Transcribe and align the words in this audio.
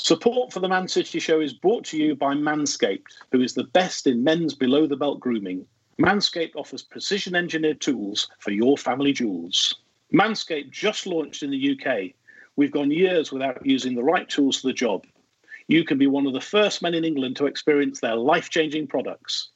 Support 0.00 0.52
for 0.52 0.60
the 0.60 0.68
Man 0.68 0.86
City 0.86 1.18
Show 1.18 1.40
is 1.40 1.52
brought 1.52 1.84
to 1.86 1.98
you 1.98 2.14
by 2.14 2.32
Manscaped, 2.32 3.16
who 3.32 3.42
is 3.42 3.54
the 3.54 3.64
best 3.64 4.06
in 4.06 4.22
men's 4.22 4.54
below 4.54 4.86
the 4.86 4.96
belt 4.96 5.18
grooming. 5.18 5.66
Manscaped 6.00 6.54
offers 6.54 6.84
precision 6.84 7.34
engineered 7.34 7.80
tools 7.80 8.28
for 8.38 8.52
your 8.52 8.78
family 8.78 9.12
jewels. 9.12 9.74
Manscaped 10.14 10.70
just 10.70 11.08
launched 11.08 11.42
in 11.42 11.50
the 11.50 11.76
UK. 11.76 12.12
We've 12.54 12.70
gone 12.70 12.92
years 12.92 13.32
without 13.32 13.66
using 13.66 13.96
the 13.96 14.04
right 14.04 14.28
tools 14.28 14.60
for 14.60 14.68
the 14.68 14.72
job. 14.72 15.04
You 15.66 15.84
can 15.84 15.98
be 15.98 16.06
one 16.06 16.28
of 16.28 16.32
the 16.32 16.40
first 16.40 16.80
men 16.80 16.94
in 16.94 17.04
England 17.04 17.34
to 17.36 17.46
experience 17.46 17.98
their 17.98 18.16
life 18.16 18.50
changing 18.50 18.86
products. 18.86 19.48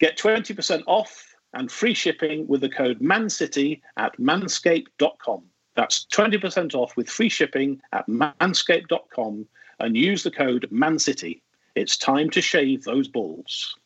Get 0.00 0.18
20% 0.18 0.82
off 0.88 1.36
and 1.54 1.70
free 1.70 1.94
shipping 1.94 2.48
with 2.48 2.62
the 2.62 2.68
code 2.68 3.00
MANCITY 3.00 3.80
at 3.96 4.18
manscaped.com. 4.18 5.44
That's 5.76 6.04
20% 6.12 6.74
off 6.74 6.96
with 6.96 7.08
free 7.08 7.28
shipping 7.28 7.80
at 7.92 8.08
manscaped.com 8.08 9.46
and 9.84 9.96
use 9.96 10.22
the 10.22 10.30
code 10.30 10.66
MANCITY. 10.70 11.42
It's 11.74 11.98
time 11.98 12.30
to 12.30 12.40
shave 12.40 12.84
those 12.84 13.06
balls. 13.06 13.76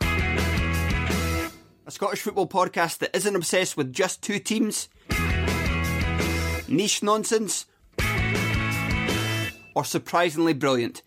A 0.00 1.90
Scottish 1.90 2.22
football 2.22 2.48
podcast 2.48 2.98
that 2.98 3.14
isn't 3.14 3.36
obsessed 3.36 3.76
with 3.76 3.92
just 3.92 4.22
two 4.22 4.38
teams, 4.38 4.88
niche 6.68 7.02
nonsense, 7.02 7.66
or 9.74 9.84
surprisingly 9.84 10.54
brilliant. 10.54 11.02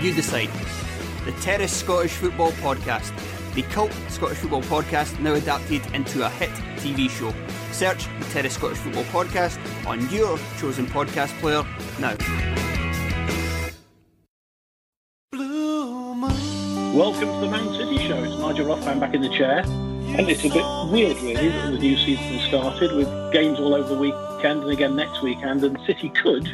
You 0.00 0.12
decide. 0.12 0.50
The 1.24 1.32
Terrace 1.40 1.72
Scottish 1.72 2.12
Football 2.12 2.52
Podcast, 2.52 3.12
the 3.54 3.62
cult 3.62 3.92
Scottish 4.08 4.38
football 4.38 4.62
podcast 4.62 5.18
now 5.20 5.34
adapted 5.34 5.84
into 5.94 6.24
a 6.24 6.28
hit 6.28 6.50
TV 6.76 7.10
show. 7.10 7.34
Search 7.72 8.06
the 8.18 8.24
Terrace 8.26 8.54
Scottish 8.54 8.78
Football 8.78 9.04
Podcast 9.04 9.58
on 9.86 10.08
your 10.10 10.38
chosen 10.58 10.86
podcast 10.86 11.38
player 11.40 11.64
now. 11.98 12.57
Welcome 16.98 17.32
to 17.32 17.38
the 17.38 17.46
Man 17.46 17.72
City 17.74 17.96
Show. 18.08 18.24
It's 18.24 18.36
Nigel 18.38 18.66
Rothband 18.66 18.98
back 18.98 19.14
in 19.14 19.22
the 19.22 19.28
chair. 19.28 19.60
And 19.60 20.28
it's 20.28 20.44
a 20.44 20.48
bit 20.48 20.64
weird, 20.90 21.16
really, 21.18 21.48
that 21.48 21.70
the 21.70 21.78
new 21.78 21.96
season 21.96 22.40
started 22.48 22.90
with 22.90 23.06
games 23.32 23.60
all 23.60 23.72
over 23.72 23.94
the 23.94 24.00
weekend 24.00 24.64
and 24.64 24.72
again 24.72 24.96
next 24.96 25.22
weekend. 25.22 25.62
And 25.62 25.78
City 25.86 26.08
could, 26.08 26.50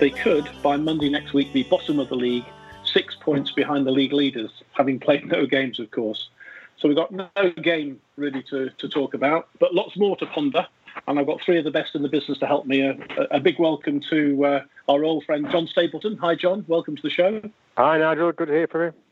they 0.00 0.10
could, 0.10 0.50
by 0.60 0.76
Monday 0.76 1.08
next 1.08 1.34
week, 1.34 1.52
be 1.52 1.62
bottom 1.62 2.00
of 2.00 2.08
the 2.08 2.16
league, 2.16 2.44
six 2.82 3.14
points 3.14 3.52
behind 3.52 3.86
the 3.86 3.92
league 3.92 4.12
leaders, 4.12 4.50
having 4.72 4.98
played 4.98 5.24
no 5.24 5.46
games, 5.46 5.78
of 5.78 5.88
course. 5.92 6.30
So 6.78 6.88
we've 6.88 6.96
got 6.96 7.12
no 7.12 7.28
game 7.62 8.00
really 8.16 8.42
to, 8.50 8.70
to 8.70 8.88
talk 8.88 9.14
about, 9.14 9.50
but 9.60 9.72
lots 9.72 9.96
more 9.96 10.16
to 10.16 10.26
ponder. 10.26 10.66
And 11.06 11.16
I've 11.16 11.28
got 11.28 11.40
three 11.42 11.58
of 11.58 11.64
the 11.64 11.70
best 11.70 11.94
in 11.94 12.02
the 12.02 12.08
business 12.08 12.38
to 12.38 12.46
help 12.48 12.66
me. 12.66 12.80
A, 12.80 12.98
a 13.30 13.38
big 13.38 13.60
welcome 13.60 14.00
to 14.10 14.44
uh, 14.44 14.64
our 14.88 15.04
old 15.04 15.24
friend 15.26 15.48
John 15.48 15.68
Stapleton. 15.68 16.16
Hi, 16.16 16.34
John. 16.34 16.64
Welcome 16.66 16.96
to 16.96 17.02
the 17.02 17.10
show. 17.10 17.40
Hi, 17.76 17.98
Nigel. 17.98 18.32
Good 18.32 18.48
to 18.48 18.52
hear 18.52 18.66
from 18.66 18.82
you. 18.82 19.05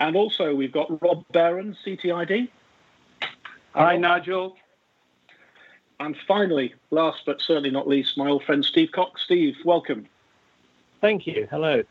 And 0.00 0.16
also, 0.16 0.54
we've 0.54 0.72
got 0.72 1.00
Rob 1.02 1.24
Behrens, 1.30 1.76
CTID. 1.86 2.48
Hi, 3.74 3.96
Nigel. 3.98 4.56
And 6.00 6.16
finally, 6.26 6.74
last 6.90 7.22
but 7.26 7.42
certainly 7.42 7.70
not 7.70 7.86
least, 7.86 8.16
my 8.16 8.28
old 8.28 8.42
friend 8.44 8.64
Steve 8.64 8.92
Cox. 8.92 9.22
Steve, 9.22 9.56
welcome. 9.62 10.06
Thank 11.02 11.26
you. 11.26 11.46
Hello. 11.50 11.82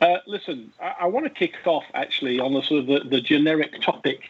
Uh, 0.00 0.16
listen, 0.26 0.72
I, 0.82 0.94
I 1.02 1.06
want 1.06 1.26
to 1.26 1.30
kick 1.30 1.54
off 1.66 1.84
actually 1.94 2.40
on 2.40 2.52
the 2.52 2.62
sort 2.62 2.80
of 2.80 2.86
the, 2.86 3.08
the 3.08 3.20
generic 3.20 3.80
topic 3.80 4.22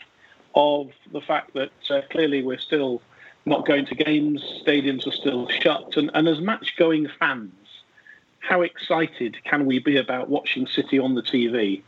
of 0.55 0.91
the 1.13 1.23
fact 1.23 1.55
that 1.55 1.71
uh, 1.89 2.03
clearly 2.11 2.43
we're 2.43 2.59
still 2.59 3.01
not 3.47 3.65
going 3.65 3.87
to 3.87 3.95
games, 3.95 4.43
stadiums 4.67 5.07
are 5.07 5.13
still 5.13 5.49
shut, 5.49 5.97
and, 5.97 6.11
and 6.13 6.29
as 6.29 6.41
match-going 6.41 7.09
fans, 7.19 7.55
how 8.41 8.61
excited 8.61 9.43
can 9.45 9.65
we 9.65 9.79
be 9.79 9.97
about 9.97 10.29
watching 10.29 10.67
City 10.67 10.99
on 10.99 11.15
the 11.15 11.23
TV? 11.23 11.83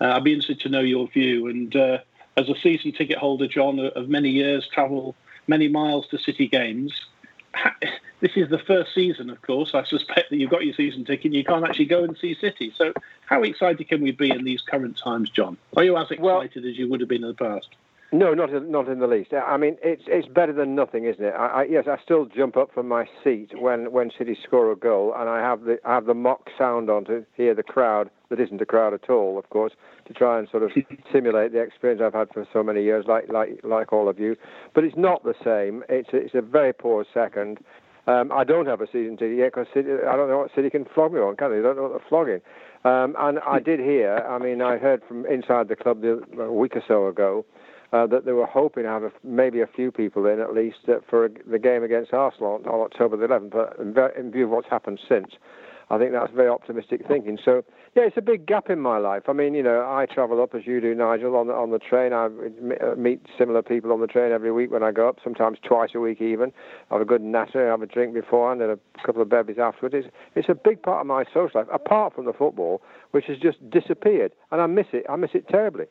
Uh, 0.00 0.12
I'd 0.12 0.24
be 0.24 0.32
interested 0.32 0.60
to 0.60 0.68
know 0.68 0.80
your 0.80 1.08
view. 1.08 1.48
And 1.48 1.74
uh, 1.74 1.98
as 2.36 2.48
a 2.48 2.54
season 2.56 2.92
ticket 2.92 3.18
holder, 3.18 3.46
John, 3.46 3.78
of 3.78 4.08
many 4.08 4.30
years, 4.30 4.68
travel 4.72 5.14
many 5.46 5.68
miles 5.68 6.06
to 6.08 6.18
City 6.18 6.48
games. 6.48 6.92
This 8.20 8.32
is 8.34 8.48
the 8.48 8.58
first 8.58 8.94
season, 8.94 9.28
of 9.28 9.42
course. 9.42 9.72
I 9.74 9.84
suspect 9.84 10.30
that 10.30 10.36
you've 10.36 10.50
got 10.50 10.64
your 10.64 10.74
season 10.74 11.04
ticket 11.04 11.26
and 11.26 11.34
you 11.34 11.44
can't 11.44 11.66
actually 11.66 11.84
go 11.84 12.02
and 12.02 12.16
see 12.16 12.34
City. 12.34 12.72
So, 12.74 12.94
how 13.26 13.42
excited 13.42 13.86
can 13.88 14.00
we 14.00 14.10
be 14.10 14.30
in 14.30 14.42
these 14.44 14.62
current 14.62 14.96
times, 14.96 15.28
John? 15.28 15.58
Are 15.76 15.84
you 15.84 15.96
as 15.98 16.10
excited 16.10 16.22
Well- 16.22 16.40
as 16.40 16.78
you 16.78 16.88
would 16.88 17.00
have 17.00 17.10
been 17.10 17.22
in 17.22 17.28
the 17.28 17.34
past? 17.34 17.68
No, 18.16 18.32
not 18.32 18.48
in, 18.48 18.70
not 18.70 18.88
in 18.88 18.98
the 18.98 19.06
least. 19.06 19.34
I 19.34 19.58
mean, 19.58 19.76
it's 19.82 20.04
it's 20.06 20.26
better 20.26 20.52
than 20.54 20.74
nothing, 20.74 21.04
isn't 21.04 21.22
it? 21.22 21.34
I, 21.36 21.46
I, 21.46 21.62
yes, 21.64 21.84
I 21.86 21.98
still 22.02 22.24
jump 22.24 22.56
up 22.56 22.72
from 22.72 22.88
my 22.88 23.04
seat 23.22 23.50
when, 23.60 23.92
when 23.92 24.10
City 24.16 24.38
score 24.42 24.72
a 24.72 24.76
goal, 24.76 25.12
and 25.14 25.28
I 25.28 25.40
have 25.40 25.64
the 25.64 25.76
I 25.84 25.94
have 25.94 26.06
the 26.06 26.14
mock 26.14 26.48
sound 26.56 26.88
on 26.88 27.04
to 27.06 27.26
hear 27.34 27.54
the 27.54 27.62
crowd 27.62 28.08
that 28.30 28.40
isn't 28.40 28.60
a 28.62 28.64
crowd 28.64 28.94
at 28.94 29.10
all, 29.10 29.38
of 29.38 29.50
course, 29.50 29.72
to 30.06 30.14
try 30.14 30.38
and 30.38 30.48
sort 30.48 30.62
of 30.62 30.70
simulate 31.12 31.52
the 31.52 31.60
experience 31.60 32.00
I've 32.02 32.14
had 32.14 32.28
for 32.32 32.46
so 32.54 32.62
many 32.62 32.82
years, 32.84 33.04
like 33.06 33.30
like 33.30 33.60
like 33.62 33.92
all 33.92 34.08
of 34.08 34.18
you. 34.18 34.34
But 34.74 34.84
it's 34.84 34.96
not 34.96 35.22
the 35.22 35.34
same. 35.44 35.84
It's 35.90 36.08
a, 36.14 36.16
it's 36.16 36.34
a 36.34 36.42
very 36.42 36.72
poor 36.72 37.04
second. 37.12 37.58
Um, 38.06 38.32
I 38.32 38.44
don't 38.44 38.66
have 38.66 38.80
a 38.80 38.86
season 38.86 39.18
ticket 39.18 39.36
yet 39.36 39.52
because 39.52 39.66
I 39.74 40.16
don't 40.16 40.30
know 40.30 40.38
what 40.38 40.54
City 40.54 40.70
can 40.70 40.86
flog 40.94 41.12
me 41.12 41.20
on, 41.20 41.36
can 41.36 41.50
they? 41.50 41.56
They 41.56 41.62
don't 41.62 41.76
know 41.76 41.82
what 41.82 41.92
they're 41.92 42.08
flogging. 42.08 42.40
Um, 42.84 43.16
and 43.18 43.40
I 43.40 43.58
did 43.58 43.80
hear, 43.80 44.18
I 44.18 44.38
mean, 44.38 44.62
I 44.62 44.78
heard 44.78 45.02
from 45.08 45.26
inside 45.26 45.66
the 45.66 45.74
club 45.74 46.02
the, 46.02 46.22
a 46.40 46.52
week 46.52 46.76
or 46.76 46.84
so 46.86 47.08
ago 47.08 47.44
uh, 47.92 48.06
that 48.06 48.24
they 48.24 48.32
were 48.32 48.46
hoping 48.46 48.84
to 48.84 48.88
have 48.88 49.12
maybe 49.22 49.60
a 49.60 49.66
few 49.66 49.90
people 49.90 50.26
in 50.26 50.40
at 50.40 50.54
least 50.54 50.78
uh, 50.88 50.94
for 51.08 51.28
the 51.46 51.58
game 51.58 51.82
against 51.82 52.12
Arsenal 52.12 52.60
on, 52.64 52.80
October 52.80 53.16
the 53.16 53.26
11th. 53.26 53.94
But 53.94 54.16
in, 54.16 54.30
view 54.30 54.44
of 54.44 54.50
what's 54.50 54.68
happened 54.68 55.00
since, 55.08 55.32
I 55.88 55.98
think 55.98 56.12
that's 56.12 56.32
very 56.32 56.48
optimistic 56.48 57.06
thinking. 57.06 57.38
So 57.44 57.62
yeah, 57.94 58.02
it's 58.02 58.16
a 58.16 58.22
big 58.22 58.44
gap 58.44 58.70
in 58.70 58.80
my 58.80 58.98
life. 58.98 59.22
I 59.28 59.32
mean, 59.32 59.54
you 59.54 59.62
know, 59.62 59.82
I 59.82 60.06
travel 60.12 60.42
up 60.42 60.54
as 60.54 60.66
you 60.66 60.80
do, 60.80 60.94
Nigel, 60.94 61.36
on 61.36 61.46
the 61.46 61.54
on 61.54 61.70
the 61.70 61.78
train. 61.78 62.12
I 62.12 62.26
uh, 62.26 62.96
meet 62.96 63.20
similar 63.38 63.62
people 63.62 63.92
on 63.92 64.00
the 64.00 64.08
train 64.08 64.32
every 64.32 64.50
week 64.50 64.72
when 64.72 64.82
I 64.82 64.90
go 64.90 65.08
up, 65.08 65.18
sometimes 65.22 65.58
twice 65.62 65.90
a 65.94 66.00
week 66.00 66.20
even. 66.20 66.52
I 66.90 66.94
Have 66.94 67.02
a 67.02 67.04
good 67.04 67.22
natter, 67.22 67.70
have 67.70 67.82
a 67.82 67.86
drink 67.86 68.14
beforehand, 68.14 68.62
and 68.62 68.72
a 68.72 69.06
couple 69.06 69.22
of 69.22 69.28
bevies 69.28 69.58
afterwards. 69.60 69.94
It's, 69.96 70.08
it's 70.34 70.48
a 70.48 70.54
big 70.54 70.82
part 70.82 71.02
of 71.02 71.06
my 71.06 71.24
social 71.32 71.60
life, 71.60 71.68
apart 71.72 72.14
from 72.14 72.24
the 72.24 72.32
football, 72.32 72.82
which 73.12 73.26
has 73.26 73.38
just 73.38 73.58
disappeared, 73.70 74.32
and 74.50 74.60
I 74.60 74.66
miss 74.66 74.86
it. 74.92 75.06
I 75.08 75.14
miss 75.14 75.30
it 75.34 75.48
terribly. 75.48 75.86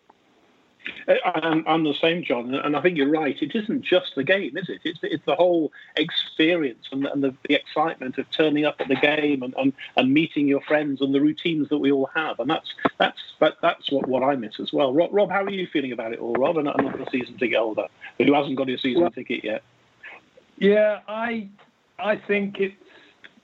Uh, 1.08 1.14
I'm, 1.26 1.68
I'm, 1.68 1.84
the 1.84 1.94
same, 1.94 2.24
John, 2.24 2.54
and 2.54 2.76
I 2.76 2.82
think 2.82 2.98
you're 2.98 3.10
right. 3.10 3.40
It 3.42 3.56
isn't 3.56 3.82
just 3.84 4.16
the 4.16 4.24
game, 4.24 4.58
is 4.58 4.70
it? 4.70 4.82
It's, 4.84 5.00
it's 5.04 5.26
the 5.26 5.36
whole 5.36 5.72
experience 5.96 6.86
and, 6.92 7.06
and 7.06 7.24
the, 7.24 7.36
the, 7.48 7.56
excitement 7.56 8.18
of 8.18 8.30
turning 8.32 8.66
up 8.66 8.76
at 8.80 8.88
the 8.88 8.96
game 8.96 9.44
and, 9.44 9.54
and, 9.58 9.74
and, 9.98 10.14
meeting 10.14 10.48
your 10.48 10.62
friends 10.62 11.02
and 11.02 11.14
the 11.14 11.22
routines 11.22 11.70
that 11.70 11.78
we 11.78 11.92
all 11.92 12.10
have, 12.16 12.40
and 12.40 12.50
that's 12.50 12.74
that's 12.98 13.20
that, 13.40 13.56
that's 13.62 13.92
what, 13.92 14.08
what 14.08 14.24
I 14.24 14.36
miss 14.36 14.60
as 14.60 14.72
well. 14.74 14.94
Rob, 14.94 15.10
Rob, 15.14 15.30
how 15.30 15.44
are 15.44 15.50
you 15.50 15.68
feeling 15.68 15.92
about 15.92 16.14
it 16.14 16.20
all, 16.20 16.34
Rob? 16.34 16.58
And 16.58 16.68
another 16.68 17.06
season 17.12 17.38
ticket 17.38 17.58
holder 17.58 17.88
but 18.18 18.28
who 18.28 18.34
hasn't 18.34 18.56
got 18.56 18.68
his 18.68 18.82
season 18.82 19.02
well, 19.02 19.12
ticket 19.12 19.44
yet. 19.44 19.64
Yeah, 20.58 21.00
I 21.08 21.50
I 22.00 22.16
think 22.16 22.60
it's 22.60 22.76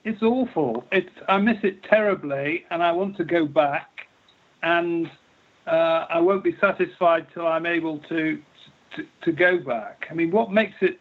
it's 0.04 0.22
awful. 0.22 0.86
It's 0.92 1.10
I 1.28 1.38
miss 1.38 1.58
it 1.64 1.84
terribly, 1.84 2.66
and 2.70 2.82
I 2.82 2.92
want 2.92 3.18
to 3.18 3.24
go 3.24 3.46
back 3.46 4.08
and 4.64 5.10
uh, 5.68 6.06
I 6.10 6.20
won't 6.20 6.44
be 6.44 6.56
satisfied 6.60 7.28
till 7.34 7.48
I'm 7.48 7.66
able 7.66 8.00
to, 8.10 8.42
to, 8.96 9.06
to 9.24 9.32
go 9.32 9.60
back. 9.60 10.08
I 10.10 10.14
mean, 10.14 10.32
what 10.32 10.52
makes 10.52 10.76
it 10.82 11.00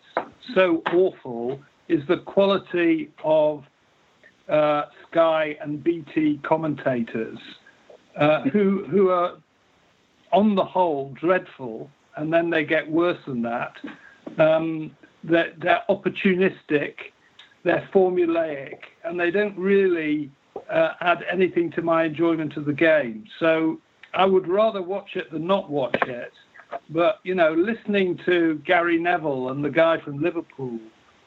so 0.55 0.83
awful 0.93 1.61
is 1.89 2.07
the 2.09 2.19
quality 2.19 3.11
of 3.25 3.65
uh, 4.49 4.85
Sky 5.11 5.57
and 5.61 5.83
BT 5.83 6.41
commentators, 6.43 7.39
uh, 8.17 8.43
who 8.43 8.85
who 8.91 9.11
are 9.11 9.37
on 10.33 10.55
the 10.55 10.65
whole 10.65 11.15
dreadful, 11.21 11.91
and 12.17 12.33
then 12.33 12.51
they 12.51 12.65
get 12.65 12.89
worse 12.89 13.19
than 13.27 13.43
that. 13.43 13.77
Um, 14.39 14.91
they're, 15.25 15.53
they're 15.59 15.83
opportunistic, 15.89 16.95
they're 17.65 17.89
formulaic, 17.93 18.79
and 19.05 19.19
they 19.19 19.31
don't 19.31 19.57
really 19.59 20.31
uh, 20.71 20.93
add 21.01 21.25
anything 21.31 21.71
to 21.73 21.83
my 21.83 22.05
enjoyment 22.05 22.57
of 22.57 22.65
the 22.65 22.73
game. 22.73 23.25
So 23.39 23.81
I 24.15 24.25
would 24.27 24.49
rather 24.49 24.83
watch 24.83 25.17
it 25.17 25.31
than 25.31 25.47
not 25.47 25.71
watch 25.71 25.97
it. 26.03 26.33
But 26.89 27.21
you 27.25 27.35
know, 27.35 27.53
listening 27.53 28.19
to 28.27 28.61
Gary 28.65 28.99
Neville 28.99 29.51
and 29.51 29.65
the 29.65 29.71
guy 29.71 29.99
from 29.99 30.23
Liverpool 30.23 30.79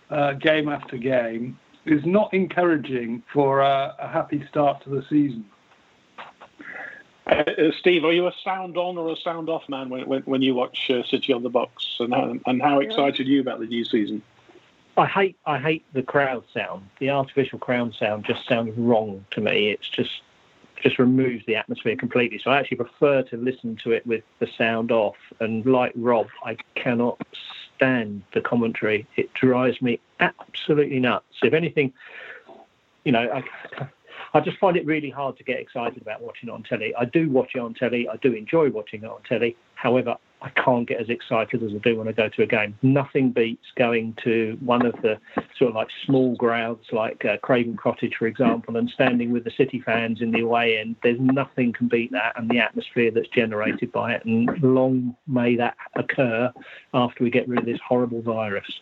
uh, 0.09 0.33
game 0.33 0.69
after 0.69 0.97
game 0.97 1.57
is 1.85 2.05
not 2.05 2.33
encouraging 2.33 3.23
for 3.31 3.61
a, 3.61 3.95
a 3.99 4.07
happy 4.07 4.45
start 4.49 4.83
to 4.83 4.89
the 4.89 5.03
season. 5.09 5.45
Uh, 7.27 7.43
uh, 7.57 7.71
Steve, 7.79 8.03
are 8.03 8.11
you 8.11 8.27
a 8.27 8.33
sound 8.43 8.77
on 8.77 8.97
or 8.97 9.11
a 9.11 9.17
sound 9.17 9.49
off 9.49 9.67
man 9.69 9.89
when, 9.89 10.07
when, 10.07 10.21
when 10.23 10.41
you 10.41 10.55
watch 10.55 10.89
uh, 10.89 11.03
City 11.03 11.33
on 11.33 11.43
the 11.43 11.49
Box? 11.49 11.97
And 11.99 12.13
how, 12.13 12.35
and 12.45 12.61
how 12.61 12.79
excited 12.79 13.27
are 13.27 13.29
you 13.29 13.41
about 13.41 13.59
the 13.59 13.65
new 13.65 13.85
season? 13.85 14.21
I 14.95 15.07
hate 15.07 15.37
I 15.45 15.57
hate 15.57 15.83
the 15.93 16.03
crowd 16.03 16.43
sound. 16.53 16.87
The 16.99 17.09
artificial 17.09 17.57
crowd 17.57 17.95
sound 17.95 18.25
just 18.25 18.47
sounds 18.47 18.77
wrong 18.77 19.25
to 19.31 19.41
me. 19.41 19.71
It's 19.71 19.89
just 19.89 20.21
just 20.83 20.99
removes 20.99 21.43
the 21.47 21.55
atmosphere 21.55 21.95
completely. 21.95 22.39
So 22.43 22.51
I 22.51 22.59
actually 22.59 22.77
prefer 22.77 23.23
to 23.23 23.37
listen 23.37 23.77
to 23.83 23.91
it 23.91 24.05
with 24.05 24.23
the 24.39 24.47
sound 24.57 24.91
off. 24.91 25.15
And 25.39 25.65
like 25.65 25.93
Rob, 25.95 26.27
I 26.43 26.57
cannot 26.75 27.19
stand 27.75 28.21
the 28.33 28.41
commentary. 28.41 29.07
It 29.15 29.33
drives 29.33 29.81
me 29.81 29.99
absolutely 30.19 30.99
nuts. 30.99 31.25
If 31.41 31.53
anything, 31.53 31.93
you 33.05 33.13
know, 33.13 33.29
I, 33.33 33.87
I 34.33 34.39
just 34.41 34.57
find 34.57 34.75
it 34.75 34.85
really 34.85 35.09
hard 35.09 35.37
to 35.37 35.43
get 35.43 35.59
excited 35.59 36.01
about 36.01 36.21
watching 36.21 36.49
it 36.49 36.51
on 36.51 36.63
telly. 36.63 36.93
I 36.95 37.05
do 37.05 37.29
watch 37.29 37.51
it 37.55 37.59
on 37.59 37.73
telly. 37.73 38.07
I 38.09 38.17
do 38.17 38.33
enjoy 38.33 38.69
watching 38.69 39.03
it 39.03 39.09
on 39.09 39.21
telly. 39.23 39.55
However, 39.75 40.17
I 40.43 40.49
can't 40.49 40.85
get 40.85 40.99
as 40.99 41.09
excited 41.09 41.63
as 41.63 41.71
I 41.73 41.77
do 41.77 41.97
when 41.97 42.09
I 42.09 42.11
go 42.11 42.27
to 42.27 42.41
a 42.43 42.45
game. 42.45 42.77
Nothing 42.81 43.31
beats 43.31 43.65
going 43.77 44.15
to 44.25 44.57
one 44.59 44.85
of 44.85 44.93
the 45.01 45.17
sort 45.57 45.69
of 45.69 45.75
like 45.75 45.87
small 46.05 46.35
grounds 46.35 46.85
like 46.91 47.23
uh, 47.23 47.37
Craven 47.37 47.77
Cottage, 47.77 48.15
for 48.19 48.27
example, 48.27 48.75
and 48.75 48.89
standing 48.89 49.31
with 49.31 49.45
the 49.45 49.51
City 49.51 49.81
fans 49.85 50.21
in 50.21 50.31
the 50.31 50.41
away 50.41 50.77
end. 50.77 50.97
There's 51.01 51.19
nothing 51.19 51.71
can 51.71 51.87
beat 51.87 52.11
that 52.11 52.33
and 52.35 52.49
the 52.49 52.59
atmosphere 52.59 53.09
that's 53.09 53.29
generated 53.29 53.93
by 53.93 54.15
it. 54.15 54.25
And 54.25 54.49
long 54.61 55.15
may 55.27 55.55
that 55.55 55.77
occur 55.95 56.51
after 56.93 57.23
we 57.23 57.29
get 57.29 57.47
rid 57.47 57.59
of 57.59 57.65
this 57.65 57.79
horrible 57.87 58.21
virus. 58.21 58.81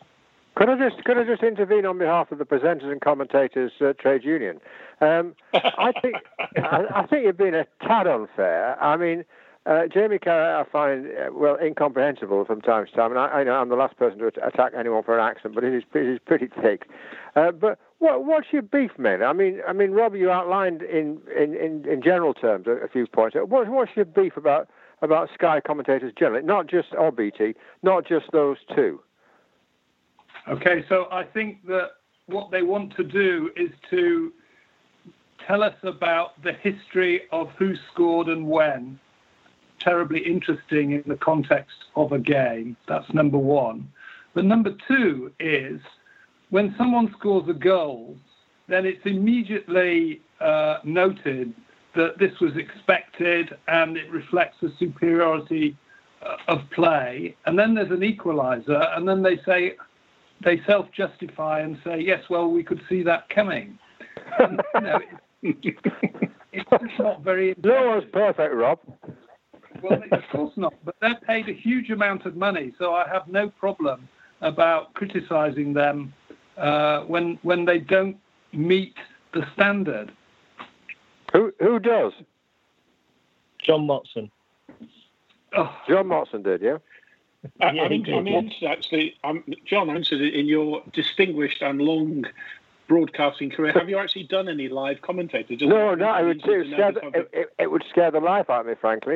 Could 0.55 0.67
I 0.67 0.77
just 0.77 1.03
could 1.05 1.17
I 1.17 1.23
just 1.23 1.43
intervene 1.43 1.85
on 1.85 1.97
behalf 1.97 2.31
of 2.31 2.37
the 2.37 2.45
presenters 2.45 2.91
and 2.91 2.99
commentators 2.99 3.71
uh, 3.79 3.93
trade 3.93 4.23
union? 4.23 4.59
Um, 4.99 5.33
I 5.53 5.93
think 6.01 6.15
I, 6.57 6.85
I, 6.93 7.07
think 7.07 7.23
you're 7.23 7.33
being 7.33 7.53
a 7.53 7.65
tad 7.81 8.05
unfair. 8.05 8.81
I 8.83 8.97
mean, 8.97 9.23
uh, 9.65 9.81
Jamie 9.93 10.17
I 10.25 10.63
find 10.71 11.05
uh, 11.05 11.29
well 11.31 11.55
incomprehensible 11.61 12.45
from 12.45 12.61
time 12.61 12.85
to 12.87 12.91
time, 12.93 13.11
and 13.11 13.19
I, 13.19 13.27
I, 13.27 13.43
know 13.43 13.53
I'm 13.53 13.69
the 13.69 13.75
last 13.75 13.95
person 13.95 14.17
to 14.19 14.27
attack 14.27 14.73
anyone 14.77 15.03
for 15.03 15.17
an 15.17 15.23
accent, 15.23 15.53
but 15.53 15.63
it 15.63 15.73
is, 15.73 15.83
it 15.93 16.07
is 16.07 16.19
pretty 16.25 16.49
thick. 16.61 16.87
Uh, 17.35 17.51
but 17.51 17.77
what, 17.99 18.25
what's 18.25 18.47
your 18.51 18.63
beef, 18.63 18.91
man? 18.97 19.21
I 19.21 19.33
mean, 19.33 19.61
I 19.67 19.73
mean, 19.73 19.91
Rob, 19.91 20.15
you 20.15 20.31
outlined 20.31 20.81
in 20.81 21.19
in, 21.37 21.55
in, 21.55 21.85
in 21.87 22.01
general 22.01 22.33
terms 22.33 22.65
a, 22.65 22.71
a 22.71 22.87
few 22.87 23.05
points. 23.05 23.35
What, 23.39 23.67
what's 23.69 23.91
your 23.95 24.05
beef 24.05 24.35
about 24.35 24.67
about 25.03 25.29
Sky 25.33 25.61
commentators 25.61 26.11
generally, 26.17 26.43
not 26.43 26.67
just 26.67 26.89
or 26.97 27.11
BT, 27.11 27.53
not 27.83 28.07
just 28.07 28.31
those 28.31 28.57
two? 28.75 28.99
Okay, 30.49 30.83
so 30.89 31.07
I 31.11 31.23
think 31.23 31.67
that 31.67 31.91
what 32.25 32.49
they 32.49 32.63
want 32.63 32.95
to 32.95 33.03
do 33.03 33.51
is 33.55 33.69
to 33.91 34.33
tell 35.47 35.61
us 35.61 35.75
about 35.83 36.41
the 36.43 36.53
history 36.53 37.21
of 37.31 37.49
who 37.59 37.75
scored 37.93 38.27
and 38.27 38.47
when 38.47 38.99
terribly 39.83 40.19
interesting 40.19 40.91
in 40.91 41.03
the 41.07 41.15
context 41.15 41.75
of 41.95 42.11
a 42.11 42.19
game. 42.19 42.75
That's 42.87 43.11
number 43.13 43.37
one. 43.37 43.91
But 44.33 44.45
number 44.45 44.75
two 44.87 45.31
is 45.39 45.79
when 46.49 46.75
someone 46.77 47.13
scores 47.17 47.47
a 47.49 47.53
goal, 47.53 48.17
then 48.67 48.85
it's 48.85 49.05
immediately 49.05 50.21
uh, 50.39 50.77
noted 50.83 51.53
that 51.95 52.17
this 52.17 52.39
was 52.39 52.55
expected 52.55 53.49
and 53.67 53.97
it 53.97 54.09
reflects 54.09 54.57
the 54.61 54.71
superiority 54.79 55.75
uh, 56.23 56.37
of 56.47 56.61
play. 56.71 57.35
And 57.45 57.57
then 57.57 57.73
there's 57.73 57.91
an 57.91 58.03
equalizer, 58.03 58.87
and 58.95 59.07
then 59.07 59.21
they 59.21 59.37
say, 59.45 59.75
they 60.43 60.61
self 60.65 60.87
justify 60.91 61.61
and 61.61 61.77
say, 61.83 61.99
yes, 61.99 62.23
well, 62.29 62.47
we 62.47 62.63
could 62.63 62.81
see 62.89 63.03
that 63.03 63.29
coming. 63.29 63.77
And, 64.39 64.61
you 64.75 64.81
know, 64.81 64.99
it's 66.51 66.69
just 66.69 66.99
not 66.99 67.21
very. 67.21 67.55
No 67.63 67.87
one's 67.87 68.05
perfect, 68.11 68.53
Rob. 68.53 68.79
Well, 69.81 70.03
of 70.11 70.23
course 70.31 70.53
not. 70.57 70.73
But 70.83 70.95
they're 71.01 71.19
paid 71.27 71.49
a 71.49 71.53
huge 71.53 71.89
amount 71.89 72.25
of 72.25 72.35
money, 72.35 72.73
so 72.77 72.93
I 72.93 73.07
have 73.07 73.27
no 73.27 73.49
problem 73.49 74.07
about 74.41 74.93
criticising 74.93 75.73
them 75.73 76.13
uh, 76.57 77.01
when 77.01 77.39
when 77.41 77.65
they 77.65 77.79
don't 77.79 78.17
meet 78.53 78.95
the 79.33 79.45
standard. 79.53 80.11
Who 81.33 81.53
who 81.59 81.79
does? 81.79 82.13
John 83.63 83.87
Motson. 83.87 84.29
Oh. 85.55 85.75
John 85.87 86.05
Motson 86.07 86.43
did, 86.43 86.61
yeah. 86.61 86.77
I, 87.59 87.71
yeah, 87.71 87.83
I'm, 87.83 87.91
I'm 87.91 88.27
interested, 88.27 88.69
actually, 88.69 89.15
I'm, 89.23 89.43
John, 89.65 89.89
I'm 89.89 89.97
interested 89.97 90.33
in 90.33 90.45
your 90.45 90.83
distinguished 90.93 91.61
and 91.61 91.81
long 91.81 92.25
broadcasting 92.91 93.49
career, 93.49 93.71
have 93.71 93.87
you 93.87 93.97
actually 93.97 94.23
done 94.23 94.49
any 94.49 94.67
live 94.67 94.97
commentating? 94.97 95.61
no, 95.61 95.95
no, 95.95 96.13
it 96.13 96.25
would, 96.25 96.41
it, 96.43 96.73
scare 96.73 96.91
the, 96.91 96.99
it, 97.13 97.29
it, 97.31 97.53
it, 97.57 97.71
would 97.71 97.85
scare 97.89 98.11
the 98.11 98.19
life 98.19 98.49
out 98.49 98.61
of 98.61 98.65
me, 98.65 98.73
frankly. 98.81 99.15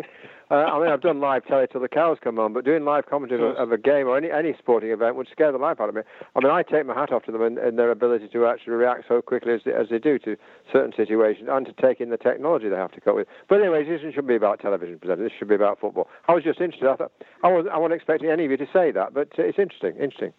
Uh, 0.50 0.54
I 0.54 0.80
mean, 0.80 0.90
I've 0.90 1.02
done 1.02 1.20
live 1.20 1.46
telly 1.46 1.66
till 1.70 1.82
the 1.82 1.90
cows 1.90 2.18
come 2.24 2.38
home, 2.38 2.54
but 2.54 2.64
doing 2.64 2.86
live 2.86 3.08
commentary 3.08 3.46
of, 3.46 3.58
of, 3.58 3.74
a 3.74 3.78
game 3.78 4.08
or 4.08 4.18
any, 4.18 4.32
any 4.32 4.56
sporting 4.58 4.92
event 4.92 5.18
would 5.18 5.28
scare 5.30 5.52
the 5.52 5.58
life 5.58 5.82
out 5.82 5.90
of 5.90 5.96
me. 5.96 6.04
I 6.38 6.40
mean, 6.40 6.54
I 6.54 6.64
take 6.64 6.86
my 6.86 6.94
hat 6.94 7.12
off 7.12 7.24
to 7.24 7.34
them 7.34 7.42
in, 7.42 7.58
in 7.58 7.76
their 7.76 7.92
ability 7.92 8.30
to 8.30 8.46
actually 8.46 8.76
react 8.76 9.10
so 9.10 9.22
quickly 9.22 9.52
as 9.52 9.62
they, 9.66 9.74
as 9.74 9.90
they 9.90 10.00
do 10.00 10.20
to 10.20 10.38
certain 10.72 10.94
situations 10.96 11.50
and 11.52 11.66
to 11.66 11.74
take 11.74 12.00
in 12.00 12.12
the 12.12 12.18
technology 12.18 12.70
they 12.70 12.78
have 12.78 12.94
to 12.94 13.02
cope 13.02 13.18
with. 13.18 13.28
But 13.50 13.60
anyway, 13.60 13.84
this 13.84 14.00
shouldn't 14.00 14.28
be 14.28 14.36
about 14.36 14.62
television 14.62 15.00
presenters. 15.00 15.18
This 15.18 15.34
should 15.38 15.50
be 15.50 15.56
about 15.56 15.82
football. 15.82 16.08
I 16.30 16.34
was 16.34 16.46
just 16.46 16.62
interested. 16.62 16.88
I 16.88 16.96
thought 16.96 17.12
I 17.44 17.50
was 17.50 17.66
I 17.70 17.78
wasn't 17.78 17.96
expecting 17.96 18.30
any 18.30 18.46
of 18.46 18.52
you 18.52 18.58
to 18.58 18.68
say 18.72 18.92
that, 18.92 19.14
but 19.14 19.28
it's 19.38 19.60
interesting. 19.60 19.98
Interesting. 20.02 20.32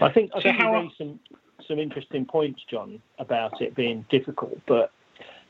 I 0.00 0.10
think 0.10 0.30
I 0.34 0.40
think 0.40 0.60
so 0.60 0.64
how, 0.66 0.90
some 0.96 1.20
some 1.70 1.78
interesting 1.78 2.26
points, 2.26 2.62
John, 2.68 3.00
about 3.20 3.62
it 3.62 3.76
being 3.76 4.04
difficult, 4.10 4.58
but 4.66 4.90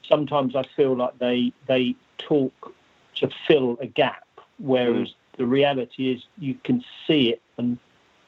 sometimes 0.06 0.54
I 0.54 0.64
feel 0.76 0.94
like 0.94 1.18
they 1.18 1.52
they 1.66 1.96
talk 2.18 2.74
to 3.16 3.30
fill 3.46 3.78
a 3.80 3.86
gap, 3.86 4.26
whereas 4.58 5.08
mm. 5.08 5.14
the 5.38 5.46
reality 5.46 6.12
is 6.12 6.22
you 6.38 6.54
can 6.62 6.84
see 7.06 7.30
it 7.30 7.40
and 7.56 7.78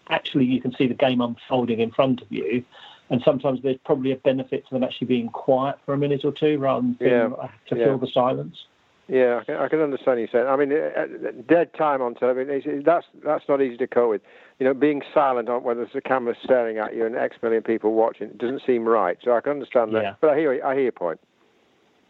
actually 0.08 0.46
you 0.46 0.60
can 0.60 0.74
see 0.74 0.86
the 0.86 0.94
game 0.94 1.20
unfolding 1.20 1.80
in 1.80 1.90
front 1.90 2.22
of 2.22 2.32
you. 2.32 2.64
And 3.10 3.20
sometimes 3.22 3.60
there's 3.62 3.76
probably 3.84 4.12
a 4.12 4.16
benefit 4.16 4.66
to 4.66 4.74
them 4.74 4.82
actually 4.82 5.08
being 5.08 5.28
quiet 5.28 5.76
for 5.84 5.92
a 5.92 5.98
minute 5.98 6.24
or 6.24 6.32
two 6.32 6.58
rather 6.58 6.80
than 6.80 6.96
yeah. 6.98 7.28
to 7.68 7.76
yeah. 7.76 7.84
fill 7.84 7.98
the 7.98 8.06
silence. 8.06 8.64
Yeah, 9.08 9.40
I 9.40 9.44
can, 9.44 9.56
I 9.56 9.68
can 9.68 9.80
understand 9.80 10.20
you 10.20 10.28
saying. 10.30 10.46
I 10.46 10.56
mean, 10.56 10.72
uh, 10.72 11.00
uh, 11.00 11.32
dead 11.46 11.74
time 11.74 12.00
on 12.00 12.14
television, 12.14 12.82
that's 12.84 13.06
that's 13.24 13.44
not 13.48 13.60
easy 13.60 13.76
to 13.78 13.86
cope 13.86 14.10
with. 14.10 14.22
You 14.58 14.66
know, 14.66 14.74
being 14.74 15.02
silent 15.12 15.48
on 15.48 15.64
when 15.64 15.76
there's 15.76 15.94
a 15.94 16.00
camera 16.00 16.34
staring 16.42 16.78
at 16.78 16.94
you 16.94 17.04
and 17.04 17.16
X 17.16 17.36
million 17.42 17.62
people 17.62 17.94
watching 17.94 18.28
it 18.28 18.38
doesn't 18.38 18.62
seem 18.64 18.84
right. 18.84 19.18
So 19.22 19.36
I 19.36 19.40
can 19.40 19.52
understand 19.52 19.94
that. 19.94 20.02
Yeah. 20.02 20.14
But 20.20 20.30
I 20.30 20.38
hear 20.38 20.64
I 20.64 20.74
hear 20.74 20.84
your 20.84 20.92
point. 20.92 21.20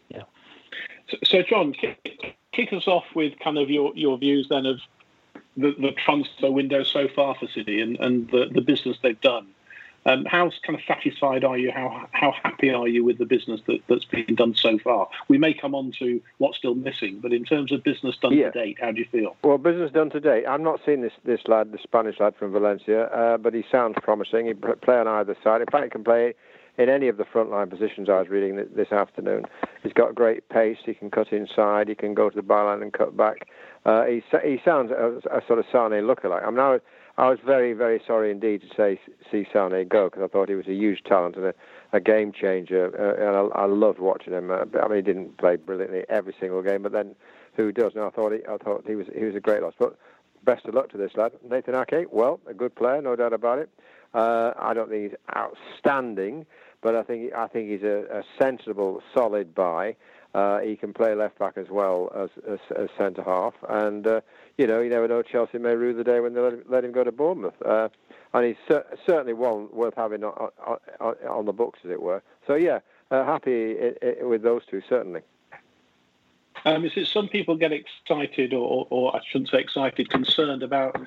Yeah. 0.09 0.23
So, 1.09 1.17
so 1.23 1.41
John, 1.41 1.73
kick, 1.73 2.37
kick, 2.51 2.73
us 2.73 2.87
off 2.87 3.05
with 3.15 3.33
kind 3.39 3.57
of 3.57 3.69
your, 3.69 3.91
your 3.95 4.17
views 4.17 4.47
then 4.49 4.65
of 4.65 4.79
the, 5.57 5.73
the 5.79 5.91
transfer 6.05 6.51
window 6.51 6.83
so 6.83 7.07
far 7.15 7.35
for 7.35 7.47
City 7.47 7.81
and, 7.81 7.99
and 7.99 8.29
the, 8.29 8.49
the 8.51 8.61
business 8.61 8.97
they've 9.03 9.19
done. 9.21 9.47
Um, 10.05 10.25
how 10.25 10.51
kind 10.65 10.77
of 10.77 10.85
satisfied 10.85 11.43
are 11.43 11.57
you? 11.57 11.71
How 11.71 12.07
how 12.11 12.33
happy 12.43 12.69
are 12.71 12.87
you 12.87 13.03
with 13.03 13.17
the 13.17 13.25
business 13.25 13.61
that, 13.67 13.79
that's 13.87 14.05
been 14.05 14.35
done 14.35 14.55
so 14.55 14.77
far? 14.79 15.07
We 15.27 15.37
may 15.37 15.53
come 15.53 15.73
on 15.73 15.91
to 15.99 16.21
what's 16.39 16.57
still 16.57 16.75
missing, 16.75 17.19
but 17.21 17.31
in 17.31 17.45
terms 17.45 17.71
of 17.71 17.83
business 17.83 18.17
done 18.17 18.33
yeah. 18.33 18.51
to 18.51 18.59
date, 18.59 18.77
how 18.81 18.91
do 18.91 18.99
you 18.99 19.07
feel? 19.11 19.35
Well, 19.43 19.57
business 19.57 19.91
done 19.91 20.09
to 20.11 20.19
date. 20.19 20.45
I'm 20.45 20.63
not 20.63 20.81
seeing 20.85 21.01
this 21.01 21.13
this 21.23 21.41
lad, 21.47 21.71
the 21.71 21.79
Spanish 21.81 22.19
lad 22.19 22.35
from 22.35 22.51
Valencia, 22.51 23.05
uh, 23.05 23.37
but 23.37 23.53
he 23.53 23.63
sounds 23.71 23.95
promising. 24.01 24.47
He 24.47 24.53
play 24.53 24.97
on 24.97 25.07
either 25.07 25.37
side. 25.43 25.61
In 25.61 25.67
fact, 25.67 25.85
he 25.85 25.89
can 25.89 26.03
play 26.03 26.33
in 26.77 26.89
any 26.89 27.07
of 27.07 27.17
the 27.17 27.23
frontline 27.23 27.69
positions 27.69 28.09
I 28.09 28.19
was 28.19 28.29
reading 28.29 28.55
this 28.75 28.91
afternoon. 28.91 29.45
He's 29.83 29.93
got 29.93 30.15
great 30.15 30.49
pace. 30.49 30.77
He 30.85 30.93
can 30.93 31.11
cut 31.11 31.31
inside. 31.31 31.87
He 31.87 31.95
can 31.95 32.13
go 32.13 32.29
to 32.29 32.35
the 32.35 32.41
byline 32.41 32.81
and 32.81 32.91
cut 32.91 33.15
back. 33.15 33.47
Uh, 33.85 34.05
he 34.05 34.23
he 34.43 34.59
sounds 34.63 34.91
a, 34.91 35.19
a 35.31 35.41
sort 35.45 35.59
of 35.59 35.65
Sane 35.71 36.03
lookalike. 36.03 36.45
I 36.45 36.49
mean, 36.49 36.79
I 37.15 37.29
was, 37.29 37.37
very 37.45 37.73
very 37.73 38.01
sorry 38.07 38.31
indeed 38.31 38.61
to 38.61 38.67
say 38.75 38.99
see 39.31 39.45
Sane 39.53 39.87
go 39.87 40.09
because 40.09 40.23
I 40.23 40.27
thought 40.27 40.49
he 40.49 40.55
was 40.55 40.67
a 40.67 40.73
huge 40.73 41.03
talent 41.03 41.35
and 41.35 41.45
a, 41.45 41.53
a 41.91 41.99
game 41.99 42.31
changer. 42.31 42.91
Uh, 42.97 43.27
and 43.27 43.51
I, 43.53 43.63
I 43.63 43.65
loved 43.65 43.99
watching 43.99 44.33
him. 44.33 44.49
Uh, 44.49 44.65
I 44.81 44.87
mean, 44.87 44.95
he 44.97 45.01
didn't 45.01 45.37
play 45.37 45.57
brilliantly 45.57 46.03
every 46.09 46.33
single 46.39 46.63
game, 46.63 46.81
but 46.81 46.91
then 46.91 47.15
who 47.55 47.71
does? 47.71 47.93
And 47.95 48.03
I 48.03 48.09
thought 48.09 48.31
he, 48.31 48.39
I 48.49 48.57
thought 48.57 48.85
he 48.87 48.95
was 48.95 49.07
he 49.15 49.25
was 49.25 49.35
a 49.35 49.39
great 49.39 49.61
loss. 49.61 49.73
But 49.77 49.95
best 50.43 50.65
of 50.65 50.73
luck 50.73 50.89
to 50.89 50.97
this 50.97 51.11
lad, 51.15 51.33
Nathan 51.47 51.75
Ake. 51.75 52.07
Well, 52.11 52.39
a 52.47 52.53
good 52.53 52.75
player, 52.75 53.01
no 53.01 53.15
doubt 53.15 53.33
about 53.33 53.59
it. 53.59 53.69
Uh, 54.13 54.53
I 54.59 54.73
don't 54.73 54.89
think 54.89 55.11
he's 55.11 55.19
outstanding, 55.35 56.45
but 56.81 56.95
I 56.95 57.03
think 57.03 57.33
I 57.33 57.47
think 57.47 57.69
he's 57.69 57.83
a, 57.83 58.05
a 58.11 58.23
sensible, 58.41 59.01
solid 59.15 59.53
buy. 59.53 59.95
Uh, 60.33 60.59
he 60.59 60.75
can 60.75 60.93
play 60.93 61.13
left 61.13 61.37
back 61.37 61.57
as 61.57 61.69
well 61.69 62.11
as, 62.15 62.29
as, 62.51 62.59
as 62.75 62.89
centre 62.97 63.21
half, 63.21 63.53
and 63.69 64.07
uh, 64.07 64.21
you 64.57 64.65
know 64.65 64.81
you 64.81 64.89
never 64.89 65.07
know. 65.07 65.21
Chelsea 65.21 65.59
may 65.59 65.75
rue 65.75 65.93
the 65.93 66.03
day 66.03 66.19
when 66.19 66.33
they 66.33 66.41
let 66.41 66.53
him, 66.53 66.63
let 66.67 66.83
him 66.83 66.91
go 66.91 67.03
to 67.03 67.11
Bournemouth, 67.11 67.61
uh, 67.63 67.89
and 68.33 68.45
he's 68.45 68.55
cer- 68.67 68.85
certainly 69.05 69.33
one 69.33 69.69
worth 69.71 69.93
having 69.95 70.23
on, 70.23 70.49
on, 70.99 71.15
on, 71.27 71.45
the 71.45 71.53
books, 71.53 71.79
as 71.85 71.91
it 71.91 72.01
were. 72.01 72.23
So 72.47 72.55
yeah, 72.55 72.79
uh, 73.11 73.23
happy 73.23 73.75
with 74.21 74.41
those 74.41 74.63
two 74.65 74.81
certainly. 74.89 75.21
Um, 76.65 76.85
is 76.85 76.93
it 76.95 77.07
some 77.07 77.27
people 77.27 77.55
get 77.55 77.71
excited, 77.71 78.53
or, 78.53 78.87
or 78.89 79.15
I 79.15 79.21
shouldn't 79.29 79.49
say 79.49 79.59
excited, 79.59 80.09
concerned 80.09 80.63
about 80.63 80.99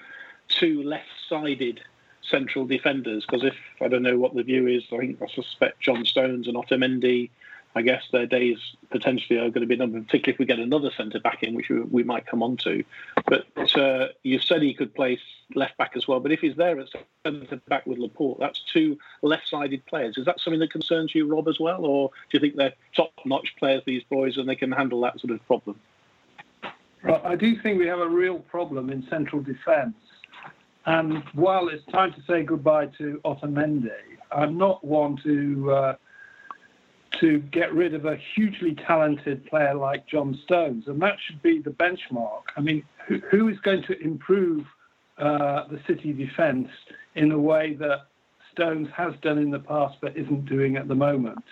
two 0.48 0.82
left-sided 0.82 1.80
central 2.22 2.66
defenders 2.66 3.24
because 3.24 3.44
if 3.44 3.54
I 3.80 3.88
don't 3.88 4.02
know 4.02 4.18
what 4.18 4.34
the 4.34 4.42
view 4.42 4.66
is, 4.66 4.84
I 4.92 4.98
think 4.98 5.22
I 5.22 5.26
suspect 5.28 5.80
John 5.80 6.04
Stones 6.04 6.48
and 6.48 6.56
Otamendi. 6.56 7.30
I 7.76 7.82
guess 7.82 8.04
their 8.10 8.24
days 8.24 8.56
potentially 8.90 9.38
are 9.38 9.50
going 9.50 9.60
to 9.60 9.66
be 9.66 9.76
numbered, 9.76 10.06
particularly 10.06 10.34
if 10.34 10.38
we 10.38 10.46
get 10.46 10.58
another 10.58 10.90
centre 10.96 11.20
back 11.20 11.42
in, 11.42 11.54
which 11.54 11.68
we, 11.68 11.82
we 11.82 12.02
might 12.02 12.26
come 12.26 12.42
on 12.42 12.56
to. 12.58 12.82
But 13.26 13.76
uh, 13.76 14.08
you 14.22 14.38
said 14.38 14.62
he 14.62 14.72
could 14.72 14.94
play 14.94 15.20
left 15.54 15.76
back 15.76 15.92
as 15.94 16.08
well. 16.08 16.18
But 16.18 16.32
if 16.32 16.40
he's 16.40 16.56
there 16.56 16.80
at 16.80 16.88
centre 17.26 17.60
back 17.68 17.84
with 17.86 17.98
Laporte, 17.98 18.40
that's 18.40 18.62
two 18.72 18.98
left-sided 19.20 19.84
players. 19.84 20.16
Is 20.16 20.24
that 20.24 20.40
something 20.40 20.60
that 20.60 20.70
concerns 20.70 21.14
you, 21.14 21.26
Rob, 21.26 21.48
as 21.48 21.60
well, 21.60 21.84
or 21.84 22.08
do 22.08 22.38
you 22.38 22.40
think 22.40 22.56
they're 22.56 22.72
top-notch 22.96 23.54
players, 23.58 23.82
these 23.84 24.02
boys, 24.04 24.38
and 24.38 24.48
they 24.48 24.56
can 24.56 24.72
handle 24.72 25.02
that 25.02 25.20
sort 25.20 25.34
of 25.34 25.46
problem? 25.46 25.78
Well, 27.04 27.20
I 27.24 27.36
do 27.36 27.60
think 27.60 27.78
we 27.78 27.86
have 27.88 28.00
a 28.00 28.08
real 28.08 28.38
problem 28.38 28.88
in 28.88 29.06
central 29.08 29.42
defence. 29.42 29.96
And 30.86 31.22
while 31.34 31.68
it's 31.68 31.84
time 31.92 32.14
to 32.14 32.22
say 32.26 32.42
goodbye 32.42 32.86
to 32.96 33.20
Otamendi, 33.26 33.90
I'm 34.32 34.56
not 34.56 34.82
one 34.82 35.18
to 35.24 35.72
uh, 35.72 35.96
to 37.20 37.38
get 37.38 37.72
rid 37.72 37.94
of 37.94 38.04
a 38.04 38.16
hugely 38.34 38.74
talented 38.74 39.46
player 39.46 39.74
like 39.74 40.06
John 40.06 40.38
Stones, 40.44 40.84
and 40.86 41.00
that 41.02 41.16
should 41.24 41.40
be 41.42 41.60
the 41.60 41.70
benchmark. 41.70 42.42
I 42.56 42.60
mean, 42.60 42.84
who, 43.06 43.20
who 43.30 43.48
is 43.48 43.58
going 43.60 43.82
to 43.84 43.98
improve 44.00 44.66
uh, 45.18 45.66
the 45.68 45.80
City 45.86 46.12
defence 46.12 46.68
in 47.14 47.32
a 47.32 47.38
way 47.38 47.74
that 47.74 48.06
Stones 48.52 48.88
has 48.94 49.14
done 49.22 49.38
in 49.38 49.50
the 49.50 49.58
past 49.58 49.96
but 50.00 50.16
isn't 50.16 50.46
doing 50.46 50.76
at 50.76 50.88
the 50.88 50.94
moment? 50.94 51.44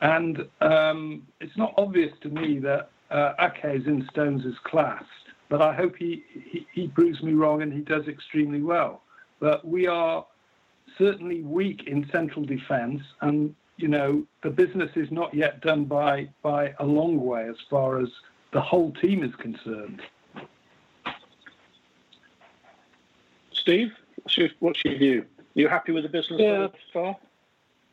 And 0.00 0.46
um, 0.60 1.26
it's 1.40 1.56
not 1.56 1.74
obvious 1.76 2.12
to 2.22 2.28
me 2.28 2.58
that 2.60 2.90
uh, 3.10 3.34
Ake 3.38 3.80
is 3.80 3.86
in 3.86 4.06
Stones' 4.10 4.54
class. 4.64 5.04
But 5.50 5.60
I 5.60 5.74
hope 5.74 5.96
he, 5.96 6.22
he, 6.32 6.66
he 6.72 6.88
proves 6.88 7.22
me 7.22 7.32
wrong 7.32 7.60
and 7.60 7.72
he 7.72 7.80
does 7.80 8.06
extremely 8.06 8.62
well. 8.62 9.02
But 9.40 9.66
we 9.66 9.86
are 9.86 10.24
certainly 10.96 11.42
weak 11.42 11.84
in 11.86 12.08
central 12.12 12.44
defence, 12.44 13.02
and 13.20 13.54
you 13.80 13.88
know 13.88 14.24
the 14.42 14.50
business 14.50 14.90
is 14.96 15.10
not 15.10 15.32
yet 15.34 15.60
done 15.60 15.84
by 15.84 16.28
by 16.42 16.74
a 16.78 16.84
long 16.84 17.20
way 17.24 17.48
as 17.48 17.56
far 17.68 18.00
as 18.00 18.08
the 18.52 18.60
whole 18.60 18.92
team 18.92 19.22
is 19.22 19.34
concerned. 19.36 20.02
Steve, 23.52 23.92
what's 24.22 24.36
your, 24.36 24.48
what's 24.58 24.84
your 24.84 24.96
view? 24.96 25.20
Are 25.38 25.44
you 25.54 25.68
happy 25.68 25.92
with 25.92 26.02
the 26.02 26.08
business 26.08 26.40
yeah. 26.40 26.66
so 26.66 26.72
far? 26.92 27.16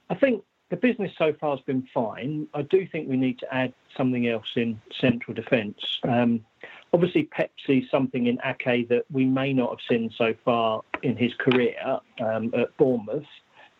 I 0.10 0.16
think 0.16 0.44
the 0.70 0.78
business 0.78 1.12
so 1.18 1.34
far 1.40 1.58
has 1.58 1.66
been 1.66 1.88
fine. 1.94 2.48
I 2.54 2.64
do 2.64 2.88
think 2.88 3.08
we 3.08 3.18
need 3.18 3.40
to 3.40 3.54
add 3.54 3.74
something 3.96 4.28
else 4.28 4.48
in 4.56 4.80
central 5.00 5.36
defence. 5.36 6.00
Um, 6.04 6.46
obviously 6.94 7.24
Pep 7.24 7.52
sees 7.66 7.86
something 7.92 8.28
in 8.28 8.40
Ake 8.44 8.90
that 8.90 9.06
we 9.12 9.26
may 9.26 9.54
not 9.54 9.70
have 9.70 9.80
seen 9.90 10.12
so 10.18 10.34
far 10.44 10.82
in 11.04 11.16
his 11.16 11.34
career 11.36 11.76
um, 12.20 12.52
at 12.56 12.76
Bournemouth. 12.78 13.26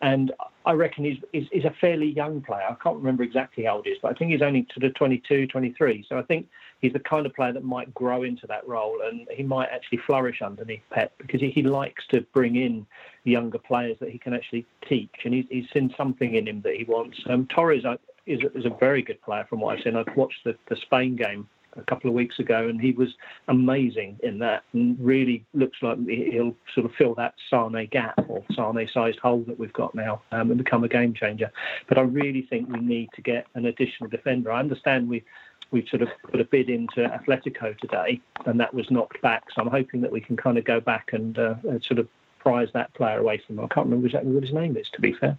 And 0.00 0.32
I 0.64 0.72
reckon 0.72 1.04
he's, 1.04 1.18
he's, 1.32 1.48
he's, 1.50 1.64
a 1.64 1.74
fairly 1.80 2.06
young 2.06 2.40
player. 2.40 2.64
I 2.68 2.76
can't 2.82 2.96
remember 2.96 3.24
exactly 3.24 3.64
how 3.64 3.76
old 3.76 3.86
he 3.86 3.92
is, 3.92 3.98
but 4.00 4.12
I 4.12 4.14
think 4.14 4.30
he's 4.30 4.42
only 4.42 4.62
to 4.74 4.80
the 4.80 4.90
22, 4.90 5.48
23. 5.48 6.06
So 6.08 6.18
I 6.18 6.22
think 6.22 6.46
he's 6.80 6.92
the 6.92 7.00
kind 7.00 7.26
of 7.26 7.34
player 7.34 7.52
that 7.52 7.64
might 7.64 7.92
grow 7.94 8.22
into 8.22 8.46
that 8.46 8.66
role 8.68 9.00
and 9.04 9.26
he 9.30 9.42
might 9.42 9.70
actually 9.70 9.98
flourish 9.98 10.40
underneath 10.40 10.82
Pep 10.90 11.12
because 11.18 11.40
he, 11.40 11.50
he 11.50 11.62
likes 11.62 12.06
to 12.08 12.20
bring 12.32 12.56
in 12.56 12.86
younger 13.24 13.58
players 13.58 13.96
that 14.00 14.10
he 14.10 14.18
can 14.18 14.34
actually 14.34 14.66
teach. 14.88 15.14
And 15.24 15.34
he's, 15.34 15.46
he's 15.50 15.66
seen 15.72 15.92
something 15.96 16.34
in 16.34 16.46
him 16.46 16.60
that 16.62 16.76
he 16.76 16.84
wants. 16.84 17.18
Um, 17.28 17.46
Torres 17.46 17.84
is, 18.26 18.40
is 18.54 18.66
a 18.66 18.76
very 18.78 19.02
good 19.02 19.20
player 19.22 19.46
from 19.48 19.60
what 19.60 19.76
I've 19.76 19.82
seen. 19.82 19.96
I've 19.96 20.16
watched 20.16 20.44
the, 20.44 20.54
the 20.68 20.76
Spain 20.76 21.16
game 21.16 21.48
a 21.78 21.84
couple 21.84 22.08
of 22.08 22.14
weeks 22.14 22.38
ago, 22.38 22.68
and 22.68 22.80
he 22.80 22.92
was 22.92 23.14
amazing 23.48 24.18
in 24.22 24.38
that, 24.40 24.64
and 24.72 24.98
really 25.00 25.44
looks 25.54 25.78
like 25.82 25.98
he'll 26.06 26.54
sort 26.74 26.86
of 26.86 26.92
fill 26.96 27.14
that 27.14 27.34
Sane 27.50 27.88
gap 27.90 28.18
or 28.28 28.44
Sane-sized 28.54 29.18
hole 29.18 29.44
that 29.46 29.58
we've 29.58 29.72
got 29.72 29.94
now 29.94 30.22
um, 30.32 30.50
and 30.50 30.58
become 30.58 30.84
a 30.84 30.88
game 30.88 31.14
changer. 31.14 31.50
But 31.88 31.98
I 31.98 32.02
really 32.02 32.42
think 32.42 32.68
we 32.68 32.80
need 32.80 33.10
to 33.14 33.22
get 33.22 33.46
an 33.54 33.66
additional 33.66 34.10
defender. 34.10 34.52
I 34.52 34.60
understand 34.60 35.08
we 35.08 35.24
we've 35.70 35.88
sort 35.88 36.02
of 36.02 36.08
put 36.30 36.40
a 36.40 36.44
bid 36.44 36.70
into 36.70 37.00
Atletico 37.00 37.76
today, 37.78 38.20
and 38.46 38.58
that 38.60 38.72
was 38.72 38.90
knocked 38.90 39.20
back. 39.22 39.44
So 39.54 39.62
I'm 39.62 39.70
hoping 39.70 40.00
that 40.00 40.12
we 40.12 40.20
can 40.20 40.36
kind 40.36 40.58
of 40.58 40.64
go 40.64 40.80
back 40.80 41.10
and 41.12 41.38
uh, 41.38 41.54
sort 41.82 41.98
of 41.98 42.08
prize 42.38 42.68
that 42.74 42.92
player 42.94 43.18
away 43.18 43.42
from 43.46 43.58
him. 43.58 43.64
I 43.64 43.68
can't 43.68 43.86
remember 43.86 44.06
exactly 44.06 44.32
what 44.32 44.42
his 44.42 44.52
name 44.52 44.76
is, 44.76 44.88
to 44.94 45.00
be 45.00 45.12
fair. 45.12 45.38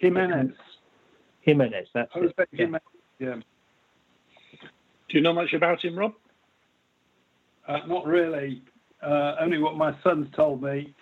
Giménez. 0.00 0.54
Giménez, 1.46 1.86
that's 1.92 2.12
it. 2.14 2.48
Yeah. 2.52 2.78
yeah. 3.18 3.34
Do 5.12 5.18
you 5.18 5.22
know 5.22 5.34
much 5.34 5.52
about 5.52 5.84
him, 5.84 5.98
Rob? 5.98 6.14
Uh, 7.68 7.80
not 7.86 8.06
really. 8.06 8.62
Uh, 9.02 9.34
only 9.38 9.58
what 9.58 9.76
my 9.76 9.94
son's 10.02 10.34
told 10.34 10.62
me. 10.62 10.94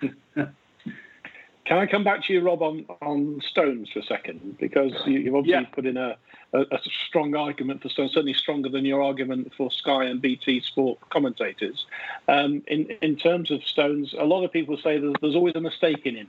Can 0.00 1.76
I 1.76 1.84
come 1.84 2.04
back 2.04 2.24
to 2.24 2.32
you, 2.32 2.40
Rob, 2.40 2.62
on, 2.62 2.86
on 3.02 3.42
Stones 3.46 3.90
for 3.92 3.98
a 3.98 4.02
second? 4.02 4.56
Because 4.58 4.92
you, 5.04 5.26
have 5.26 5.34
obviously 5.34 5.62
yeah. 5.62 5.74
put 5.74 5.84
in 5.84 5.98
a, 5.98 6.16
a, 6.54 6.60
a, 6.60 6.78
strong 7.06 7.34
argument 7.34 7.82
for 7.82 7.90
Stones, 7.90 8.12
certainly 8.14 8.32
stronger 8.32 8.70
than 8.70 8.86
your 8.86 9.02
argument 9.02 9.52
for 9.54 9.70
Sky 9.70 10.04
and 10.04 10.22
BT 10.22 10.62
Sport 10.62 10.98
commentators. 11.10 11.84
Um, 12.28 12.62
in, 12.66 12.86
in 13.02 13.16
terms 13.16 13.50
of 13.50 13.62
Stones, 13.62 14.14
a 14.18 14.24
lot 14.24 14.42
of 14.42 14.52
people 14.54 14.78
say 14.78 14.96
there's, 14.96 15.16
there's 15.20 15.36
always 15.36 15.54
a 15.54 15.60
mistake 15.60 16.06
in 16.06 16.16
him. 16.16 16.28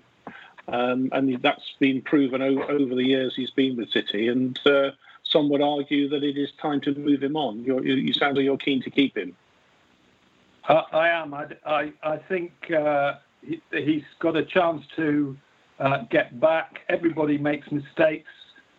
Um, 0.67 1.07
and 1.13 1.41
that's 1.41 1.75
been 1.79 2.01
proven 2.01 2.41
o- 2.41 2.67
over 2.67 2.93
the 2.93 3.05
years 3.05 3.35
he's 3.37 3.51
been 3.51 3.77
with 3.77 3.89
City. 3.89 4.27
And 4.27 4.59
uh, 4.65 4.91
some 5.31 5.49
would 5.49 5.61
argue 5.61 6.09
that 6.09 6.23
it 6.23 6.37
is 6.37 6.49
time 6.61 6.81
to 6.81 6.93
move 6.95 7.23
him 7.23 7.35
on. 7.35 7.63
You're, 7.63 7.85
you 7.85 8.13
sound 8.13 8.37
like 8.37 8.45
you're 8.45 8.57
keen 8.57 8.81
to 8.83 8.89
keep 8.89 9.17
him. 9.17 9.35
Uh, 10.67 10.83
I 10.91 11.09
am. 11.09 11.33
I, 11.33 11.45
I, 11.65 11.93
I 12.03 12.17
think 12.17 12.51
uh, 12.71 13.13
he, 13.41 13.61
has 13.71 14.03
got 14.19 14.35
a 14.35 14.45
chance 14.45 14.83
to 14.95 15.37
uh, 15.79 16.03
get 16.11 16.39
back. 16.39 16.79
Everybody 16.89 17.37
makes 17.37 17.71
mistakes. 17.71 18.29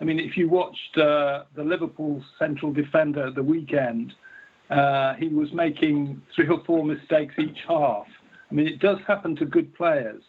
I 0.00 0.04
mean, 0.04 0.18
if 0.18 0.36
you 0.36 0.48
watched 0.48 0.96
uh, 0.96 1.44
the 1.54 1.64
Liverpool 1.64 2.22
central 2.38 2.72
defender 2.72 3.26
at 3.26 3.34
the 3.34 3.42
weekend, 3.42 4.14
uh, 4.70 5.14
he 5.14 5.28
was 5.28 5.52
making 5.52 6.22
three 6.34 6.48
or 6.48 6.62
four 6.64 6.84
mistakes 6.84 7.34
each 7.38 7.58
half. 7.66 8.06
I 8.50 8.54
mean, 8.54 8.66
it 8.66 8.78
does 8.78 8.98
happen 9.06 9.36
to 9.36 9.44
good 9.44 9.74
players. 9.74 10.22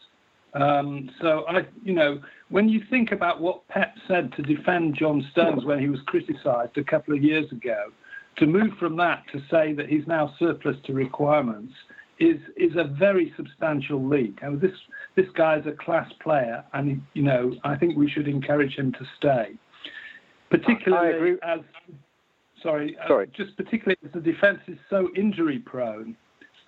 Um, 0.54 1.10
so 1.20 1.44
I, 1.48 1.66
you 1.82 1.94
know, 1.94 2.20
when 2.50 2.68
you 2.68 2.82
think 2.90 3.12
about 3.12 3.40
what 3.40 3.66
Pep 3.68 3.94
said 4.06 4.32
to 4.36 4.42
defend 4.42 4.96
John 4.98 5.26
Stones 5.32 5.64
when 5.64 5.78
he 5.78 5.88
was 5.88 6.00
criticised 6.06 6.76
a 6.76 6.84
couple 6.84 7.14
of 7.14 7.22
years 7.22 7.50
ago, 7.52 7.86
to 8.36 8.46
move 8.46 8.72
from 8.78 8.96
that 8.96 9.24
to 9.32 9.40
say 9.50 9.72
that 9.74 9.88
he's 9.88 10.06
now 10.06 10.34
surplus 10.38 10.76
to 10.86 10.92
requirements 10.92 11.72
is 12.18 12.38
is 12.56 12.72
a 12.76 12.84
very 12.84 13.32
substantial 13.36 14.06
leap. 14.06 14.38
And 14.42 14.60
this 14.60 14.72
this 15.16 15.26
guy 15.34 15.58
is 15.58 15.66
a 15.66 15.72
class 15.72 16.10
player, 16.22 16.64
and 16.72 17.02
you 17.14 17.22
know, 17.22 17.54
I 17.64 17.76
think 17.76 17.96
we 17.96 18.10
should 18.10 18.28
encourage 18.28 18.74
him 18.74 18.92
to 18.92 19.04
stay, 19.16 19.52
particularly 20.50 21.36
as 21.42 21.60
sorry, 22.62 22.96
uh, 23.02 23.08
sorry. 23.08 23.28
Uh, 23.28 23.44
just 23.44 23.56
particularly 23.56 23.96
as 24.04 24.12
the 24.12 24.20
defence 24.20 24.60
is 24.68 24.78
so 24.88 25.08
injury 25.16 25.58
prone 25.58 26.16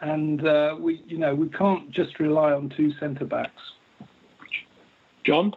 and 0.04 0.46
uh, 0.46 0.76
we, 0.78 1.02
you 1.06 1.18
know, 1.18 1.34
we 1.34 1.48
can't 1.48 1.90
just 1.90 2.20
rely 2.20 2.52
on 2.52 2.72
two 2.76 2.92
centre 3.00 3.24
backs. 3.24 3.50
John? 5.24 5.54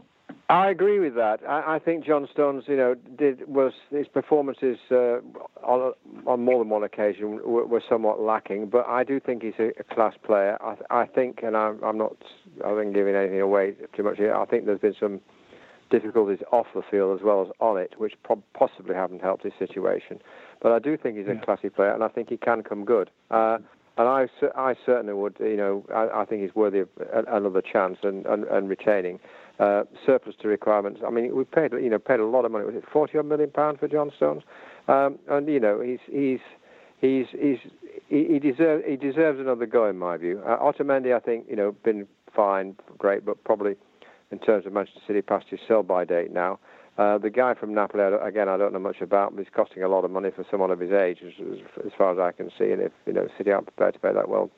I 0.50 0.70
agree 0.70 1.00
with 1.00 1.16
that. 1.16 1.42
I, 1.48 1.75
I, 1.75 1.80
think 1.80 2.06
John 2.06 2.25
Stones, 2.32 2.63
you 2.68 2.77
know, 2.77 2.96
did 3.18 3.46
was 3.50 3.74
his 3.92 4.08
performances 4.08 4.77
uh, 4.89 5.18
on 5.62 5.92
on 6.25 6.46
more 6.46 6.60
than 6.60 6.70
one 6.70 6.84
occasion 6.84 7.42
were, 7.46 7.66
were, 7.66 7.84
somewhat 7.89 8.22
lacking. 8.22 8.68
But 8.68 8.88
I 8.88 9.04
do 9.04 9.20
think 9.20 9.44
he's 9.44 9.60
a, 9.60 9.72
a 9.77 9.84
class 9.94 10.13
player. 10.25 10.58
I, 10.62 11.01
I, 11.01 11.06
think, 11.06 11.39
and 11.44 11.58
I'm, 11.58 11.84
I'm 11.84 11.98
not, 11.98 12.16
I 12.66 12.74
think 12.75 12.94
giving 12.94 13.16
anything 13.16 13.42
away 13.42 13.74
too 13.94 14.04
much 14.04 14.18
here. 14.18 14.34
I 14.34 14.46
think 14.46 14.66
there's 14.66 14.80
been 14.80 14.96
some 14.98 15.20
difficulties 15.89 16.39
off 16.54 16.68
the 16.74 16.82
field 16.89 17.20
as 17.20 17.25
well 17.25 17.42
as 17.42 17.48
on 17.60 17.77
it, 17.77 17.96
which 17.98 18.13
pro- 18.24 18.44
possibly 18.58 18.96
haven't 18.96 19.22
helped 19.22 19.44
his 19.44 19.54
situation. 19.60 20.20
But 20.62 20.72
I 20.72 20.80
do 20.80 20.96
think 20.96 21.18
he's 21.18 21.27
a 21.27 21.34
yeah. 21.34 21.42
classy 21.42 21.70
player, 21.70 21.92
and 21.92 22.06
I 22.06 22.08
think 22.08 22.30
he 22.30 22.38
can 22.38 22.63
come 22.63 22.86
good. 22.86 23.10
Uh, 23.32 23.58
and 23.98 24.08
I, 24.08 24.27
I 24.56 24.75
certainly 24.86 25.13
would, 25.13 25.38
you 25.39 25.58
know, 25.58 25.86
I, 25.94 26.22
I 26.22 26.25
think 26.25 26.42
he's 26.42 26.54
worthy 26.54 26.80
of 26.80 26.89
another 27.27 27.62
chance 27.62 27.98
and, 28.04 28.25
and, 28.25 28.44
and 28.46 28.70
retaining 28.70 29.20
uh, 29.60 29.84
surplus 30.06 30.36
to 30.42 30.48
requirements. 30.48 31.01
I 31.06 31.10
mean, 31.10 31.36
we 31.36 31.44
paid 31.44 31.72
you 31.74 31.89
know 31.89 32.00
paid 32.00 32.20
a 32.20 32.25
lot 32.25 32.46
of 32.46 32.51
money. 32.51 32.66
Was 32.66 32.75
it 32.75 32.84
forty 32.92 33.18
odd 33.18 33.25
million 33.25 33.50
pounds 33.50 33.80
for 33.80 33.88
John 33.88 34.12
Stones? 34.16 34.44
Um, 34.88 35.18
and 35.27 35.48
you 35.48 35.60
know 35.60 35.82
he's 35.82 36.00
he's 36.12 36.39
he's 37.00 37.25
he's 37.32 37.58
he, 38.08 38.39
deserves 38.39 38.84
he 38.88 38.96
deserves 38.96 39.39
another 39.39 39.66
go 39.66 39.88
in 39.89 39.98
my 39.98 40.18
view. 40.18 40.42
Uh, 40.46 40.58
Otamendi, 40.60 41.16
I 41.16 41.20
think 41.20 41.46
you 41.50 41.56
know 41.56 41.72
been 41.84 42.08
fine, 42.36 42.75
great, 42.98 43.25
but 43.25 43.44
probably 43.44 43.75
in 44.32 44.39
terms 44.39 44.66
of 44.66 44.74
Manchester 44.74 45.01
City 45.08 45.22
past 45.22 45.48
his 45.50 45.60
sell 45.68 45.84
by 45.84 46.06
date 46.06 46.32
now. 46.32 46.60
Uh, 46.98 47.18
the 47.20 47.30
guy 47.30 47.54
from 47.54 47.74
Napoli, 47.75 48.04
again, 48.24 48.50
I 48.50 48.58
don't 48.58 48.74
know 48.74 48.80
much 48.80 49.01
about, 49.01 49.36
but 49.36 49.44
he's 49.44 49.54
costing 49.54 49.84
a 49.84 49.88
lot 49.88 50.04
of 50.04 50.10
money 50.10 50.32
for 50.32 50.44
someone 50.50 50.72
of 50.72 50.80
his 50.80 50.92
age, 50.92 51.20
as, 51.24 51.34
as 51.86 51.92
far 51.96 52.12
as 52.12 52.18
I 52.18 52.32
can 52.32 52.50
see. 52.58 52.72
And 52.72 52.82
if 52.82 52.92
you 53.06 53.13
know 53.13 53.27
City 53.38 53.51
aren't 53.51 53.68
prepared 53.68 53.94
to 53.94 54.00
pay 54.00 54.13
that, 54.13 54.30
well, 54.30 54.50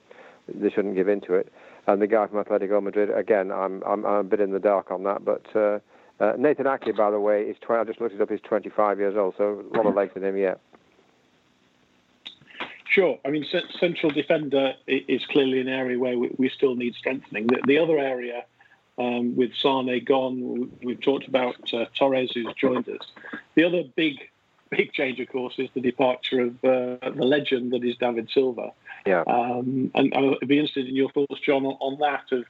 they 0.48 0.70
shouldn't 0.70 0.96
give 0.96 1.10
in 1.10 1.20
to 1.22 1.34
it. 1.34 1.52
And 1.88 2.02
the 2.02 2.08
guy 2.08 2.28
from 2.28 2.44
Atletico 2.44 2.82
Madrid, 2.82 3.10
again, 3.10 3.52
I'm 3.52 3.84
I'm, 3.84 4.06
I'm 4.06 4.16
a 4.16 4.24
bit 4.24 4.40
in 4.40 4.52
the 4.52 4.60
dark 4.60 4.90
on 4.90 5.04
that. 5.04 5.26
But 5.26 5.46
uh, 5.54 5.80
uh, 6.22 6.34
Nathan 6.38 6.68
Ake, 6.68 6.96
by 6.96 7.12
the 7.12 7.20
way, 7.20 7.44
is 7.44 7.58
20, 7.62 7.82
I 7.82 7.84
just 7.84 8.00
looked 8.00 8.16
it 8.16 8.22
up. 8.22 8.30
He's 8.30 8.42
25 8.42 9.00
years 9.00 9.16
old, 9.18 9.36
so 9.38 9.64
a 9.74 9.78
lot 9.78 9.86
of 9.86 9.96
legs 9.96 10.14
in 10.16 10.24
him 10.24 10.38
yet. 10.38 10.62
Sure. 12.90 13.20
I 13.24 13.30
mean, 13.30 13.46
central 13.80 14.12
defender 14.12 14.74
is 14.88 15.26
clearly 15.28 15.60
an 15.62 15.68
area 15.68 16.00
where 16.00 16.18
we 16.18 16.50
still 16.50 16.76
need 16.76 16.96
strengthening. 16.96 17.48
The, 17.48 17.62
the 17.68 17.78
other 17.78 18.00
area, 18.00 18.46
um, 19.00 19.36
with 19.36 19.56
Sane 19.56 20.04
gone, 20.04 20.72
we've 20.84 21.00
talked 21.00 21.28
about 21.28 21.74
uh, 21.74 21.86
Torres, 21.96 22.32
who's 22.34 22.54
joined 22.56 22.88
us. 22.90 23.08
The 23.56 23.64
other 23.64 23.84
big, 23.96 24.18
big 24.70 24.92
change, 24.92 25.20
of 25.20 25.30
course, 25.30 25.56
is 25.58 25.70
the 25.74 25.82
departure 25.82 26.42
of 26.42 26.50
uh, 26.64 27.10
the 27.10 27.24
legend 27.24 27.72
that 27.72 27.84
is 27.84 27.96
David 27.96 28.30
Silva. 28.32 28.74
Yeah. 29.06 29.24
Um, 29.26 29.92
and 29.96 30.14
I'd 30.14 30.48
be 30.48 30.60
interested 30.60 30.88
in 30.88 30.96
your 30.96 31.10
thoughts, 31.12 31.40
John, 31.40 31.66
on, 31.66 32.00
that 32.00 32.32
of 32.34 32.44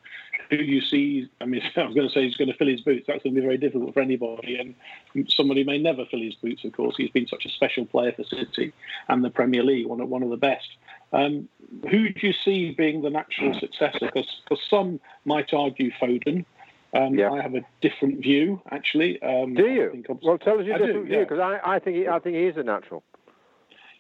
who 0.50 0.58
you 0.58 0.82
see. 0.82 1.30
I 1.40 1.46
mean, 1.46 1.62
I 1.78 1.84
was 1.84 1.94
going 1.94 2.08
to 2.08 2.14
say 2.14 2.24
he's 2.24 2.36
going 2.36 2.52
to 2.52 2.58
fill 2.58 2.68
his 2.68 2.82
boots. 2.82 3.06
That's 3.08 3.22
going 3.22 3.36
to 3.36 3.42
be 3.42 3.46
very 3.46 3.60
difficult 3.60 3.94
for 3.94 4.02
anybody. 4.02 4.58
And 4.58 5.30
somebody 5.30 5.64
may 5.64 5.78
never 5.78 6.06
fill 6.06 6.22
his 6.22 6.36
boots, 6.36 6.66
of 6.66 6.72
course. 6.72 6.96
He's 6.98 7.12
been 7.12 7.28
such 7.28 7.46
a 7.46 7.50
special 7.50 7.86
player 7.86 8.12
for 8.12 8.24
City 8.24 8.74
and 9.08 9.24
the 9.24 9.30
Premier 9.30 9.64
League, 9.64 9.86
one 9.86 10.02
of, 10.02 10.10
one 10.10 10.24
of 10.24 10.32
the 10.32 10.38
best. 10.38 10.70
Um, 11.12 11.50
who 11.90 12.10
do 12.10 12.28
you 12.28 12.34
see 12.46 12.72
being 12.72 13.02
the 13.02 13.10
natural 13.10 13.58
successor? 13.60 14.12
Because 14.14 14.28
some 14.70 15.00
might 15.26 15.54
argue 15.54 15.92
Foden. 16.02 16.46
Um, 16.94 17.16
yeah. 17.16 17.32
I 17.32 17.42
have 17.42 17.54
a 17.54 17.62
different 17.82 18.22
view, 18.22 18.62
actually. 18.72 19.22
Um, 19.22 19.54
do 19.54 19.68
you? 19.68 20.04
Well, 20.24 20.40
tell 20.40 20.60
us 20.60 20.66
your 20.66 20.76
I 20.76 20.78
different 20.80 21.06
do, 21.06 21.10
view, 21.10 21.20
because 21.20 21.38
yeah. 21.38 21.60
I, 21.64 21.76
I 21.76 21.80
think 21.80 21.98
he, 21.98 22.08
I 22.08 22.20
think 22.20 22.36
he 22.36 22.46
is 22.46 22.58
a 22.58 22.64
natural. 22.64 23.04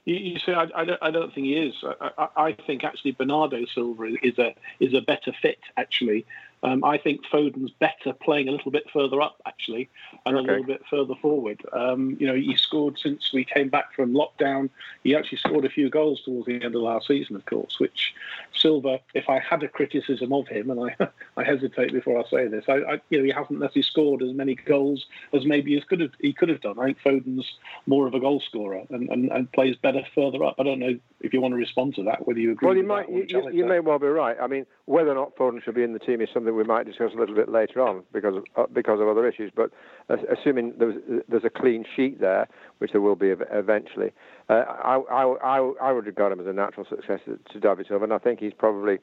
You, 0.06 0.16
you 0.16 0.40
see, 0.40 0.54
I, 0.54 0.66
I, 0.76 0.86
don't, 0.86 1.00
I 1.04 1.12
don't 1.12 1.34
think 1.34 1.46
he 1.46 1.54
is. 1.54 1.76
I, 2.02 2.28
I, 2.36 2.58
think 2.66 2.84
actually 2.84 3.12
Bernardo 3.12 3.64
Silva 3.76 4.08
is 4.24 4.40
a 4.40 4.56
is 4.80 4.96
a 4.96 5.02
better 5.02 5.32
fit. 5.40 5.60
Actually, 5.78 6.26
um, 6.64 6.84
I 6.84 6.98
think 6.98 7.22
Foden's 7.32 7.72
better 7.72 8.14
playing 8.14 8.50
a 8.50 8.52
little 8.52 8.72
bit 8.72 8.90
further 8.92 9.22
up, 9.22 9.42
actually, 9.46 9.90
and 10.26 10.36
okay. 10.36 10.46
a 10.46 10.52
little 10.52 10.66
bit 10.66 10.82
further 10.90 11.16
forward. 11.22 11.62
Um, 11.72 12.18
you 12.20 12.28
know, 12.28 12.36
he 12.36 12.56
scored 12.56 13.00
since 13.00 13.32
we 13.32 13.46
came 13.46 13.70
back 13.70 13.94
from 13.96 14.14
lockdown. 14.14 14.70
He 15.04 15.16
actually 15.16 15.38
scored 15.38 15.66
a 15.66 15.70
few 15.70 15.90
goals 15.90 16.22
towards 16.24 16.48
the 16.48 16.56
end 16.56 16.76
of 16.76 16.82
last 16.82 17.08
season, 17.08 17.36
of 17.36 17.46
course, 17.46 17.80
which 17.80 18.14
Silva, 18.54 19.00
if 19.14 19.30
I 19.30 19.40
had 19.40 19.64
a 19.64 19.70
criticism 19.70 20.34
of 20.34 20.48
him, 20.48 20.70
and 20.70 20.92
I, 21.00 21.08
I 21.38 21.44
hesitate 21.44 21.94
before 21.94 22.20
I 22.20 22.30
say 22.30 22.48
this, 22.48 22.66
I, 22.68 22.74
I, 22.74 23.02
you 23.10 23.20
know, 23.20 23.24
he 23.24 23.32
hasn't 23.32 23.60
necessarily 23.60 23.84
scored 23.84 24.24
as 24.24 24.34
many 24.34 24.56
goals 24.56 25.06
as 25.34 25.46
maybe 25.46 25.76
he 25.76 25.82
could 25.82 26.02
have, 26.02 26.12
he 26.20 26.34
could 26.34 26.50
have 26.50 26.62
done. 26.62 26.78
I 26.78 26.86
think 26.86 26.98
Foden's 27.02 27.50
more 27.86 28.08
of 28.08 28.14
a 28.14 28.20
goal 28.20 28.42
scorer 28.42 28.84
and, 28.90 29.10
and, 29.10 29.32
and 29.32 29.52
plays 29.52 29.76
better 29.78 30.02
further 30.14 30.44
up. 30.44 30.56
I 30.60 30.64
don't 30.64 30.80
know 30.80 31.00
if 31.22 31.34
you 31.34 31.42
want 31.42 31.54
to 31.54 31.58
respond 31.58 31.96
to 31.96 32.04
that, 32.04 32.28
whether 32.28 32.40
you 32.40 32.52
agree 32.52 32.68
well, 32.68 32.78
you 32.78 32.84
might, 32.84 33.10
you, 33.10 33.50
you 33.52 33.66
may 33.66 33.80
well 33.80 34.00
be 34.00 34.08
right. 34.08 34.38
I 34.42 34.48
mean, 34.48 34.66
whether 34.86 35.12
or 35.12 35.16
not 35.16 35.36
Foden 35.36 35.64
should 35.64 35.76
be 35.76 35.84
in 35.84 35.94
the 35.94 36.00
team 36.00 36.22
is 36.22 36.30
something 36.34 36.49
something 36.50 36.58
we 36.58 36.64
might 36.64 36.86
discuss 36.86 37.12
a 37.16 37.20
little 37.20 37.36
bit 37.36 37.50
later 37.50 37.82
on 37.82 38.04
because 38.14 38.36
of, 38.38 38.44
uh, 38.56 38.68
because 38.74 39.00
of 39.00 39.08
other 39.08 39.28
issues. 39.28 39.52
But 39.56 39.72
uh, 40.10 40.18
assuming 40.32 40.74
there's, 40.78 40.96
there's 41.28 41.44
a 41.44 41.50
clean 41.50 41.86
sheet 41.96 42.20
there, 42.20 42.48
which 42.80 42.92
there 42.92 43.02
will 43.02 43.16
be 43.16 43.34
eventually, 43.52 44.12
uh, 44.50 44.54
I, 44.54 45.02
I, 45.12 45.24
I, 45.44 45.74
I 45.82 45.92
would 45.92 46.06
regard 46.06 46.32
him 46.32 46.40
as 46.40 46.48
a 46.48 46.54
natural 46.54 46.86
successor 46.90 47.40
to 47.52 47.60
David 47.60 47.88
Silva, 47.88 48.04
and 48.06 48.14
I 48.14 48.18
think 48.18 48.40
he's 48.40 48.54
probably 48.58 49.00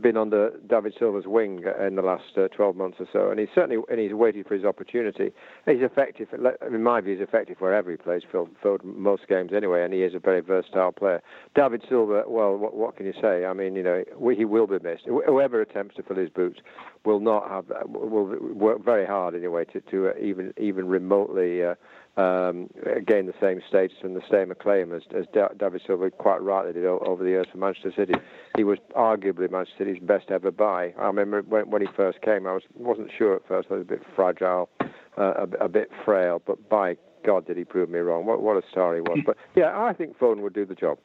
been 0.00 0.16
under 0.16 0.50
David 0.68 0.94
Silva's 0.98 1.26
wing 1.26 1.62
in 1.86 1.94
the 1.94 2.02
last 2.02 2.36
uh, 2.36 2.48
12 2.48 2.74
months 2.74 2.98
or 3.00 3.06
so, 3.12 3.30
and 3.30 3.38
he's 3.38 3.48
certainly 3.54 3.82
and 3.88 4.00
he's 4.00 4.12
waiting 4.12 4.42
for 4.44 4.54
his 4.54 4.64
opportunity. 4.64 5.30
He's 5.66 5.82
effective. 5.82 6.28
In 6.66 6.82
my 6.82 7.00
view, 7.00 7.16
he's 7.16 7.22
effective 7.22 7.60
wherever 7.60 7.90
he 7.90 7.96
plays. 7.96 8.22
Filled, 8.30 8.50
most 8.84 9.28
games 9.28 9.52
anyway, 9.54 9.84
and 9.84 9.94
he 9.94 10.02
is 10.02 10.14
a 10.14 10.18
very 10.18 10.40
versatile 10.40 10.92
player. 10.92 11.22
David 11.54 11.84
Silva. 11.88 12.24
Well, 12.26 12.56
what, 12.56 12.74
what 12.74 12.96
can 12.96 13.06
you 13.06 13.14
say? 13.20 13.44
I 13.44 13.52
mean, 13.52 13.76
you 13.76 13.82
know, 13.82 14.04
he 14.36 14.44
will 14.44 14.66
be 14.66 14.78
missed. 14.80 15.04
Whoever 15.06 15.60
attempts 15.60 15.96
to 15.96 16.02
fill 16.02 16.16
his 16.16 16.30
boots 16.30 16.60
will 17.04 17.20
not 17.20 17.48
have 17.48 17.66
will 17.86 18.26
work 18.54 18.84
very 18.84 19.06
hard 19.06 19.34
anyway 19.34 19.64
to, 19.66 19.80
to 19.82 20.16
even 20.18 20.52
even 20.58 20.88
remotely. 20.88 21.64
Uh, 21.64 21.74
um, 22.16 22.68
gain 23.06 23.26
the 23.26 23.34
same 23.40 23.60
status 23.68 23.96
and 24.02 24.16
the 24.16 24.22
same 24.30 24.50
acclaim 24.50 24.92
as, 24.92 25.02
as 25.16 25.26
David 25.32 25.82
Silva 25.86 26.10
quite 26.10 26.42
rightly 26.42 26.72
did 26.72 26.84
over 26.84 27.22
the 27.22 27.30
years 27.30 27.46
for 27.50 27.58
Manchester 27.58 27.92
City. 27.96 28.14
He 28.56 28.64
was 28.64 28.78
arguably 28.96 29.50
Manchester 29.50 29.84
City's 29.84 30.02
best 30.02 30.30
ever 30.30 30.50
buy. 30.50 30.92
I 30.98 31.06
remember 31.06 31.42
when, 31.42 31.70
when 31.70 31.82
he 31.82 31.88
first 31.96 32.20
came, 32.22 32.46
I 32.46 32.54
was 32.54 32.62
wasn't 32.74 33.10
sure 33.16 33.36
at 33.36 33.46
first. 33.46 33.68
I 33.70 33.74
was 33.74 33.82
a 33.82 33.84
bit 33.84 34.02
fragile, 34.14 34.68
uh, 34.80 34.88
a, 35.16 35.64
a, 35.64 35.68
bit 35.68 35.90
frail, 36.04 36.42
but 36.44 36.68
by 36.68 36.96
God 37.24 37.46
did 37.46 37.56
he 37.56 37.64
prove 37.64 37.88
me 37.88 38.00
wrong. 38.00 38.26
What, 38.26 38.42
what 38.42 38.56
a 38.56 38.66
star 38.70 38.94
he 38.94 39.00
was. 39.00 39.20
But 39.26 39.36
yeah, 39.54 39.80
I 39.80 39.92
think 39.92 40.18
Foden 40.18 40.40
would 40.40 40.54
do 40.54 40.66
the 40.66 40.74
job. 40.74 40.98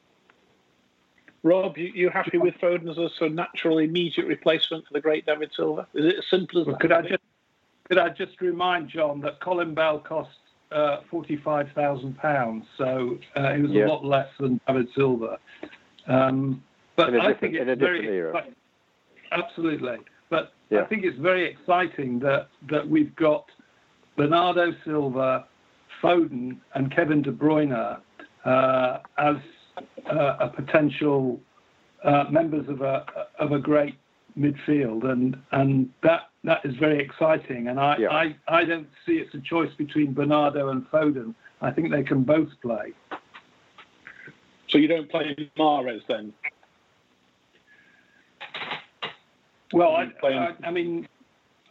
Rob, 1.44 1.78
you, 1.78 1.91
you 1.94 2.10
happy 2.10 2.39
with 2.39 2.56
Foden 2.56 2.89
as 2.89 2.98
a 2.98 3.10
sort 3.18 3.30
of 3.30 3.34
natural 3.34 3.78
immediate 3.78 4.26
replacement 4.26 4.88
for 4.88 4.94
the 4.94 5.02
great 5.02 5.28
David 5.28 5.52
Silva? 5.56 5.88
Is 5.94 6.06
it 6.06 6.15
as 6.18 6.26
simple 6.32 6.62
as 6.62 6.65
well, 6.65 6.76
that? 6.76 6.82
Could 6.82 6.91
I 6.91 7.02
just 7.04 7.24
could 7.88 7.98
I 8.00 8.10
just 8.10 8.41
remind 8.41 8.89
John 8.89 9.22
that 9.22 9.39
Colin 9.39 9.76
Bell 9.76 10.00
cost 10.00 10.32
uh, 10.71 10.97
forty-five 11.10 11.67
thousand 11.75 12.17
pounds, 12.17 12.65
so 12.78 13.17
uh, 13.38 13.54
it 13.54 13.62
was 13.62 13.71
yeah. 13.71 13.86
a 13.86 13.88
lot 13.88 14.04
less 14.04 14.28
than 14.39 14.60
David 14.67 14.88
Silva. 14.95 15.38
Um, 16.08 16.63
but 16.95 17.13
I 17.15 17.34
think 17.34 17.56
it's 17.56 17.80
very 17.80 18.32
absolutely. 19.32 19.97
But 20.30 20.54
yeah. 20.69 20.82
I 20.82 20.86
think 20.86 21.04
it's 21.04 21.17
very 21.19 21.49
exciting 21.49 22.19
that 22.19 22.47
that 22.69 22.88
we've 22.88 23.15
got 23.15 23.45
Bernardo 24.17 24.71
Silva, 24.84 25.47
Foden, 26.01 26.58
and 26.73 26.93
Kevin 26.95 27.21
De 27.21 27.32
Bruyne 27.32 27.99
uh, 28.45 28.99
as 29.17 29.36
uh, 30.12 30.38
a 30.39 30.49
potential 30.49 31.39
uh, 32.04 32.25
members 32.30 32.67
of 32.69 32.82
a 32.82 33.06
of 33.39 33.51
a 33.51 33.60
great 33.60 33.95
midfield, 34.38 35.06
and 35.06 35.38
and 35.52 35.89
that 36.04 36.30
that 36.43 36.62
is 36.63 36.76
very 36.76 37.04
exciting. 37.04 37.67
And 37.67 37.80
I, 37.80 37.98
yeah. 37.98 38.10
I, 38.10 38.36
I 38.48 38.65
don't 38.65 38.88
see 39.06 39.13
it's 39.13 39.34
a 39.34 39.39
choice 39.39 39.71
between 39.78 40.13
Bernardo 40.13 40.69
and 40.69 40.86
Foden. 40.91 41.34
I 41.62 41.71
think 41.71 41.91
they 41.91 42.04
can 42.04 42.24
both 42.24 42.50
play. 42.62 42.93
So 44.69 44.78
you 44.78 44.88
don't 44.88 45.10
play 45.10 45.36
Mahrez 45.58 46.02
then? 46.08 46.34
Well, 49.74 49.95
I, 49.95 50.12
I, 50.26 50.50
I, 50.65 50.71
mean, 50.71 51.08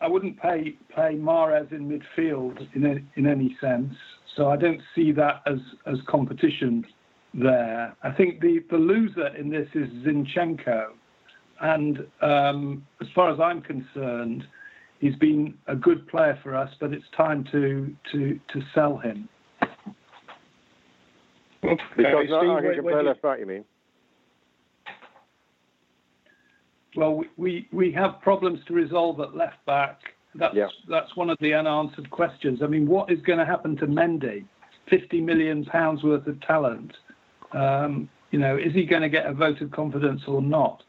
I 0.01 0.09
wouldn't 0.09 0.41
play 0.41 0.77
play 0.93 1.17
Mahrez 1.17 1.71
in 1.73 1.89
midfield 1.89 2.67
in 2.75 2.87
a, 2.87 2.97
in 3.19 3.27
any 3.27 3.57
sense. 3.61 3.95
So 4.37 4.51
I 4.51 4.57
don't 4.57 4.81
see 4.95 5.13
that 5.13 5.43
as 5.47 5.59
as 5.87 5.99
competition 6.09 6.85
there. 7.33 7.95
I 8.03 8.11
think 8.11 8.41
the 8.41 8.65
the 8.71 8.77
loser 8.77 9.29
in 9.37 9.51
this 9.51 9.69
is 9.75 9.89
Zinchenko, 10.05 10.89
and 11.61 12.07
um, 12.21 12.87
as 13.01 13.09
far 13.15 13.33
as 13.33 13.41
I'm 13.41 13.63
concerned, 13.63 14.45
he's 15.01 15.17
been 15.17 15.55
a 15.67 15.77
good 15.77 16.07
player 16.09 16.39
for 16.43 16.55
us, 16.55 16.71
but 16.81 16.93
it's 16.93 17.05
time 17.17 17.45
to 17.53 17.95
to 18.13 18.41
to 18.53 18.63
sell 18.75 18.99
him. 18.99 19.29
Okay. 21.65 21.83
Because 21.97 22.25
Steve, 22.27 22.51
I, 22.51 22.75
can 22.75 22.83
play 22.83 23.03
left 23.03 23.23
back, 23.23 23.39
you 23.39 23.47
mean? 23.47 23.65
Well, 26.97 27.17
we, 27.17 27.29
we, 27.37 27.69
we 27.73 27.93
have 27.93 28.21
problems 28.23 28.61
to 28.69 28.75
resolve 28.75 29.19
at 29.21 29.35
left 29.35 29.65
back. 29.67 30.01
That's 30.37 30.55
yeah. 30.55 30.67
that's 30.89 31.17
one 31.17 31.31
of 31.31 31.39
the 31.41 31.55
unanswered 31.55 32.11
questions. 32.11 32.61
I 32.63 32.67
mean, 32.67 32.87
what 32.89 33.11
is 33.11 33.21
going 33.23 33.39
to 33.39 33.45
happen 33.45 33.77
to 33.77 33.87
Mendy? 33.87 34.45
Fifty 34.91 35.21
million 35.21 35.65
pounds 35.65 36.03
worth 36.03 36.27
of 36.27 36.41
talent. 36.43 36.93
Um, 37.53 38.09
you 38.31 38.39
know, 38.39 38.57
is 38.57 38.73
he 38.75 38.85
going 38.85 39.03
to 39.03 39.09
get 39.09 39.27
a 39.27 39.33
vote 39.33 39.61
of 39.61 39.71
confidence 39.71 40.23
or 40.27 40.43
not? 40.43 40.83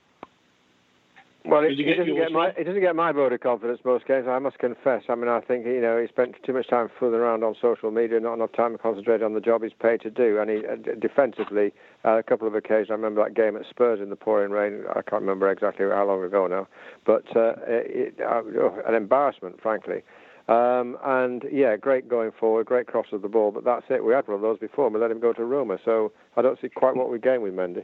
Well, 1.47 1.63
it, 1.63 1.79
it 1.79 1.97
doesn't 1.97 2.15
get 2.15 2.31
my 2.31 2.49
it 2.49 2.63
doesn't 2.63 2.81
get 2.81 2.95
my 2.95 3.11
vote 3.11 3.31
of 3.33 3.39
confidence 3.39 3.79
most 3.83 4.07
games. 4.07 4.25
I 4.27 4.39
must 4.39 4.57
confess. 4.59 5.03
I 5.09 5.15
mean, 5.15 5.27
I 5.27 5.41
think 5.41 5.65
you 5.65 5.81
know 5.81 6.01
he 6.01 6.07
spent 6.07 6.35
too 6.43 6.53
much 6.53 6.67
time 6.67 6.89
fooling 6.99 7.19
around 7.19 7.43
on 7.43 7.55
social 7.61 7.91
media, 7.91 8.19
not 8.19 8.33
enough 8.33 8.53
time 8.53 8.71
to 8.71 8.77
concentrate 8.77 9.21
on 9.21 9.33
the 9.33 9.39
job 9.39 9.63
he's 9.63 9.73
paid 9.73 10.01
to 10.01 10.09
do. 10.09 10.39
And 10.39 10.49
he 10.49 10.57
uh, 10.65 10.95
defensively, 10.99 11.71
uh, 12.03 12.17
a 12.17 12.23
couple 12.23 12.47
of 12.47 12.55
occasions. 12.55 12.89
I 12.89 12.93
remember 12.93 13.23
that 13.23 13.35
game 13.35 13.55
at 13.55 13.63
Spurs 13.69 13.99
in 14.01 14.09
the 14.09 14.15
pouring 14.15 14.51
rain. 14.51 14.83
I 14.89 15.01
can't 15.01 15.21
remember 15.21 15.49
exactly 15.51 15.85
how 15.85 16.05
long 16.05 16.23
ago 16.23 16.47
now, 16.47 16.67
but 17.05 17.25
uh, 17.35 17.53
it, 17.67 18.19
uh, 18.19 18.41
oh, 18.57 18.81
an 18.87 18.95
embarrassment, 18.95 19.61
frankly. 19.61 20.01
Um, 20.47 20.97
and 21.03 21.43
yeah, 21.51 21.75
great 21.75 22.07
going 22.07 22.31
forward, 22.39 22.67
great 22.67 22.85
cross 22.85 23.07
of 23.11 23.23
the 23.23 23.27
ball, 23.29 23.51
but 23.51 23.63
that's 23.63 23.85
it. 23.89 24.03
We 24.03 24.13
had 24.13 24.27
one 24.27 24.35
of 24.35 24.41
those 24.41 24.59
before, 24.59 24.85
and 24.85 24.93
we 24.93 25.01
let 25.01 25.09
him 25.09 25.19
go 25.19 25.33
to 25.33 25.43
Roma. 25.43 25.79
So 25.83 26.11
I 26.37 26.43
don't 26.43 26.59
see 26.61 26.69
quite 26.69 26.95
what 26.95 27.09
we 27.09 27.17
gained 27.17 27.41
with 27.41 27.53
Mendy. 27.53 27.83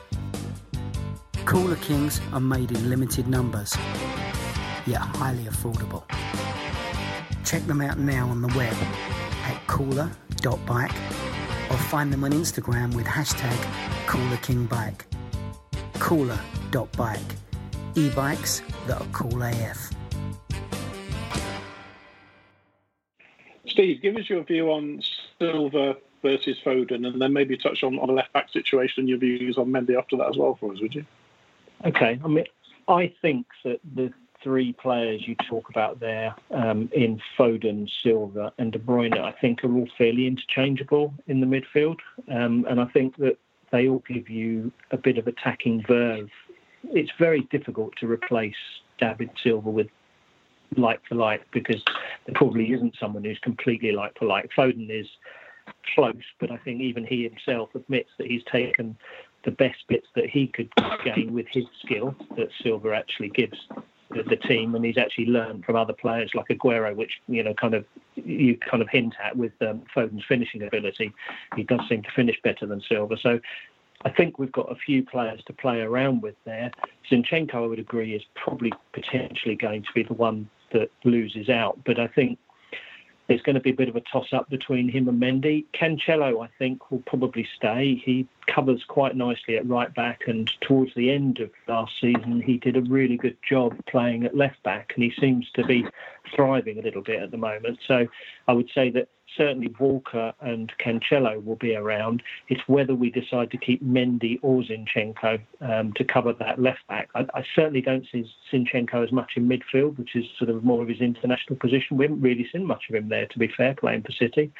Cooler 1.51 1.75
Kings 1.75 2.21
are 2.31 2.39
made 2.39 2.71
in 2.71 2.89
limited 2.89 3.27
numbers, 3.27 3.75
yet 4.85 5.01
highly 5.01 5.43
affordable. 5.43 6.05
Check 7.43 7.67
them 7.67 7.81
out 7.81 7.99
now 7.99 8.29
on 8.29 8.41
the 8.41 8.47
web 8.55 8.73
at 9.43 9.61
cooler.bike 9.67 10.95
or 11.69 11.77
find 11.77 12.13
them 12.13 12.23
on 12.23 12.31
Instagram 12.31 12.95
with 12.95 13.05
hashtag 13.05 13.57
CoolerKingBike. 14.05 15.01
Cooler.bike. 15.95 17.19
E-bikes 17.95 18.61
that 18.87 19.01
are 19.01 19.07
cool 19.11 19.43
AF. 19.43 19.91
Steve, 23.67 24.01
give 24.01 24.15
us 24.15 24.29
your 24.29 24.45
view 24.45 24.71
on 24.71 25.01
Silva 25.37 25.97
versus 26.21 26.57
Foden, 26.63 27.05
and 27.05 27.21
then 27.21 27.33
maybe 27.33 27.57
touch 27.57 27.83
on, 27.83 27.99
on 27.99 28.07
the 28.07 28.13
left 28.13 28.31
back 28.31 28.47
situation 28.53 29.01
and 29.01 29.09
your 29.09 29.17
views 29.17 29.57
on 29.57 29.67
Mendy 29.67 29.97
after 29.97 30.15
that 30.15 30.29
as 30.29 30.37
well 30.37 30.55
for 30.57 30.71
us, 30.71 30.79
would 30.79 30.95
you? 30.95 31.05
Okay, 31.85 32.19
I 32.23 32.27
mean, 32.27 32.45
I 32.87 33.13
think 33.21 33.47
that 33.63 33.79
the 33.95 34.11
three 34.43 34.73
players 34.73 35.27
you 35.27 35.35
talk 35.47 35.69
about 35.69 35.99
there 35.99 36.35
um, 36.51 36.89
in 36.93 37.21
Foden, 37.37 37.89
Silva, 38.03 38.51
and 38.57 38.71
De 38.71 38.79
Bruyne, 38.79 39.17
I 39.19 39.31
think 39.39 39.63
are 39.63 39.73
all 39.73 39.87
fairly 39.97 40.27
interchangeable 40.27 41.13
in 41.27 41.39
the 41.39 41.45
midfield, 41.45 41.97
um, 42.29 42.65
and 42.69 42.79
I 42.79 42.85
think 42.85 43.15
that 43.17 43.37
they 43.71 43.87
all 43.87 44.03
give 44.07 44.29
you 44.29 44.71
a 44.91 44.97
bit 44.97 45.17
of 45.17 45.27
attacking 45.27 45.83
verve. 45.87 46.29
It's 46.85 47.11
very 47.17 47.41
difficult 47.51 47.93
to 47.97 48.07
replace 48.07 48.55
David 48.99 49.29
Silva 49.41 49.69
with 49.69 49.87
like 50.77 51.01
for 51.07 51.15
like 51.15 51.41
because 51.51 51.83
there 52.25 52.35
probably 52.35 52.71
isn't 52.71 52.95
someone 52.99 53.23
who's 53.23 53.39
completely 53.39 53.91
like 53.91 54.17
for 54.17 54.25
like. 54.25 54.49
Foden 54.57 54.89
is 54.89 55.07
close, 55.95 56.15
but 56.39 56.51
I 56.51 56.57
think 56.57 56.81
even 56.81 57.05
he 57.05 57.23
himself 57.23 57.69
admits 57.75 58.09
that 58.17 58.27
he's 58.27 58.43
taken 58.51 58.97
the 59.43 59.51
best 59.51 59.79
bits 59.87 60.07
that 60.15 60.29
he 60.29 60.47
could 60.47 60.69
gain 61.03 61.33
with 61.33 61.47
his 61.51 61.65
skill 61.83 62.15
that 62.37 62.49
Silva 62.63 62.93
actually 62.93 63.29
gives 63.29 63.57
the, 64.11 64.23
the, 64.23 64.35
team, 64.35 64.75
and 64.75 64.83
he's 64.83 64.97
actually 64.97 65.27
learned 65.27 65.65
from 65.65 65.75
other 65.75 65.93
players 65.93 66.31
like 66.33 66.47
Aguero, 66.49 66.95
which 66.95 67.11
you 67.27 67.43
know 67.43 67.53
kind 67.53 67.73
of 67.73 67.85
you 68.15 68.57
kind 68.57 68.81
of 68.81 68.89
hint 68.89 69.15
at 69.23 69.35
with 69.35 69.53
um, 69.61 69.83
Foden's 69.93 70.23
finishing 70.27 70.63
ability. 70.63 71.13
He 71.55 71.63
does 71.63 71.81
seem 71.89 72.03
to 72.03 72.11
finish 72.15 72.37
better 72.43 72.65
than 72.65 72.81
Silva, 72.87 73.17
so. 73.21 73.39
I 74.03 74.09
think 74.09 74.39
we've 74.39 74.51
got 74.51 74.71
a 74.71 74.75
few 74.75 75.05
players 75.05 75.43
to 75.45 75.53
play 75.53 75.81
around 75.81 76.23
with 76.23 76.33
there. 76.43 76.71
Zinchenko, 77.11 77.53
I 77.53 77.59
would 77.59 77.77
agree, 77.77 78.15
is 78.15 78.23
probably 78.33 78.73
potentially 78.93 79.53
going 79.53 79.83
to 79.83 79.89
be 79.93 80.01
the 80.01 80.15
one 80.15 80.49
that 80.73 80.89
loses 81.03 81.49
out. 81.49 81.77
But 81.85 81.99
I 81.99 82.07
think 82.07 82.39
there's 83.31 83.41
going 83.41 83.55
to 83.55 83.61
be 83.61 83.69
a 83.69 83.73
bit 83.73 83.87
of 83.87 83.95
a 83.95 84.01
toss 84.01 84.33
up 84.33 84.49
between 84.49 84.89
him 84.89 85.07
and 85.07 85.21
Mendy. 85.21 85.63
Cancelo, 85.73 86.43
I 86.43 86.49
think, 86.59 86.91
will 86.91 87.01
probably 87.05 87.47
stay. 87.55 87.95
He 87.95 88.27
covers 88.45 88.83
quite 88.85 89.15
nicely 89.15 89.55
at 89.55 89.65
right 89.69 89.93
back, 89.93 90.23
and 90.27 90.51
towards 90.59 90.93
the 90.95 91.09
end 91.09 91.39
of 91.39 91.49
last 91.65 91.93
season, 92.01 92.41
he 92.45 92.57
did 92.57 92.75
a 92.75 92.81
really 92.81 93.15
good 93.15 93.37
job 93.47 93.73
playing 93.85 94.25
at 94.25 94.35
left 94.35 94.61
back, 94.63 94.91
and 94.95 95.03
he 95.05 95.13
seems 95.17 95.49
to 95.51 95.63
be 95.63 95.85
thriving 96.35 96.77
a 96.77 96.81
little 96.81 97.01
bit 97.01 97.23
at 97.23 97.31
the 97.31 97.37
moment. 97.37 97.79
So 97.87 98.05
I 98.49 98.51
would 98.51 98.69
say 98.75 98.89
that 98.89 99.07
certainly 99.37 99.73
Walker 99.79 100.33
and 100.41 100.71
Cancelo 100.79 101.43
will 101.43 101.55
be 101.55 101.75
around. 101.75 102.23
It's 102.49 102.61
whether 102.67 102.95
we 102.95 103.09
decide 103.09 103.51
to 103.51 103.57
keep 103.57 103.83
Mendy 103.83 104.39
or 104.41 104.61
Zinchenko 104.61 105.41
um, 105.61 105.93
to 105.93 106.03
cover 106.03 106.33
that 106.33 106.59
left 106.59 106.85
back. 106.87 107.09
I, 107.15 107.25
I, 107.33 107.43
certainly 107.55 107.81
don't 107.81 108.05
see 108.11 108.29
Zinchenko 108.51 109.03
as 109.03 109.11
much 109.11 109.33
in 109.35 109.47
midfield, 109.47 109.97
which 109.97 110.15
is 110.15 110.25
sort 110.37 110.49
of 110.49 110.63
more 110.63 110.81
of 110.81 110.87
his 110.87 111.01
international 111.01 111.57
position. 111.57 111.97
We 111.97 112.05
haven't 112.05 112.21
really 112.21 112.47
seen 112.51 112.65
much 112.65 112.83
of 112.89 112.95
him 112.95 113.09
there, 113.09 113.27
to 113.27 113.39
be 113.39 113.47
fair, 113.47 113.73
playing 113.75 114.03
for 114.03 114.11
City. 114.11 114.51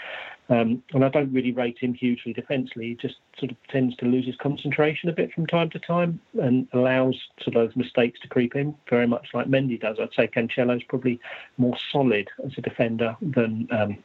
Um, 0.49 0.83
and 0.93 1.05
I 1.05 1.09
don't 1.09 1.31
really 1.31 1.53
rate 1.53 1.77
him 1.79 1.93
hugely 1.93 2.33
defensively. 2.33 2.89
He 2.89 2.95
just 2.95 3.15
sort 3.39 3.51
of 3.51 3.57
tends 3.69 3.95
to 3.97 4.05
lose 4.05 4.25
his 4.25 4.35
concentration 4.35 5.07
a 5.07 5.13
bit 5.13 5.31
from 5.33 5.47
time 5.47 5.69
to 5.69 5.79
time 5.79 6.19
and 6.41 6.67
allows 6.73 7.15
sort 7.41 7.55
of 7.55 7.67
those 7.67 7.75
mistakes 7.75 8.19
to 8.21 8.27
creep 8.27 8.55
in, 8.55 8.75
very 8.89 9.07
much 9.07 9.27
like 9.33 9.47
Mendy 9.47 9.79
does. 9.79 9.97
I'd 9.99 10.13
say 10.13 10.27
Cancelo's 10.27 10.83
probably 10.83 11.19
more 11.57 11.77
solid 11.91 12.29
as 12.45 12.51
a 12.57 12.61
defender 12.61 13.15
than 13.21 13.67
um, 13.71 13.97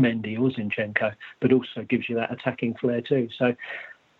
Mendy 0.00 0.38
or 0.38 0.50
Zinchenko, 0.50 1.14
but 1.40 1.52
also 1.52 1.82
gives 1.88 2.08
you 2.08 2.16
that 2.16 2.32
attacking 2.32 2.74
flair 2.74 3.00
too. 3.00 3.28
So 3.38 3.54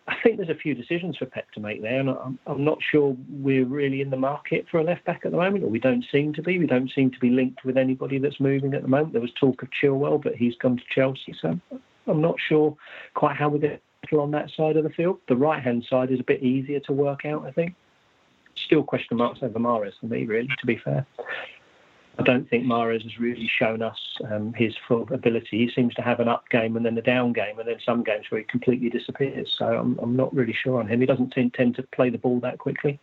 I 0.08 0.16
think 0.22 0.38
there's 0.38 0.48
a 0.48 0.54
few 0.54 0.74
decisions 0.74 1.18
for 1.18 1.26
Pep 1.26 1.50
to 1.52 1.60
make 1.60 1.82
there, 1.82 2.00
and 2.00 2.08
I'm, 2.08 2.38
I'm, 2.46 2.64
not 2.64 2.78
sure 2.82 3.14
we're 3.30 3.66
really 3.66 4.00
in 4.00 4.08
the 4.08 4.16
market 4.16 4.66
for 4.70 4.78
a 4.78 4.84
left 4.84 5.04
back 5.04 5.22
at 5.24 5.32
the 5.32 5.36
moment, 5.36 5.64
or 5.64 5.68
we 5.68 5.78
don't 5.78 6.04
seem 6.10 6.32
to 6.34 6.42
be. 6.42 6.58
We 6.58 6.66
don't 6.66 6.90
seem 6.90 7.10
to 7.10 7.18
be 7.18 7.28
linked 7.28 7.62
with 7.64 7.76
anybody 7.76 8.18
that's 8.18 8.40
moving 8.40 8.72
at 8.72 8.80
the 8.80 8.88
moment. 8.88 9.12
There 9.12 9.20
was 9.20 9.32
talk 9.38 9.62
of 9.62 9.68
Chilwell, 9.70 10.22
but 10.22 10.34
he's 10.34 10.56
gone 10.56 10.78
to 10.78 10.82
Chelsea, 10.88 11.34
so 11.38 11.60
I'm 12.06 12.22
not 12.22 12.36
sure 12.40 12.74
quite 13.12 13.36
how 13.36 13.50
we're 13.50 13.58
going 13.58 13.78
to 14.08 14.20
on 14.20 14.30
that 14.30 14.50
side 14.56 14.78
of 14.78 14.84
the 14.84 14.90
field. 14.90 15.18
The 15.28 15.36
right 15.36 15.62
hand 15.62 15.84
side 15.88 16.10
is 16.10 16.20
a 16.20 16.24
bit 16.24 16.42
easier 16.42 16.80
to 16.80 16.92
work 16.92 17.26
out, 17.26 17.44
I 17.44 17.50
think. 17.50 17.74
Still 18.54 18.82
question 18.82 19.18
marks 19.18 19.40
over 19.42 19.58
Mahrez 19.58 19.92
for 20.00 20.06
me, 20.06 20.24
really, 20.24 20.48
to 20.58 20.66
be 20.66 20.76
fair. 20.76 21.06
I 22.18 22.22
don't 22.24 22.50
think 22.50 22.64
Mahrez 22.64 23.02
has 23.04 23.18
really 23.20 23.48
shown 23.58 23.80
us 23.80 23.98
um, 24.28 24.52
his 24.52 24.74
full 24.88 25.06
ability. 25.12 25.66
He 25.66 25.70
seems 25.72 25.94
to 25.94 26.02
have 26.02 26.18
an 26.18 26.26
up 26.26 26.48
game 26.48 26.76
and 26.76 26.84
then 26.84 26.98
a 26.98 27.02
down 27.02 27.32
game, 27.32 27.58
and 27.60 27.68
then 27.68 27.76
some 27.84 28.02
games 28.02 28.26
where 28.28 28.40
he 28.40 28.44
completely 28.44 28.90
disappears. 28.90 29.54
So 29.56 29.66
I'm, 29.66 29.98
I'm 30.00 30.16
not 30.16 30.34
really 30.34 30.52
sure 30.52 30.80
on 30.80 30.88
him. 30.88 31.00
He 31.00 31.06
doesn't 31.06 31.30
tend, 31.30 31.54
tend 31.54 31.76
to 31.76 31.84
play 31.84 32.10
the 32.10 32.18
ball 32.18 32.40
that 32.40 32.58
quickly. 32.58 32.98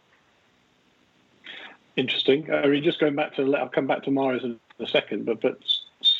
Interesting. 1.96 2.52
Uh, 2.52 2.68
just 2.82 3.00
going 3.00 3.16
back 3.16 3.36
to, 3.38 3.56
I'll 3.56 3.70
come 3.70 3.88
back 3.88 4.04
to 4.04 4.10
Mahrez 4.10 4.44
in 4.44 4.60
a 4.80 4.88
second, 4.88 5.26
but 5.26 5.40
but 5.40 5.60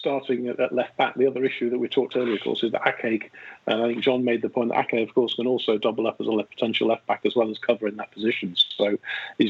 starting 0.06 0.48
at, 0.48 0.72
left 0.72 0.96
back, 0.98 1.16
the 1.16 1.26
other 1.26 1.44
issue 1.44 1.68
that 1.72 1.80
we 1.80 1.88
talked 1.88 2.16
earlier, 2.16 2.36
of 2.36 2.42
course, 2.42 2.62
is 2.62 2.72
that 2.72 2.88
Ake, 2.88 3.32
and 3.66 3.82
I 3.82 3.88
think 3.88 4.04
John 4.04 4.24
made 4.24 4.44
the 4.44 4.50
point 4.50 4.70
that 4.70 4.86
Ake, 4.86 5.10
of 5.10 5.16
course, 5.16 5.34
can 5.34 5.48
also 5.48 5.80
double 5.80 6.06
up 6.06 6.22
as 6.22 6.28
a 6.28 6.32
left, 6.32 6.52
potential 6.52 6.90
left 6.90 7.08
back 7.08 7.22
as 7.26 7.36
well 7.36 7.50
as 7.50 7.58
covering 7.58 7.96
that 7.96 8.12
position. 8.12 8.56
So 8.78 9.00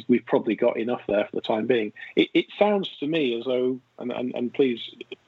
we've 0.08 0.26
probably 0.26 0.56
got 0.56 0.78
enough 0.78 1.02
there 1.08 1.26
for 1.26 1.36
the 1.36 1.42
time 1.42 1.68
being. 1.68 1.92
It, 2.16 2.30
it 2.34 2.46
sounds 2.58 2.90
to 3.02 3.06
me 3.08 3.38
as 3.38 3.44
though, 3.44 3.82
and, 4.00 4.14
and, 4.14 4.34
and, 4.34 4.54
please 4.54 4.80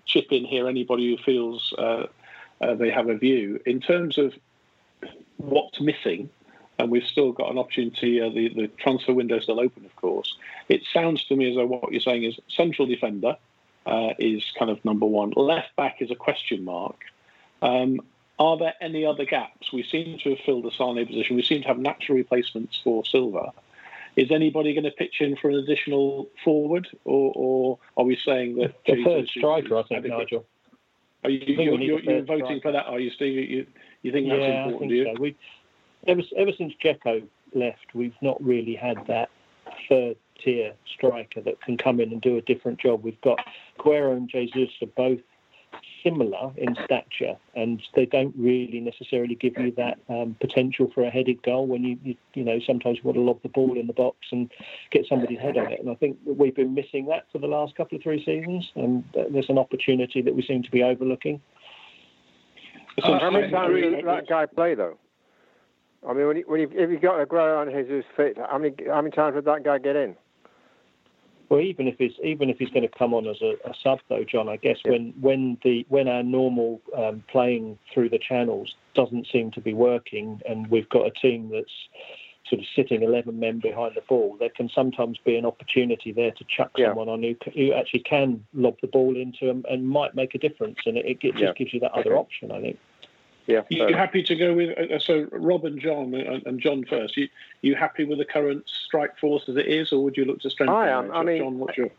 chip 0.05 0.31
in 0.31 0.45
here 0.45 0.69
anybody 0.69 1.09
who 1.09 1.21
feels 1.21 1.73
uh, 1.77 2.05
uh, 2.61 2.75
they 2.75 2.89
have 2.89 3.09
a 3.09 3.17
view, 3.17 3.59
in 3.65 3.81
terms 3.81 4.17
of 4.17 4.33
what's 5.35 5.81
missing 5.81 6.29
and 6.79 6.89
we've 6.89 7.03
still 7.03 7.31
got 7.31 7.51
an 7.51 7.57
opportunity. 7.57 8.21
Uh, 8.21 8.29
the 8.29 8.49
the 8.49 8.67
transfer 8.77 9.13
window 9.13 9.37
is 9.37 9.43
still 9.43 9.59
open, 9.59 9.83
of 9.83 9.95
course. 9.95 10.37
It 10.69 10.83
sounds 10.93 11.25
to 11.25 11.35
me 11.35 11.49
as 11.49 11.55
though 11.55 11.65
what 11.65 11.91
you're 11.91 12.01
saying 12.01 12.23
is 12.23 12.39
central 12.47 12.87
defender, 12.87 13.35
uh, 13.87 14.13
is 14.19 14.43
kind 14.59 14.69
of 14.69 14.83
number 14.83 15.05
one. 15.05 15.31
Left 15.35 15.75
back 15.75 16.01
is 16.01 16.11
a 16.11 16.15
question 16.15 16.63
mark. 16.65 16.97
Um, 17.61 18.01
are 18.37 18.57
there 18.57 18.73
any 18.81 19.05
other 19.05 19.25
gaps? 19.25 19.71
We 19.73 19.83
seem 19.83 20.19
to 20.19 20.31
have 20.31 20.39
filled 20.45 20.65
the 20.65 20.71
Sane 20.71 21.05
position. 21.07 21.35
We 21.35 21.43
seem 21.43 21.61
to 21.63 21.67
have 21.69 21.79
natural 21.79 22.17
replacements 22.17 22.79
for 22.83 23.03
Silva. 23.05 23.51
Is 24.15 24.31
anybody 24.31 24.73
going 24.73 24.83
to 24.83 24.91
pitch 24.91 25.21
in 25.21 25.37
for 25.37 25.49
an 25.49 25.55
additional 25.55 26.27
forward, 26.43 26.87
or, 27.05 27.31
or 27.35 27.79
are 27.95 28.03
we 28.03 28.15
saying 28.15 28.57
that 28.57 28.75
the 28.85 29.03
third 29.03 29.27
striker? 29.29 29.77
I 29.77 29.83
think 29.83 30.05
Nigel. 30.05 30.45
Are 31.23 31.29
you, 31.29 31.55
you're, 31.55 31.79
you're, 31.79 31.99
you're 31.99 32.21
voting 32.23 32.45
striker. 32.45 32.61
for 32.61 32.71
that? 32.73 32.85
Are 32.85 32.99
you, 32.99 33.09
Steve? 33.11 33.49
You, 33.49 33.65
you 34.01 34.11
think 34.11 34.27
that's 34.27 34.39
yeah, 34.39 34.65
important? 34.65 34.91
I 34.91 35.03
think 35.03 35.17
so. 35.17 35.21
We, 35.21 35.35
ever, 36.07 36.21
ever 36.35 36.51
since 36.57 36.73
Dzeko 36.83 37.23
left, 37.53 37.93
we've 37.93 38.15
not 38.21 38.43
really 38.43 38.75
had 38.75 38.97
that 39.07 39.29
third 39.89 40.17
tier 40.43 40.73
striker 40.95 41.41
that 41.41 41.61
can 41.61 41.77
come 41.77 41.99
in 41.99 42.11
and 42.11 42.21
do 42.21 42.37
a 42.37 42.41
different 42.41 42.79
job. 42.79 43.03
We've 43.03 43.19
got 43.21 43.39
Aguero 43.79 44.15
and 44.15 44.29
Jesus 44.29 44.69
are 44.81 44.87
both 44.87 45.19
similar 46.03 46.51
in 46.57 46.75
stature, 46.85 47.35
and 47.55 47.81
they 47.95 48.05
don't 48.05 48.33
really 48.37 48.79
necessarily 48.79 49.35
give 49.35 49.57
you 49.57 49.71
that 49.77 49.99
um, 50.09 50.35
potential 50.39 50.89
for 50.93 51.03
a 51.03 51.09
headed 51.09 51.41
goal 51.43 51.67
when 51.67 51.83
you, 51.83 51.97
you, 52.03 52.15
you 52.33 52.43
know 52.43 52.59
sometimes 52.65 52.97
you 52.97 53.03
want 53.03 53.15
to 53.15 53.21
lob 53.21 53.41
the 53.43 53.49
ball 53.49 53.77
in 53.77 53.87
the 53.87 53.93
box 53.93 54.17
and 54.31 54.51
get 54.91 55.05
somebody's 55.07 55.39
head 55.39 55.57
on 55.57 55.71
it. 55.71 55.79
And 55.79 55.89
I 55.89 55.95
think 55.95 56.17
we've 56.25 56.55
been 56.55 56.73
missing 56.73 57.05
that 57.07 57.25
for 57.31 57.39
the 57.39 57.47
last 57.47 57.75
couple 57.75 57.97
of 57.97 58.03
three 58.03 58.23
seasons, 58.23 58.71
and 58.75 59.03
there's 59.31 59.49
an 59.49 59.57
opportunity 59.57 60.21
that 60.21 60.35
we 60.35 60.41
seem 60.41 60.63
to 60.63 60.71
be 60.71 60.83
overlooking. 60.83 61.41
Uh, 63.03 63.19
how 63.19 63.29
many 63.29 63.51
times 63.51 63.75
did 63.75 64.05
that 64.05 64.27
guy 64.27 64.45
play 64.45 64.75
though? 64.75 64.97
I 66.07 66.13
mean, 66.13 66.27
when, 66.27 66.37
you, 66.37 66.43
when 66.47 66.61
you, 66.61 66.69
if 66.73 66.89
you 66.89 66.99
got 66.99 67.27
Aguero 67.27 67.59
on 67.59 67.71
Jesus 67.71 68.05
fit, 68.15 68.37
how 68.37 68.57
many 68.57 68.73
how 68.87 69.01
many 69.01 69.11
times 69.11 69.35
would 69.35 69.45
that 69.45 69.63
guy 69.63 69.77
get 69.77 69.95
in? 69.95 70.15
Well, 71.49 71.61
even 71.61 71.87
if 71.87 71.97
he's 71.97 72.13
even 72.23 72.49
if 72.49 72.57
he's 72.57 72.69
going 72.69 72.87
to 72.87 72.97
come 72.97 73.13
on 73.13 73.25
as 73.27 73.41
a, 73.41 73.55
a 73.63 73.73
sub, 73.81 73.99
though, 74.09 74.23
John, 74.23 74.49
I 74.49 74.57
guess 74.57 74.77
yeah. 74.83 74.91
when 74.91 75.13
when 75.19 75.57
the 75.63 75.85
when 75.89 76.07
our 76.07 76.23
normal 76.23 76.81
um, 76.95 77.23
playing 77.29 77.77
through 77.93 78.09
the 78.09 78.19
channels 78.19 78.75
doesn't 78.95 79.27
seem 79.31 79.51
to 79.51 79.61
be 79.61 79.73
working, 79.73 80.41
and 80.47 80.67
we've 80.67 80.89
got 80.89 81.07
a 81.07 81.11
team 81.11 81.49
that's 81.49 81.71
sort 82.49 82.61
of 82.61 82.67
sitting 82.75 83.01
11 83.01 83.37
men 83.39 83.59
behind 83.59 83.93
the 83.95 84.01
ball, 84.07 84.37
there 84.39 84.49
can 84.49 84.69
sometimes 84.69 85.17
be 85.25 85.35
an 85.35 85.45
opportunity 85.45 86.11
there 86.11 86.31
to 86.31 86.45
chuck 86.45 86.71
yeah. 86.77 86.87
someone 86.87 87.09
on 87.09 87.21
who, 87.21 87.35
who 87.53 87.73
actually 87.73 87.99
can 87.99 88.45
lob 88.53 88.75
the 88.81 88.87
ball 88.87 89.17
into 89.17 89.45
them 89.45 89.65
and 89.69 89.87
might 89.87 90.15
make 90.15 90.33
a 90.33 90.37
difference, 90.37 90.77
and 90.85 90.97
it, 90.97 91.05
it 91.05 91.19
just 91.21 91.37
yeah. 91.37 91.51
gives 91.53 91.73
you 91.73 91.79
that 91.79 91.91
other 91.91 92.15
option, 92.15 92.51
I 92.51 92.61
think. 92.61 92.79
Yeah. 93.47 93.61
You 93.69 93.95
happy 93.95 94.23
to 94.23 94.35
go 94.35 94.53
with 94.53 94.77
uh, 94.77 94.99
so 94.99 95.27
Rob 95.31 95.65
and 95.65 95.79
John 95.79 96.13
uh, 96.13 96.39
and 96.45 96.59
John 96.59 96.83
first? 96.83 97.15
You 97.15 97.29
you 97.61 97.75
happy 97.75 98.03
with 98.03 98.17
the 98.17 98.25
current 98.25 98.63
strike 98.85 99.17
force 99.17 99.43
as 99.47 99.55
it 99.55 99.67
is, 99.67 99.91
or 99.93 100.03
would 100.03 100.17
you 100.17 100.25
look 100.25 100.41
to 100.41 100.49
strengthen? 100.49 100.75
I 100.75 100.89
am. 100.89 101.05
It? 101.05 101.13
I 101.13 101.23
mean, 101.23 101.37
John, 101.39 101.59
what's 101.59 101.77
your 101.77 101.89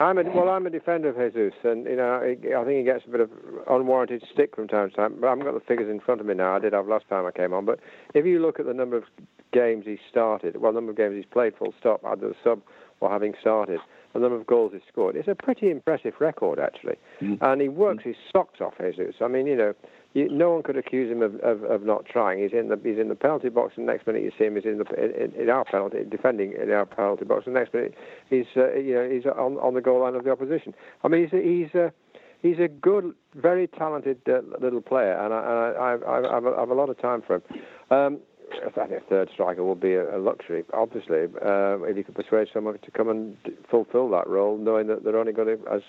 I'm 0.00 0.16
a, 0.16 0.22
well. 0.22 0.48
I'm 0.48 0.66
a 0.66 0.70
defender 0.70 1.10
of 1.10 1.16
Jesus, 1.16 1.52
and 1.62 1.84
you 1.84 1.96
know, 1.96 2.16
I 2.16 2.64
think 2.64 2.78
he 2.78 2.82
gets 2.84 3.04
a 3.06 3.10
bit 3.10 3.20
of 3.20 3.30
unwarranted 3.68 4.24
stick 4.32 4.56
from 4.56 4.66
time 4.66 4.88
to 4.88 4.96
time. 4.96 5.16
But 5.20 5.26
I 5.26 5.30
haven't 5.30 5.44
got 5.44 5.52
the 5.52 5.60
figures 5.60 5.90
in 5.90 6.00
front 6.00 6.22
of 6.22 6.26
me 6.26 6.32
now. 6.32 6.56
I 6.56 6.58
did 6.58 6.72
have 6.72 6.88
last 6.88 7.06
time 7.10 7.26
I 7.26 7.30
came 7.30 7.52
on. 7.52 7.66
But 7.66 7.80
if 8.14 8.24
you 8.24 8.40
look 8.40 8.58
at 8.58 8.64
the 8.64 8.72
number 8.72 8.96
of 8.96 9.04
games 9.52 9.84
he 9.84 9.98
started, 10.10 10.56
well, 10.56 10.72
the 10.72 10.76
number 10.76 10.92
of 10.92 10.96
games 10.96 11.16
he's 11.16 11.30
played, 11.30 11.54
full 11.54 11.74
stop, 11.78 12.02
either 12.06 12.34
sub 12.42 12.62
or 13.00 13.10
having 13.10 13.34
started, 13.38 13.78
and 14.14 14.22
the 14.22 14.28
number 14.28 14.40
of 14.40 14.46
goals 14.46 14.72
he's 14.72 14.80
scored, 14.90 15.16
it's 15.16 15.28
a 15.28 15.34
pretty 15.34 15.70
impressive 15.70 16.14
record 16.18 16.58
actually. 16.58 16.96
Mm. 17.20 17.36
And 17.42 17.60
he 17.60 17.68
works 17.68 18.02
mm. 18.02 18.06
his 18.06 18.16
socks 18.32 18.62
off, 18.62 18.74
Jesus. 18.80 19.16
I 19.20 19.28
mean, 19.28 19.46
you 19.46 19.56
know, 19.56 19.74
you, 20.12 20.28
no 20.28 20.50
one 20.50 20.62
could 20.62 20.76
accuse 20.76 21.10
him 21.10 21.22
of, 21.22 21.36
of, 21.36 21.62
of, 21.62 21.82
not 21.82 22.04
trying. 22.04 22.42
He's 22.42 22.52
in 22.52 22.68
the 22.68 22.78
he's 22.82 22.98
in 22.98 23.08
the 23.08 23.14
penalty 23.14 23.48
box, 23.48 23.74
and 23.76 23.86
next 23.86 24.06
minute 24.06 24.22
you 24.22 24.32
see 24.36 24.44
him 24.44 24.56
is 24.56 24.64
in 24.64 24.78
the 24.78 25.24
in, 25.24 25.32
in 25.40 25.50
our 25.50 25.64
penalty 25.64 25.98
defending 26.08 26.54
in 26.60 26.70
our 26.70 26.86
penalty 26.86 27.24
box, 27.24 27.44
and 27.46 27.54
next 27.54 27.72
minute 27.72 27.94
he's 28.28 28.46
uh, 28.56 28.74
you 28.74 28.94
know 28.94 29.08
he's 29.08 29.26
on 29.26 29.56
on 29.58 29.74
the 29.74 29.80
goal 29.80 30.00
line 30.00 30.14
of 30.14 30.24
the 30.24 30.30
opposition. 30.30 30.74
I 31.04 31.08
mean 31.08 31.28
he's 31.28 31.42
he's 31.42 31.74
a, 31.74 31.92
he's 32.42 32.58
a 32.58 32.68
good, 32.68 33.14
very 33.34 33.68
talented 33.68 34.20
uh, 34.28 34.40
little 34.60 34.80
player, 34.80 35.12
and 35.12 35.32
I, 35.32 35.38
I, 35.38 35.94
I, 35.94 36.30
I, 36.30 36.34
have 36.34 36.44
a, 36.44 36.50
I 36.56 36.60
have 36.60 36.70
a 36.70 36.74
lot 36.74 36.90
of 36.90 37.00
time 37.00 37.22
for 37.26 37.36
him. 37.36 37.42
Um, 37.90 38.20
I 38.66 38.70
think 38.70 38.90
a 38.90 39.00
third 39.08 39.30
striker 39.32 39.62
would 39.64 39.80
be 39.80 39.94
a, 39.94 40.16
a 40.16 40.18
luxury, 40.18 40.64
obviously, 40.74 41.24
uh, 41.44 41.82
if 41.82 41.96
you 41.96 42.04
could 42.04 42.16
persuade 42.16 42.48
someone 42.52 42.78
to 42.78 42.90
come 42.90 43.08
and 43.08 43.36
fulfil 43.70 44.10
that 44.10 44.26
role, 44.26 44.58
knowing 44.58 44.88
that 44.88 45.04
they're 45.04 45.18
only 45.18 45.32
going 45.32 45.56
to, 45.56 45.72
as 45.72 45.82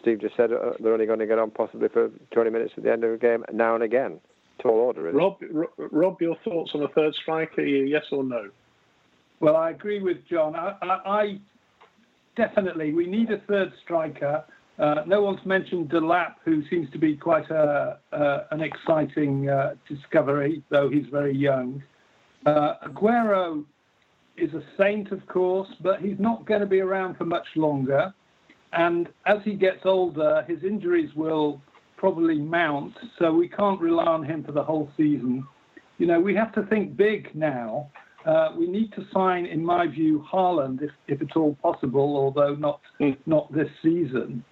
Steve 0.00 0.20
just 0.20 0.36
said, 0.36 0.52
uh, 0.52 0.72
they're 0.80 0.92
only 0.92 1.06
going 1.06 1.18
to 1.18 1.26
get 1.26 1.38
on 1.38 1.50
possibly 1.50 1.88
for 1.88 2.10
20 2.32 2.50
minutes 2.50 2.72
at 2.76 2.82
the 2.82 2.92
end 2.92 3.04
of 3.04 3.10
the 3.12 3.18
game 3.18 3.44
now 3.52 3.74
and 3.74 3.84
again. 3.84 4.20
Tall 4.62 4.72
order, 4.72 5.02
really. 5.02 5.16
Rob, 5.16 5.38
Rob, 5.78 6.20
your 6.20 6.36
thoughts 6.44 6.72
on 6.74 6.80
the 6.80 6.88
third 6.88 7.14
striker? 7.14 7.62
Yes 7.62 8.04
or 8.12 8.22
no? 8.22 8.50
Well, 9.40 9.56
I 9.56 9.70
agree 9.70 10.02
with 10.02 10.18
John. 10.28 10.54
I, 10.54 10.76
I, 10.82 10.86
I 10.86 11.40
definitely 12.36 12.92
we 12.92 13.06
need 13.06 13.30
a 13.30 13.38
third 13.48 13.72
striker. 13.82 14.44
Uh, 14.78 14.96
no 15.06 15.22
one's 15.22 15.44
mentioned 15.44 15.90
Delap, 15.90 16.36
who 16.44 16.62
seems 16.68 16.90
to 16.90 16.98
be 16.98 17.16
quite 17.16 17.50
a, 17.50 17.98
uh, 18.12 18.44
an 18.50 18.62
exciting 18.62 19.48
uh, 19.48 19.74
discovery, 19.88 20.62
though 20.70 20.88
he's 20.88 21.06
very 21.10 21.36
young. 21.36 21.82
Uh, 22.46 22.74
Aguero 22.86 23.64
is 24.38 24.52
a 24.54 24.62
saint, 24.78 25.12
of 25.12 25.26
course, 25.26 25.68
but 25.82 26.00
he's 26.00 26.18
not 26.18 26.46
going 26.46 26.60
to 26.60 26.66
be 26.66 26.80
around 26.80 27.16
for 27.16 27.24
much 27.24 27.46
longer. 27.56 28.14
And 28.72 29.08
as 29.26 29.38
he 29.44 29.54
gets 29.54 29.80
older, 29.84 30.44
his 30.46 30.62
injuries 30.62 31.10
will 31.14 31.60
probably 31.96 32.38
mount, 32.38 32.94
so 33.18 33.32
we 33.32 33.48
can't 33.48 33.80
rely 33.80 34.06
on 34.06 34.24
him 34.24 34.42
for 34.42 34.52
the 34.52 34.62
whole 34.62 34.90
season. 34.96 35.46
You 35.98 36.06
know, 36.06 36.20
we 36.20 36.34
have 36.34 36.52
to 36.54 36.62
think 36.66 36.96
big 36.96 37.34
now. 37.34 37.90
Uh, 38.24 38.50
we 38.56 38.66
need 38.66 38.92
to 38.92 39.06
sign, 39.12 39.46
in 39.46 39.64
my 39.64 39.86
view, 39.86 40.24
Haaland, 40.30 40.82
if, 40.82 40.90
if 41.08 41.20
at 41.20 41.36
all 41.36 41.56
possible, 41.62 42.16
although 42.16 42.54
not 42.54 42.80
mm. 43.00 43.16
not 43.26 43.52
this 43.52 43.68
season, 43.82 44.44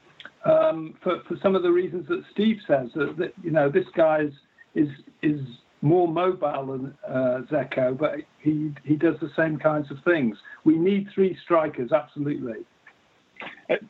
um, 0.44 0.94
for, 1.02 1.22
for 1.28 1.36
some 1.42 1.54
of 1.54 1.62
the 1.62 1.70
reasons 1.70 2.06
that 2.08 2.22
Steve 2.32 2.56
says. 2.66 2.88
That, 2.94 3.16
that 3.18 3.32
you 3.42 3.50
know, 3.50 3.70
this 3.70 3.86
guy 3.94 4.22
is 4.22 4.32
is, 4.74 4.88
is 5.22 5.40
more 5.82 6.08
mobile 6.08 6.66
than 6.66 6.94
uh, 7.06 7.42
Dzeko, 7.50 7.96
but 7.96 8.16
he 8.38 8.74
he 8.84 8.96
does 8.96 9.16
the 9.20 9.30
same 9.36 9.58
kinds 9.58 9.90
of 9.90 9.98
things. 10.04 10.36
We 10.64 10.76
need 10.76 11.08
three 11.14 11.36
strikers, 11.44 11.92
absolutely. 11.92 12.64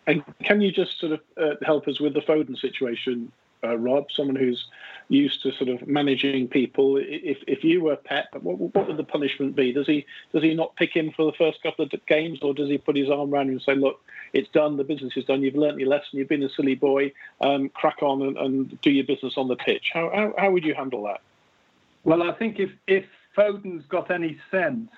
And 0.06 0.24
can 0.42 0.60
you 0.60 0.72
just 0.72 0.98
sort 0.98 1.12
of 1.12 1.20
uh, 1.36 1.54
help 1.62 1.86
us 1.86 2.00
with 2.00 2.14
the 2.14 2.20
Foden 2.20 2.58
situation, 2.58 3.30
uh, 3.62 3.76
Rob? 3.76 4.10
Someone 4.10 4.34
who's 4.34 4.66
used 5.08 5.42
to 5.42 5.52
sort 5.52 5.70
of 5.70 5.86
managing 5.86 6.48
people. 6.48 6.96
If 6.96 7.38
if 7.46 7.62
you 7.62 7.82
were 7.82 7.96
Pep, 7.96 8.26
what, 8.40 8.58
what 8.58 8.88
would 8.88 8.96
the 8.96 9.04
punishment 9.04 9.54
be? 9.54 9.72
Does 9.72 9.86
he 9.86 10.04
does 10.32 10.42
he 10.42 10.54
not 10.54 10.74
pick 10.76 10.94
him 10.94 11.12
for 11.14 11.24
the 11.24 11.36
first 11.36 11.62
couple 11.62 11.84
of 11.84 11.92
games, 12.06 12.40
or 12.42 12.54
does 12.54 12.68
he 12.68 12.78
put 12.78 12.96
his 12.96 13.08
arm 13.08 13.32
around 13.32 13.48
him 13.48 13.52
and 13.52 13.62
say, 13.62 13.76
"Look, 13.76 14.00
it's 14.32 14.48
done. 14.50 14.76
The 14.76 14.84
business 14.84 15.16
is 15.16 15.24
done. 15.24 15.42
You've 15.42 15.54
learnt 15.54 15.78
your 15.78 15.88
lesson. 15.88 16.18
You've 16.18 16.28
been 16.28 16.42
a 16.42 16.50
silly 16.50 16.74
boy. 16.74 17.12
Um, 17.40 17.68
crack 17.68 18.02
on 18.02 18.22
and, 18.22 18.36
and, 18.36 18.80
do 18.80 18.90
your 18.90 19.04
business 19.04 19.34
on 19.36 19.46
the 19.46 19.56
pitch." 19.56 19.90
How, 19.94 20.10
how 20.12 20.34
how 20.36 20.50
would 20.50 20.64
you 20.64 20.74
handle 20.74 21.04
that? 21.04 21.20
Well, 22.02 22.24
I 22.24 22.32
think 22.32 22.58
if 22.58 22.70
if 22.88 23.04
Foden's 23.36 23.86
got 23.86 24.10
any 24.10 24.38
sense, 24.50 24.90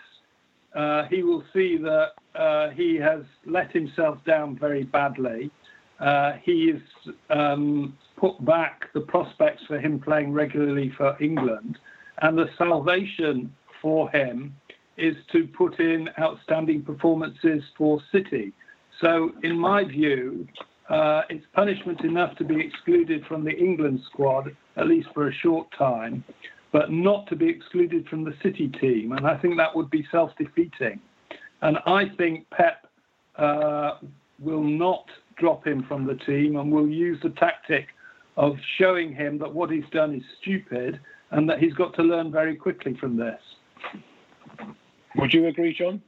uh, 0.75 1.05
he 1.05 1.23
will 1.23 1.43
see 1.53 1.77
that 1.79 2.13
uh, 2.35 2.71
he 2.71 2.97
has 2.97 3.23
let 3.45 3.73
himself 3.73 4.19
down 4.25 4.57
very 4.59 4.85
badly. 4.85 5.51
Uh, 5.99 6.33
he 6.43 6.73
has 6.73 7.15
um, 7.31 7.97
put 8.17 8.43
back 8.45 8.85
the 8.95 9.01
prospects 9.01 9.63
for 9.67 9.79
him 9.79 9.99
playing 9.99 10.33
regularly 10.33 10.93
for 10.97 11.17
England, 11.21 11.79
and 12.23 12.39
the 12.39 12.49
salvation 12.57 13.53
for 13.83 14.11
him 14.11 14.55
is 14.97 15.17
to 15.33 15.47
put 15.47 15.81
in 15.81 16.09
outstanding 16.19 16.83
performances 16.83 17.63
for 17.77 18.01
City. 18.13 18.53
So, 19.01 19.33
in 19.43 19.59
my 19.59 19.85
view, 19.85 20.47
uh, 20.91 21.23
it's 21.31 21.45
punishment 21.55 22.03
enough 22.03 22.37
to 22.37 22.45
be 22.45 22.61
excluded 22.61 23.25
from 23.27 23.45
the 23.45 23.53
England 23.53 24.01
squad, 24.13 24.55
at 24.77 24.87
least 24.87 25.09
for 25.15 25.29
a 25.29 25.33
short 25.33 25.69
time 25.77 26.23
but 26.73 26.91
not 26.91 27.27
to 27.29 27.37
be 27.37 27.49
excluded 27.49 28.09
from 28.09 28.25
the 28.25 28.35
City 28.43 28.69
team. 28.81 29.13
And 29.13 29.27
I 29.27 29.37
think 29.37 29.57
that 29.57 29.75
would 29.75 29.91
be 29.91 30.07
self 30.11 30.31
defeating. 30.39 31.01
And 31.63 31.79
I 31.87 32.05
think 32.17 32.49
Pep 32.51 32.87
uh, 33.37 33.99
will 34.39 34.63
not 34.63 35.05
drop 35.37 35.67
him 35.67 35.85
from 35.89 36.07
the 36.07 36.15
team 36.15 36.57
and 36.57 36.71
will 36.71 36.89
use 36.89 37.19
the 37.23 37.31
tactic 37.31 37.89
of 38.37 38.57
showing 38.79 39.15
him 39.15 39.39
that 39.39 39.53
what 39.53 39.71
he's 39.71 39.89
done 39.93 40.15
is 40.15 40.23
stupid 40.41 41.01
and 41.31 41.49
that 41.49 41.59
he's 41.59 41.75
got 41.75 41.95
to 41.95 42.03
learn 42.03 42.31
very 42.31 42.57
quickly 42.57 42.97
from 42.99 43.17
this. 43.17 43.41
Would 45.17 45.33
you 45.33 45.47
agree, 45.47 45.75
John? 45.75 46.03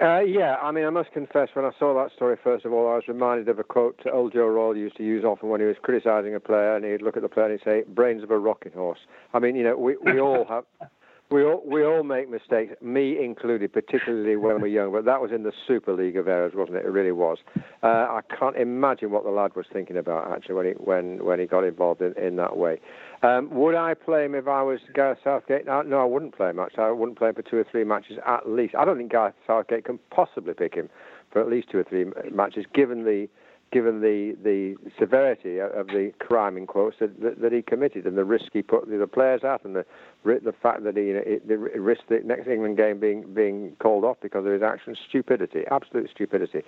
Uh, 0.00 0.20
yeah, 0.20 0.54
I 0.62 0.70
mean, 0.70 0.84
I 0.84 0.90
must 0.90 1.10
confess, 1.10 1.48
when 1.54 1.64
I 1.64 1.72
saw 1.76 1.92
that 1.94 2.14
story, 2.14 2.36
first 2.42 2.64
of 2.64 2.72
all, 2.72 2.88
I 2.88 2.94
was 2.94 3.08
reminded 3.08 3.48
of 3.48 3.58
a 3.58 3.64
quote 3.64 4.00
old 4.12 4.32
Joe 4.32 4.46
Royle 4.46 4.76
used 4.76 4.96
to 4.98 5.02
use 5.02 5.24
often 5.24 5.48
when 5.48 5.60
he 5.60 5.66
was 5.66 5.74
criticising 5.82 6.36
a 6.36 6.40
player, 6.40 6.76
and 6.76 6.84
he'd 6.84 7.02
look 7.02 7.16
at 7.16 7.22
the 7.22 7.28
player 7.28 7.46
and 7.46 7.58
he'd 7.58 7.64
say, 7.64 7.82
brains 7.88 8.22
of 8.22 8.30
a 8.30 8.38
rocking 8.38 8.72
horse. 8.72 9.00
I 9.34 9.40
mean, 9.40 9.56
you 9.56 9.64
know, 9.64 9.76
we, 9.76 9.96
we 9.96 10.20
all 10.20 10.44
have 10.48 10.64
we 11.30 11.44
all 11.44 11.62
we 11.66 11.84
all 11.84 12.04
make 12.04 12.30
mistakes, 12.30 12.74
me 12.80 13.22
included, 13.22 13.72
particularly 13.72 14.36
when 14.36 14.60
we're 14.60 14.68
young. 14.68 14.92
But 14.92 15.04
that 15.04 15.20
was 15.20 15.30
in 15.32 15.42
the 15.42 15.52
Super 15.66 15.92
League 15.92 16.16
of 16.16 16.28
errors, 16.28 16.52
wasn't 16.54 16.78
it? 16.78 16.86
It 16.86 16.90
really 16.90 17.12
was. 17.12 17.38
Uh, 17.82 17.86
I 17.86 18.20
can't 18.38 18.56
imagine 18.56 19.10
what 19.10 19.24
the 19.24 19.30
lad 19.30 19.54
was 19.54 19.66
thinking 19.72 19.96
about 19.96 20.32
actually 20.32 20.54
when 20.54 20.66
he 20.66 20.72
when 20.72 21.24
when 21.24 21.38
he 21.38 21.46
got 21.46 21.64
involved 21.64 22.00
in, 22.00 22.14
in 22.16 22.36
that 22.36 22.56
way. 22.56 22.80
Um, 23.22 23.50
would 23.50 23.74
I 23.74 23.94
play 23.94 24.24
him 24.24 24.34
if 24.34 24.46
I 24.46 24.62
was 24.62 24.78
Gareth 24.94 25.18
Southgate? 25.24 25.66
No, 25.66 25.82
no, 25.82 26.00
I 26.00 26.04
wouldn't 26.04 26.36
play 26.36 26.50
him. 26.50 26.56
much. 26.56 26.78
I 26.78 26.90
wouldn't 26.90 27.18
play 27.18 27.30
him 27.30 27.34
for 27.34 27.42
two 27.42 27.56
or 27.56 27.64
three 27.70 27.84
matches 27.84 28.18
at 28.26 28.48
least. 28.48 28.74
I 28.76 28.84
don't 28.84 28.96
think 28.96 29.10
Gareth 29.10 29.34
Southgate 29.46 29.84
can 29.84 29.98
possibly 30.10 30.54
pick 30.54 30.74
him 30.74 30.88
for 31.32 31.40
at 31.40 31.48
least 31.48 31.70
two 31.70 31.78
or 31.78 31.84
three 31.84 32.06
matches, 32.30 32.64
given 32.72 33.04
the 33.04 33.28
given 33.70 34.00
the, 34.00 34.34
the 34.42 34.76
severity 34.98 35.58
of 35.60 35.88
the 35.88 36.10
crime 36.18 36.56
in 36.56 36.66
quotes 36.66 36.96
that, 37.00 37.20
that, 37.20 37.40
that, 37.40 37.52
he 37.52 37.60
committed 37.60 38.06
and 38.06 38.16
the 38.16 38.24
risk 38.24 38.46
he 38.52 38.62
put 38.62 38.88
the 38.88 39.06
players 39.06 39.42
at 39.44 39.62
and 39.64 39.76
the 39.76 39.84
the 40.24 40.54
fact 40.62 40.84
that 40.84 40.96
he 40.96 41.04
you 41.04 41.14
know, 41.14 41.22
it, 41.26 41.46
the 41.46 41.58
risk 41.58 42.00
the 42.08 42.20
next 42.24 42.48
England 42.48 42.76
game 42.76 42.98
being 42.98 43.34
being 43.34 43.76
called 43.78 44.04
off 44.04 44.16
because 44.22 44.46
of 44.46 44.52
his 44.52 44.62
actions 44.62 44.98
stupidity 45.08 45.64
absolute 45.70 46.08
stupidity 46.10 46.62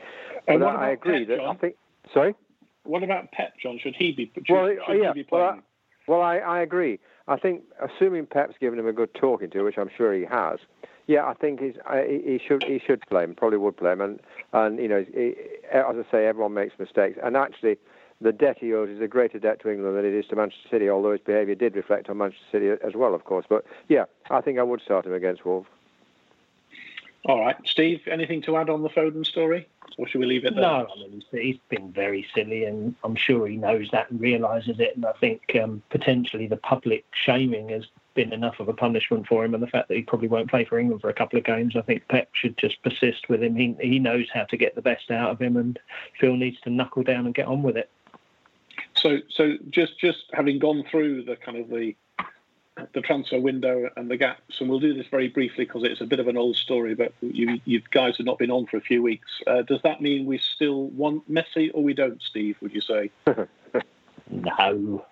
and 0.46 0.60
but 0.60 0.66
I, 0.66 0.88
I 0.88 0.90
agree 0.90 1.24
Pep, 1.24 1.38
that 1.38 1.44
I 1.44 1.54
think 1.54 1.74
sorry 2.12 2.34
what 2.84 3.02
about 3.02 3.32
Pep 3.32 3.54
John 3.62 3.78
should 3.82 3.96
he 3.96 4.12
be 4.12 4.30
should, 4.34 4.54
well, 4.54 4.68
should 4.86 5.02
yeah, 5.02 5.12
he 5.14 5.22
be 5.22 5.24
playing? 5.24 5.44
well, 5.44 5.60
well 6.10 6.22
I, 6.22 6.36
I 6.38 6.60
agree 6.60 6.98
I 7.28 7.36
think 7.36 7.62
assuming 7.80 8.26
Pep's 8.26 8.56
given 8.58 8.78
him 8.78 8.86
a 8.86 8.92
good 8.92 9.14
talking 9.14 9.50
to 9.50 9.62
which 9.62 9.78
I'm 9.78 9.90
sure 9.96 10.12
he 10.12 10.24
has 10.24 10.58
yeah, 11.10 11.26
I 11.26 11.34
think 11.34 11.60
he's, 11.60 11.74
uh, 11.90 12.02
he 12.06 12.40
should 12.46 12.62
he 12.62 12.78
should 12.78 13.02
play 13.08 13.24
him. 13.24 13.34
Probably 13.34 13.58
would 13.58 13.76
play 13.76 13.90
him, 13.90 14.00
and 14.00 14.20
and 14.52 14.78
you 14.78 14.86
know, 14.86 15.04
he, 15.12 15.34
as 15.72 15.96
I 15.98 16.04
say, 16.08 16.26
everyone 16.26 16.54
makes 16.54 16.78
mistakes, 16.78 17.18
and 17.20 17.36
actually, 17.36 17.78
the 18.20 18.30
debt 18.30 18.58
he 18.60 18.72
owes 18.72 18.90
is 18.90 19.00
a 19.00 19.08
greater 19.08 19.40
debt 19.40 19.60
to 19.62 19.70
England 19.70 19.96
than 19.96 20.04
it 20.04 20.14
is 20.14 20.26
to 20.26 20.36
Manchester 20.36 20.68
City, 20.70 20.88
although 20.88 21.10
his 21.10 21.20
behaviour 21.20 21.56
did 21.56 21.74
reflect 21.74 22.08
on 22.08 22.18
Manchester 22.18 22.44
City 22.52 22.68
as 22.68 22.94
well, 22.94 23.12
of 23.12 23.24
course. 23.24 23.44
But 23.48 23.64
yeah, 23.88 24.04
I 24.30 24.40
think 24.40 24.60
I 24.60 24.62
would 24.62 24.82
start 24.82 25.04
him 25.04 25.12
against 25.12 25.44
Wolves. 25.44 25.68
All 27.24 27.40
right, 27.40 27.56
Steve. 27.64 28.02
Anything 28.06 28.40
to 28.42 28.56
add 28.56 28.70
on 28.70 28.82
the 28.82 28.88
Foden 28.88 29.26
story, 29.26 29.68
or 29.96 30.08
should 30.08 30.20
we 30.20 30.26
leave 30.26 30.44
it 30.44 30.54
there? 30.54 30.62
No, 30.62 30.86
I 30.90 30.98
mean 30.98 31.22
he's 31.32 31.58
been 31.68 31.92
very 31.92 32.26
silly, 32.34 32.64
and 32.64 32.94
I'm 33.04 33.16
sure 33.16 33.46
he 33.46 33.56
knows 33.56 33.88
that 33.92 34.10
and 34.10 34.20
realises 34.20 34.78
it. 34.78 34.96
And 34.96 35.04
I 35.04 35.12
think 35.12 35.42
um, 35.62 35.82
potentially 35.90 36.46
the 36.46 36.56
public 36.56 37.04
shaming 37.12 37.68
has 37.70 37.84
been 38.14 38.32
enough 38.32 38.60
of 38.60 38.68
a 38.68 38.72
punishment 38.72 39.26
for 39.26 39.44
him, 39.44 39.54
and 39.54 39.62
the 39.62 39.68
fact 39.68 39.88
that 39.88 39.96
he 39.96 40.02
probably 40.02 40.28
won't 40.28 40.50
play 40.50 40.64
for 40.64 40.78
England 40.78 41.00
for 41.00 41.10
a 41.10 41.14
couple 41.14 41.38
of 41.38 41.44
games. 41.44 41.76
I 41.76 41.82
think 41.82 42.06
Pep 42.08 42.28
should 42.32 42.56
just 42.58 42.82
persist 42.82 43.28
with 43.28 43.42
him. 43.42 43.56
He 43.56 43.76
he 43.80 43.98
knows 43.98 44.26
how 44.32 44.44
to 44.44 44.56
get 44.56 44.74
the 44.74 44.82
best 44.82 45.10
out 45.10 45.30
of 45.30 45.40
him, 45.40 45.56
and 45.56 45.78
Phil 46.18 46.36
needs 46.36 46.60
to 46.62 46.70
knuckle 46.70 47.02
down 47.02 47.26
and 47.26 47.34
get 47.34 47.46
on 47.46 47.62
with 47.62 47.76
it. 47.76 47.90
So, 48.96 49.18
so 49.28 49.56
just 49.70 49.98
just 49.98 50.24
having 50.32 50.58
gone 50.58 50.84
through 50.90 51.24
the 51.24 51.36
kind 51.36 51.58
of 51.58 51.68
the 51.68 51.94
the 52.92 53.00
transfer 53.00 53.40
window 53.40 53.90
and 53.96 54.10
the 54.10 54.16
gaps, 54.16 54.60
and 54.60 54.68
we'll 54.68 54.80
do 54.80 54.94
this 54.94 55.06
very 55.10 55.28
briefly 55.28 55.64
because 55.64 55.82
it's 55.84 56.00
a 56.00 56.06
bit 56.06 56.20
of 56.20 56.28
an 56.28 56.36
old 56.36 56.56
story, 56.56 56.94
but 56.94 57.12
you, 57.20 57.60
you 57.64 57.82
guys 57.90 58.16
have 58.16 58.26
not 58.26 58.38
been 58.38 58.50
on 58.50 58.66
for 58.66 58.76
a 58.76 58.80
few 58.80 59.02
weeks. 59.02 59.28
Uh, 59.46 59.62
does 59.62 59.80
that 59.82 60.00
mean 60.00 60.26
we 60.26 60.38
still 60.38 60.86
want 60.88 61.30
Messi 61.30 61.70
or 61.74 61.82
we 61.82 61.94
don't, 61.94 62.20
Steve, 62.22 62.56
would 62.60 62.74
you 62.74 62.80
say? 62.80 63.10
no, 64.30 65.04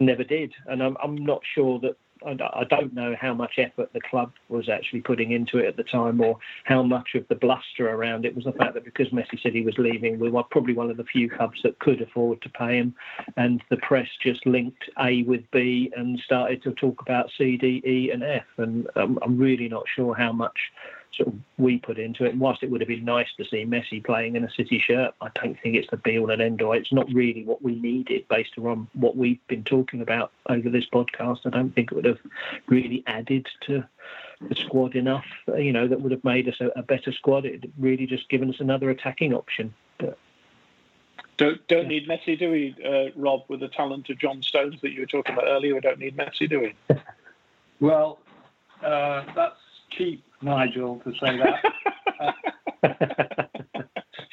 never 0.00 0.24
did. 0.24 0.54
And 0.66 0.82
I'm, 0.82 0.96
I'm 1.02 1.16
not 1.16 1.42
sure 1.44 1.78
that 1.80 1.96
I 2.26 2.64
don't 2.64 2.92
know 2.94 3.14
how 3.20 3.34
much 3.34 3.54
effort 3.58 3.92
the 3.92 4.00
club 4.00 4.32
was 4.48 4.68
actually 4.68 5.00
putting 5.00 5.32
into 5.32 5.58
it 5.58 5.66
at 5.66 5.76
the 5.76 5.84
time, 5.84 6.20
or 6.20 6.38
how 6.64 6.82
much 6.82 7.14
of 7.14 7.26
the 7.28 7.34
bluster 7.34 7.90
around 7.90 8.24
it 8.24 8.34
was 8.34 8.44
the 8.44 8.52
fact 8.52 8.74
that 8.74 8.84
because 8.84 9.08
Messi 9.08 9.40
said 9.42 9.52
he 9.52 9.62
was 9.62 9.76
leaving, 9.78 10.18
we 10.18 10.30
were 10.30 10.42
probably 10.44 10.74
one 10.74 10.90
of 10.90 10.96
the 10.96 11.04
few 11.04 11.28
clubs 11.28 11.60
that 11.62 11.78
could 11.78 12.00
afford 12.00 12.40
to 12.42 12.48
pay 12.50 12.78
him, 12.78 12.94
and 13.36 13.62
the 13.70 13.76
press 13.78 14.08
just 14.22 14.44
linked 14.46 14.84
A 15.02 15.22
with 15.24 15.42
B 15.50 15.92
and 15.96 16.20
started 16.24 16.62
to 16.62 16.72
talk 16.72 17.00
about 17.00 17.30
C, 17.36 17.56
D, 17.56 17.82
E, 17.86 18.10
and 18.12 18.22
F, 18.22 18.46
and 18.58 18.86
um, 18.96 19.18
I'm 19.22 19.38
really 19.38 19.68
not 19.68 19.84
sure 19.94 20.14
how 20.14 20.32
much 20.32 20.58
sort 21.14 21.28
of 21.28 21.34
we 21.58 21.78
put 21.78 21.98
into 21.98 22.24
it. 22.24 22.32
And 22.32 22.40
whilst 22.40 22.62
it 22.62 22.70
would 22.70 22.80
have 22.80 22.88
been 22.88 23.04
nice 23.04 23.28
to 23.36 23.44
see 23.44 23.64
Messi 23.64 24.04
playing 24.04 24.36
in 24.36 24.44
a 24.44 24.50
City 24.50 24.78
shirt, 24.78 25.14
I 25.20 25.28
don't 25.34 25.58
think 25.60 25.76
it's 25.76 25.90
the 25.90 25.96
be 25.96 26.18
all 26.18 26.30
and 26.30 26.42
end 26.42 26.62
all. 26.62 26.72
It's 26.72 26.92
not 26.92 27.12
really 27.12 27.44
what 27.44 27.62
we 27.62 27.78
needed 27.78 28.26
based 28.28 28.52
on 28.58 28.88
what 28.94 29.16
we've 29.16 29.46
been 29.48 29.64
talking 29.64 30.00
about 30.00 30.32
over 30.48 30.70
this 30.70 30.86
podcast. 30.92 31.40
I 31.44 31.50
don't 31.50 31.74
think 31.74 31.92
it 31.92 31.94
would 31.94 32.04
have 32.04 32.20
really 32.68 33.02
added 33.06 33.46
to 33.66 33.84
the 34.48 34.54
squad 34.54 34.96
enough, 34.96 35.24
you 35.56 35.72
know, 35.72 35.86
that 35.86 36.00
would 36.00 36.12
have 36.12 36.24
made 36.24 36.48
us 36.48 36.56
a, 36.60 36.66
a 36.78 36.82
better 36.82 37.12
squad. 37.12 37.44
It 37.44 37.64
really 37.78 38.06
just 38.06 38.28
given 38.28 38.50
us 38.50 38.60
another 38.60 38.90
attacking 38.90 39.34
option. 39.34 39.72
But 39.98 40.18
don't 41.36 41.66
don't 41.68 41.84
yeah. 41.84 41.88
need 41.88 42.08
Messi, 42.08 42.38
do 42.38 42.50
we, 42.50 42.74
uh, 42.84 43.12
Rob? 43.16 43.44
With 43.48 43.60
the 43.60 43.68
talent 43.68 44.10
of 44.10 44.18
John 44.18 44.42
Stones 44.42 44.80
that 44.82 44.92
you 44.92 45.00
were 45.00 45.06
talking 45.06 45.34
about 45.34 45.46
earlier, 45.46 45.74
we 45.74 45.80
don't 45.80 45.98
need 45.98 46.16
Messi, 46.16 46.48
do 46.48 46.60
we? 46.60 46.74
well, 47.80 48.18
uh, 48.82 49.24
that's 49.34 49.56
cheap 49.90 50.24
Nigel, 50.42 51.00
to 51.04 51.12
say 51.20 51.38
that. 51.38 51.64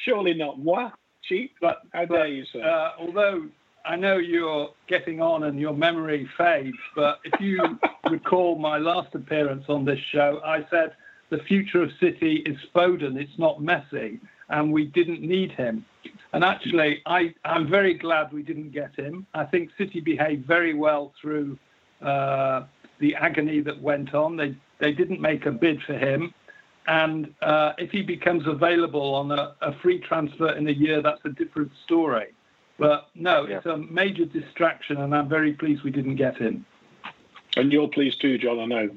Surely 0.04 0.34
not. 0.34 0.58
What? 0.58 0.92
Cheap? 1.22 1.54
But, 1.60 1.82
How 1.92 2.06
but, 2.06 2.16
dare 2.16 2.26
you, 2.26 2.44
sir? 2.52 2.62
Uh, 2.62 2.92
although 2.98 3.48
I 3.84 3.96
know 3.96 4.18
you're 4.18 4.70
getting 4.88 5.20
on 5.20 5.44
and 5.44 5.58
your 5.58 5.74
memory 5.74 6.28
fades, 6.36 6.76
but 6.94 7.20
if 7.24 7.40
you 7.40 7.78
recall 8.10 8.56
my 8.58 8.78
last 8.78 9.14
appearance 9.14 9.64
on 9.68 9.84
this 9.84 9.98
show, 10.12 10.40
I 10.44 10.66
said 10.70 10.92
the 11.30 11.38
future 11.48 11.82
of 11.82 11.90
City 12.00 12.42
is 12.46 12.56
Foden, 12.74 13.16
it's 13.16 13.38
not 13.38 13.58
Messi, 13.60 14.20
and 14.48 14.72
we 14.72 14.86
didn't 14.86 15.22
need 15.22 15.52
him. 15.52 15.84
And 16.32 16.44
actually, 16.44 17.02
I, 17.06 17.34
I'm 17.44 17.68
very 17.68 17.94
glad 17.94 18.32
we 18.32 18.42
didn't 18.42 18.70
get 18.70 18.94
him. 18.96 19.26
I 19.34 19.44
think 19.44 19.70
City 19.78 20.00
behaved 20.00 20.46
very 20.46 20.74
well 20.74 21.12
through 21.20 21.58
uh, 22.02 22.64
the 23.00 23.14
agony 23.16 23.60
that 23.60 23.80
went 23.80 24.14
on. 24.14 24.36
They 24.36 24.54
they 24.78 24.92
didn't 24.92 25.20
make 25.20 25.46
a 25.46 25.50
bid 25.50 25.82
for 25.82 25.94
him. 25.94 26.32
And 26.86 27.34
uh, 27.42 27.74
if 27.78 27.90
he 27.90 28.02
becomes 28.02 28.46
available 28.46 29.14
on 29.14 29.30
a, 29.30 29.54
a, 29.60 29.78
free 29.80 29.98
transfer 29.98 30.52
in 30.52 30.66
a 30.66 30.72
year, 30.72 31.02
that's 31.02 31.20
a 31.24 31.28
different 31.28 31.70
story. 31.84 32.28
But 32.78 33.08
no, 33.14 33.46
yeah. 33.46 33.58
it's 33.58 33.66
a 33.66 33.76
major 33.76 34.24
distraction, 34.24 34.96
and 34.96 35.14
I'm 35.14 35.28
very 35.28 35.52
pleased 35.52 35.82
we 35.82 35.90
didn't 35.90 36.16
get 36.16 36.38
him. 36.38 36.64
And 37.56 37.70
you're 37.70 37.88
pleased 37.88 38.20
too, 38.22 38.38
John, 38.38 38.58
I 38.58 38.64
know. 38.64 38.90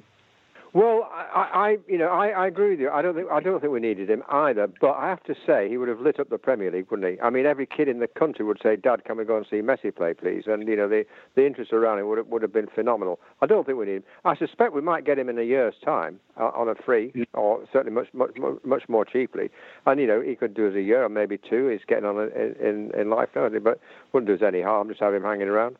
Well, 0.74 1.08
I, 1.14 1.50
I 1.54 1.78
you 1.88 2.00
know, 2.00 2.08
I, 2.08 2.30
I, 2.30 2.48
agree 2.48 2.72
with 2.72 2.80
you. 2.80 2.90
I 2.90 3.04
don't 3.04 3.14
think 3.14 3.30
I 3.32 3.40
don't 3.40 3.62
think 3.62 3.72
we 3.72 3.80
needed 3.80 4.10
him 4.10 4.24
either. 4.28 4.68
But 4.82 4.94
I 4.94 5.08
have 5.08 5.22
to 5.26 5.36
say, 5.46 5.70
he 5.70 5.78
would 5.78 5.88
have 5.88 6.00
lit 6.02 6.20
up 6.20 6.30
the 6.30 6.40
Premier 6.40 6.72
League, 6.72 6.90
wouldn't 6.90 7.14
he? 7.14 7.22
I 7.22 7.30
mean, 7.30 7.46
every 7.46 7.68
kid 7.68 7.88
in 7.88 8.00
the 8.00 8.08
country 8.08 8.44
would 8.44 8.60
say, 8.62 8.76
"Dad, 8.76 9.06
can 9.06 9.18
we 9.18 9.24
go 9.24 9.38
and 9.38 9.46
see 9.48 9.58
Messi 9.58 9.96
play, 9.96 10.16
please?" 10.16 10.46
And 10.48 10.68
you 10.68 10.76
know, 10.76 10.90
the 10.90 11.06
the 11.36 11.46
interest 11.46 11.74
around 11.74 12.00
him 12.00 12.08
would 12.08 12.18
have, 12.18 12.28
would 12.28 12.42
have 12.42 12.52
been 12.52 12.66
phenomenal. 12.74 13.20
I 13.40 13.46
don't 13.46 13.68
think 13.68 13.78
we 13.78 13.86
need 13.86 13.98
him. 13.98 14.04
I 14.26 14.36
suspect 14.36 14.74
we 14.74 14.82
might 14.82 15.06
get 15.06 15.20
him 15.20 15.30
in 15.30 15.38
a 15.38 15.44
year's 15.44 15.76
time 15.86 16.20
uh, 16.40 16.46
on 16.56 16.68
a 16.68 16.74
free, 16.74 17.14
or 17.34 17.64
certainly 17.72 17.94
much 17.94 18.12
much 18.14 18.36
much 18.66 18.90
more 18.90 19.06
cheaply. 19.06 19.52
And 19.86 20.02
you 20.02 20.08
know, 20.08 20.22
he 20.22 20.36
could 20.36 20.56
do 20.56 20.68
us 20.68 20.76
a 20.76 20.82
year 20.82 21.06
or 21.06 21.10
maybe 21.10 21.38
two. 21.38 21.68
He's 21.68 21.86
getting 21.88 22.06
on 22.06 22.18
in 22.32 22.56
in, 22.60 22.92
in 23.00 23.10
life 23.12 23.30
now, 23.36 23.48
but 23.48 23.80
wouldn't 24.12 24.28
do 24.28 24.44
us 24.44 24.48
any 24.48 24.64
harm 24.64 24.90
just 24.90 25.02
have 25.02 25.14
him 25.14 25.22
hanging 25.22 25.50
around. 25.50 25.78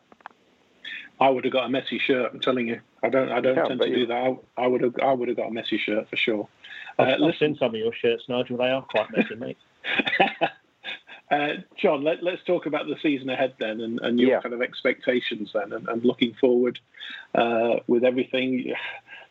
I 1.20 1.30
would 1.30 1.44
have 1.46 1.54
got 1.54 1.70
a 1.70 1.70
Messi 1.70 2.00
shirt. 2.00 2.32
I'm 2.34 2.40
telling 2.40 2.68
you, 2.68 2.82
I 3.02 3.10
don't. 3.10 3.32
I 3.32 3.40
don't 3.40 3.68
tend 3.68 3.82
to 3.82 3.90
you. 3.90 3.96
do 3.96 4.08
that. 4.08 4.38
I, 4.58 4.64
I, 4.64 4.68
would 4.68 4.82
have. 4.82 4.96
I 5.02 5.14
would 5.14 5.28
have 5.28 5.38
got 5.38 5.48
a 5.48 5.52
Messi 5.52 5.80
shirt 5.80 6.10
for 6.10 6.16
sure. 6.16 6.48
Uh, 6.98 7.04
I've, 7.04 7.22
I've 7.22 7.36
seen 7.38 7.56
some 7.56 7.70
of 7.70 7.76
your 7.76 7.94
shirts, 7.94 8.24
Nigel. 8.28 8.58
They 8.58 8.70
are 8.70 8.82
quite 8.82 9.12
messy, 9.16 9.36
mate. 9.36 9.58
uh, 11.32 11.48
John, 11.78 12.04
let, 12.04 12.26
us 12.26 12.40
talk 12.46 12.66
about 12.66 12.88
the 12.88 12.96
season 13.02 13.30
ahead 13.30 13.54
then, 13.60 13.82
and, 13.82 14.00
and 14.02 14.20
your 14.20 14.32
yeah. 14.32 14.42
kind 14.42 14.54
of 14.54 14.62
expectations 14.62 15.52
then, 15.54 15.72
and, 15.72 15.88
and 15.88 16.04
looking 16.04 16.34
forward 16.34 16.80
uh, 17.36 17.76
with 17.88 18.04
everything. 18.04 18.74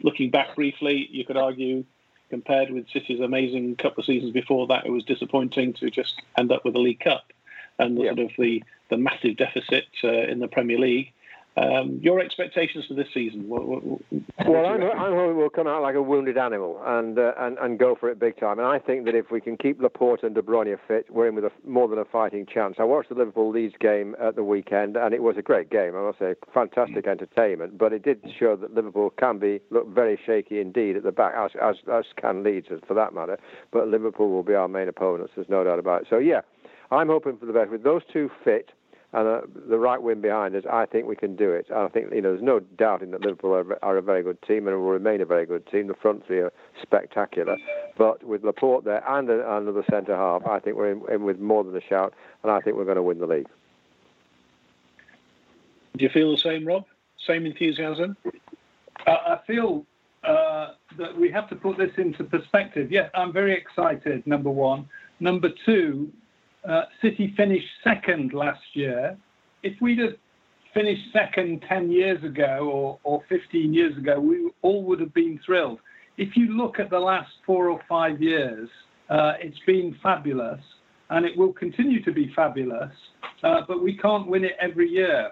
Looking 0.03 0.31
back 0.31 0.57
briefly, 0.57 1.09
you 1.11 1.25
could 1.25 1.37
argue 1.37 1.85
compared 2.33 2.71
with 2.71 2.89
City's 2.89 3.21
amazing 3.21 3.77
couple 3.77 4.01
of 4.01 4.07
seasons 4.07 4.33
before 4.33 4.67
that, 4.67 4.87
it 4.87 4.91
was 4.91 5.05
disappointing 5.05 5.75
to 5.75 5.91
just 5.91 6.15
end 6.39 6.51
up 6.51 6.65
with 6.65 6.75
a 6.75 6.79
League 6.79 7.01
Cup 7.01 7.31
and 7.79 7.99
the, 7.99 8.05
yeah. 8.05 8.15
sort 8.15 8.21
of 8.21 8.31
the 8.39 8.63
the 8.89 8.97
massive 8.97 9.37
deficit 9.37 9.85
uh, 10.03 10.09
in 10.09 10.39
the 10.39 10.49
Premier 10.49 10.79
League. 10.79 11.13
Um, 11.55 12.01
your 12.03 12.19
expectations 12.19 12.87
for 12.89 12.95
this 12.95 13.09
season? 13.13 13.47
What, 13.47 13.69
what, 13.69 13.85
what 13.85 14.03
well, 14.47 14.65
I'm, 14.65 14.83
I'm, 14.83 15.13
hoping 15.13 15.37
we'll 15.37 15.51
come 15.51 15.67
out 15.67 15.83
like 15.83 15.95
a 15.95 16.01
wounded 16.01 16.39
animal 16.39 16.81
and, 16.83 17.19
uh, 17.19 17.33
and 17.39 17.59
and 17.59 17.79
go 17.79 17.95
for 17.95 18.11
it 18.11 18.19
big 18.19 18.41
time. 18.41 18.59
And 18.59 18.67
I 18.67 18.79
think 18.79 19.05
that 19.05 19.15
if 19.15 19.31
we 19.31 19.39
can 19.39 19.59
keep 19.59 19.79
Laporte 19.79 20.23
and 20.23 20.35
De 20.35 20.41
Bruyne 20.41 20.79
fit, 20.89 21.07
we're 21.11 21.29
in 21.29 21.35
with 21.35 21.45
a, 21.45 21.51
more 21.67 21.89
than 21.89 21.99
a 21.99 22.07
fighting 22.07 22.47
chance. 22.47 22.77
I 22.79 22.85
watched 22.85 23.11
the 23.11 23.17
Liverpool 23.17 23.51
Leeds 23.51 23.75
game 23.79 24.17
at 24.19 24.35
the 24.35 24.43
weekend, 24.43 24.97
and 24.97 25.13
it 25.13 25.23
was 25.23 25.37
a 25.37 25.43
great 25.43 25.69
game. 25.69 25.95
I 25.95 26.01
must 26.01 26.19
say, 26.19 26.35
fantastic 26.55 27.07
entertainment. 27.07 27.77
But 27.77 27.93
it 27.93 28.03
did 28.03 28.23
show 28.39 28.57
that 28.57 28.75
Liverpool 28.75 29.11
can 29.19 29.39
be 29.39 29.61
look 29.71 29.87
very 29.95 30.19
shaky 30.25 30.59
indeed 30.59 30.97
at 30.97 31.03
the 31.03 31.13
back, 31.13 31.35
as 31.37 31.51
as, 31.61 31.77
as 31.93 32.05
can 32.17 32.43
Leeds, 32.43 32.69
for 32.89 32.95
that 32.95 33.13
matter. 33.13 33.39
But 33.73 33.89
Liverpool 33.89 34.31
will 34.31 34.43
be 34.43 34.55
our 34.55 34.69
main 34.69 34.89
opponents. 34.89 35.35
There's 35.37 35.51
no 35.51 35.65
doubt 35.65 35.79
about 35.79 36.03
it. 36.03 36.07
So 36.09 36.17
yeah, 36.17 36.41
I'm 36.91 37.09
hoping 37.09 37.37
for 37.37 37.45
the 37.45 37.53
best 37.53 37.71
with 37.71 37.83
those 37.83 38.03
two 38.11 38.31
fit 38.43 38.71
and 39.13 39.29
uh, 39.29 39.41
the 39.69 39.79
right 39.79 40.03
wing 40.03 40.21
behind 40.21 40.55
us, 40.57 40.65
I 40.71 40.87
think 40.87 41.07
we 41.07 41.17
can 41.17 41.37
do 41.37 41.51
it. 41.51 41.67
And 41.69 41.79
I 41.79 41.89
think 41.89 42.13
you 42.13 42.23
know 42.23 42.31
there's 42.31 42.43
no 42.43 42.61
doubting 42.61 43.11
that 43.11 43.21
Liverpool 43.21 43.55
are, 43.55 43.85
are, 43.85 43.97
a 43.97 44.03
very 44.03 44.23
good 44.23 44.41
team 44.43 44.67
and 44.67 44.77
will 44.77 44.91
remain 44.91 45.21
a 45.21 45.27
very 45.27 45.45
good 45.45 45.67
team. 45.67 45.87
The 45.87 45.95
front 45.95 46.27
three 46.27 46.41
are 46.41 46.53
spectacular, 46.81 47.57
but 47.97 48.25
with 48.25 48.43
Laporte 48.45 48.85
there 48.85 49.05
and 49.07 49.29
another 49.29 49.85
centre 49.91 50.17
half, 50.17 50.47
I 50.47 50.59
think 50.61 50.77
we're 50.77 50.93
in, 50.93 51.03
in, 51.13 51.25
with 51.25 51.39
more 51.39 51.63
than 51.63 51.77
a 51.77 51.81
shout, 51.81 52.15
and 52.43 52.51
I 52.51 52.61
think 52.61 52.77
we're 52.77 52.85
going 52.85 52.97
to 52.97 53.03
win 53.03 53.19
the 53.19 53.27
league. 53.27 53.49
Do 55.97 56.05
you 56.05 56.11
feel 56.11 56.33
the 56.33 56.39
same, 56.39 56.67
Rob? 56.67 56.85
Same 57.27 57.45
enthusiasm? 57.45 58.17
Uh, 59.07 59.11
I 59.11 59.41
feel 59.47 59.85
uh, 60.25 60.69
that 60.97 61.19
we 61.19 61.31
have 61.31 61.49
to 61.51 61.57
put 61.57 61.77
this 61.77 61.91
into 61.99 62.25
perspective. 62.25 62.91
Yes, 62.91 63.11
I'm 63.15 63.33
very 63.33 63.55
excited. 63.55 64.27
Number 64.27 64.51
one. 64.51 64.89
Number 65.21 65.51
two, 65.67 66.11
uh, 66.69 66.83
City 67.01 67.35
finished 67.37 67.67
second 67.83 68.33
last 68.33 68.63
year. 68.75 69.17
If 69.63 69.81
we'd 69.81 69.99
have 69.99 70.15
finished 70.75 71.03
second 71.13 71.63
10 71.69 71.91
years 71.91 72.23
ago 72.25 72.71
or, 72.73 72.99
or 73.05 73.23
15 73.29 73.75
years 73.75 73.97
ago, 73.97 74.19
we 74.21 74.51
all 74.63 74.83
would 74.85 75.01
have 75.01 75.15
been 75.15 75.39
thrilled. 75.45 75.81
If 76.17 76.37
you 76.37 76.57
look 76.57 76.79
at 76.79 76.91
the 76.91 76.99
last 76.99 77.31
four 77.47 77.69
or 77.69 77.81
five 77.89 78.21
years, 78.21 78.69
uh, 79.11 79.35
it's 79.41 79.59
been 79.67 79.97
fabulous 80.03 80.61
and 81.11 81.27
it 81.27 81.37
will 81.37 81.53
continue 81.53 82.03
to 82.05 82.13
be 82.13 82.33
fabulous, 82.35 82.93
uh, 83.43 83.61
but 83.69 83.83
we 83.83 83.97
can't 83.97 84.27
win 84.27 84.45
it 84.45 84.57
every 84.61 84.89
year. 84.89 85.31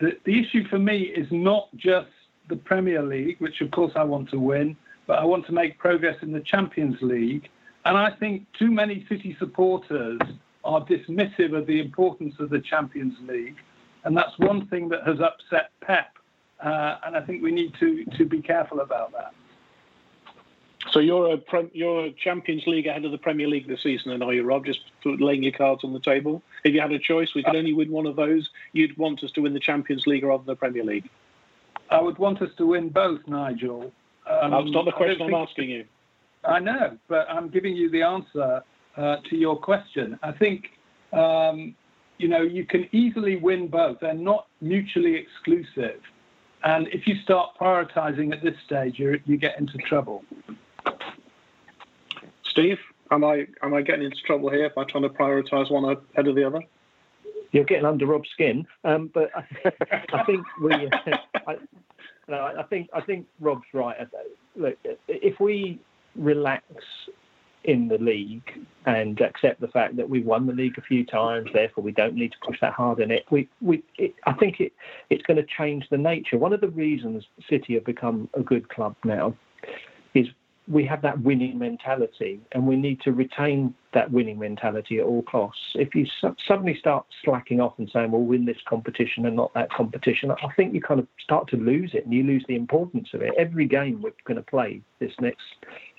The, 0.00 0.12
the 0.24 0.40
issue 0.40 0.66
for 0.68 0.78
me 0.78 1.02
is 1.02 1.26
not 1.30 1.68
just 1.76 2.08
the 2.48 2.56
Premier 2.56 3.02
League, 3.02 3.36
which 3.38 3.60
of 3.60 3.70
course 3.70 3.92
I 3.94 4.02
want 4.02 4.30
to 4.30 4.40
win, 4.40 4.76
but 5.06 5.18
I 5.18 5.24
want 5.24 5.46
to 5.46 5.52
make 5.52 5.78
progress 5.78 6.16
in 6.22 6.32
the 6.32 6.40
Champions 6.40 6.96
League 7.00 7.48
and 7.84 7.96
I 7.96 8.10
think 8.10 8.46
too 8.58 8.70
many 8.70 9.06
City 9.08 9.36
supporters 9.38 10.20
are 10.64 10.84
dismissive 10.84 11.56
of 11.56 11.66
the 11.66 11.80
importance 11.80 12.34
of 12.38 12.50
the 12.50 12.60
Champions 12.60 13.14
League. 13.26 13.56
And 14.04 14.16
that's 14.16 14.38
one 14.38 14.66
thing 14.66 14.88
that 14.90 15.06
has 15.06 15.20
upset 15.20 15.70
Pep. 15.80 16.16
Uh, 16.60 16.96
and 17.06 17.16
I 17.16 17.20
think 17.20 17.42
we 17.42 17.52
need 17.52 17.74
to, 17.80 18.04
to 18.16 18.24
be 18.24 18.42
careful 18.42 18.80
about 18.80 19.12
that. 19.12 19.32
So 20.92 21.00
you're 21.00 21.34
a 21.34 21.38
you're 21.72 22.06
a 22.06 22.12
Champions 22.12 22.66
League 22.66 22.86
ahead 22.86 23.04
of 23.04 23.12
the 23.12 23.18
Premier 23.18 23.46
League 23.46 23.68
this 23.68 23.82
season, 23.82 24.12
and 24.12 24.22
are 24.22 24.32
you, 24.32 24.42
Rob? 24.42 24.64
Just 24.64 24.80
laying 25.04 25.42
your 25.42 25.52
cards 25.52 25.84
on 25.84 25.92
the 25.92 26.00
table. 26.00 26.42
If 26.64 26.72
you 26.72 26.80
had 26.80 26.92
a 26.92 26.98
choice, 26.98 27.34
we 27.34 27.42
could 27.42 27.56
only 27.56 27.72
win 27.72 27.90
one 27.90 28.06
of 28.06 28.16
those. 28.16 28.48
You'd 28.72 28.96
want 28.96 29.22
us 29.22 29.30
to 29.32 29.42
win 29.42 29.52
the 29.52 29.60
Champions 29.60 30.06
League 30.06 30.24
rather 30.24 30.42
than 30.44 30.52
the 30.52 30.56
Premier 30.56 30.84
League. 30.84 31.10
I 31.90 32.00
would 32.00 32.18
want 32.18 32.40
us 32.42 32.50
to 32.56 32.66
win 32.66 32.88
both, 32.88 33.20
Nigel. 33.26 33.92
Um, 34.26 34.50
That's 34.50 34.70
not 34.70 34.84
the 34.84 34.92
question 34.92 35.22
I'm 35.22 35.34
asking 35.34 35.70
you. 35.70 35.84
I 36.48 36.58
know, 36.58 36.96
but 37.08 37.28
I'm 37.28 37.48
giving 37.48 37.76
you 37.76 37.90
the 37.90 38.02
answer 38.02 38.62
uh, 38.96 39.16
to 39.28 39.36
your 39.36 39.56
question. 39.56 40.18
I 40.22 40.32
think 40.32 40.70
um, 41.12 41.76
you 42.16 42.28
know 42.28 42.42
you 42.42 42.64
can 42.64 42.88
easily 42.92 43.36
win 43.36 43.68
both. 43.68 44.00
They're 44.00 44.14
not 44.14 44.46
mutually 44.60 45.14
exclusive. 45.14 46.00
And 46.64 46.88
if 46.88 47.06
you 47.06 47.14
start 47.22 47.50
prioritising 47.60 48.32
at 48.32 48.42
this 48.42 48.56
stage, 48.64 48.98
you 48.98 49.20
you 49.26 49.36
get 49.36 49.58
into 49.58 49.76
trouble. 49.78 50.24
Steve, 52.44 52.78
am 53.10 53.24
I 53.24 53.46
am 53.62 53.74
I 53.74 53.82
getting 53.82 54.06
into 54.06 54.20
trouble 54.26 54.50
here 54.50 54.70
by 54.74 54.84
trying 54.84 55.04
to 55.04 55.10
prioritise 55.10 55.70
one 55.70 55.84
ahead 55.84 56.26
of 56.26 56.34
the 56.34 56.44
other? 56.44 56.62
You're 57.52 57.64
getting 57.64 57.86
under 57.86 58.06
Rob's 58.06 58.28
skin, 58.30 58.66
um, 58.84 59.10
but 59.14 59.30
I, 59.34 59.72
I, 60.12 60.24
think 60.24 60.44
we. 60.60 60.72
I, 61.46 61.56
no, 62.26 62.54
I 62.58 62.62
think 62.64 62.90
I 62.92 63.00
think 63.00 63.26
Rob's 63.40 63.64
right. 63.72 63.96
Look, 64.56 64.76
if 65.08 65.40
we 65.40 65.78
relax 66.16 66.64
in 67.64 67.88
the 67.88 67.98
league 67.98 68.66
and 68.86 69.20
accept 69.20 69.60
the 69.60 69.68
fact 69.68 69.96
that 69.96 70.08
we've 70.08 70.24
won 70.24 70.46
the 70.46 70.52
league 70.52 70.78
a 70.78 70.82
few 70.82 71.04
times, 71.04 71.50
therefore 71.52 71.84
we 71.84 71.92
don't 71.92 72.14
need 72.14 72.32
to 72.32 72.38
push 72.42 72.58
that 72.60 72.72
hard 72.72 73.00
in 73.00 73.10
it. 73.10 73.24
We, 73.30 73.48
we, 73.60 73.82
it, 73.98 74.14
I 74.26 74.32
think 74.32 74.60
it, 74.60 74.72
it's 75.10 75.22
going 75.24 75.36
to 75.36 75.46
change 75.56 75.86
the 75.90 75.98
nature. 75.98 76.38
One 76.38 76.52
of 76.52 76.60
the 76.60 76.68
reasons 76.68 77.24
City 77.48 77.74
have 77.74 77.84
become 77.84 78.28
a 78.34 78.40
good 78.40 78.68
club 78.68 78.96
now 79.04 79.34
is 80.14 80.26
we 80.66 80.84
have 80.84 81.00
that 81.02 81.20
winning 81.22 81.58
mentality, 81.58 82.40
and 82.52 82.66
we 82.66 82.76
need 82.76 83.00
to 83.00 83.12
retain 83.12 83.74
that 83.94 84.10
winning 84.10 84.38
mentality 84.38 84.98
at 84.98 85.04
all 85.04 85.22
costs. 85.22 85.62
If 85.74 85.94
you 85.94 86.06
su- 86.20 86.36
suddenly 86.46 86.76
start 86.78 87.06
slacking 87.24 87.58
off 87.58 87.78
and 87.78 87.90
saying, 87.90 88.10
"We'll 88.10 88.22
win 88.22 88.44
this 88.44 88.58
competition 88.68 89.24
and 89.24 89.34
not 89.34 89.52
that 89.54 89.70
competition," 89.70 90.30
I 90.30 90.52
think 90.56 90.74
you 90.74 90.82
kind 90.82 91.00
of 91.00 91.06
start 91.22 91.48
to 91.48 91.56
lose 91.56 91.94
it, 91.94 92.04
and 92.04 92.12
you 92.12 92.22
lose 92.22 92.44
the 92.48 92.54
importance 92.54 93.08
of 93.14 93.22
it. 93.22 93.32
Every 93.38 93.64
game 93.64 94.02
we're 94.02 94.12
going 94.24 94.36
to 94.36 94.42
play 94.42 94.82
this 94.98 95.12
next 95.20 95.42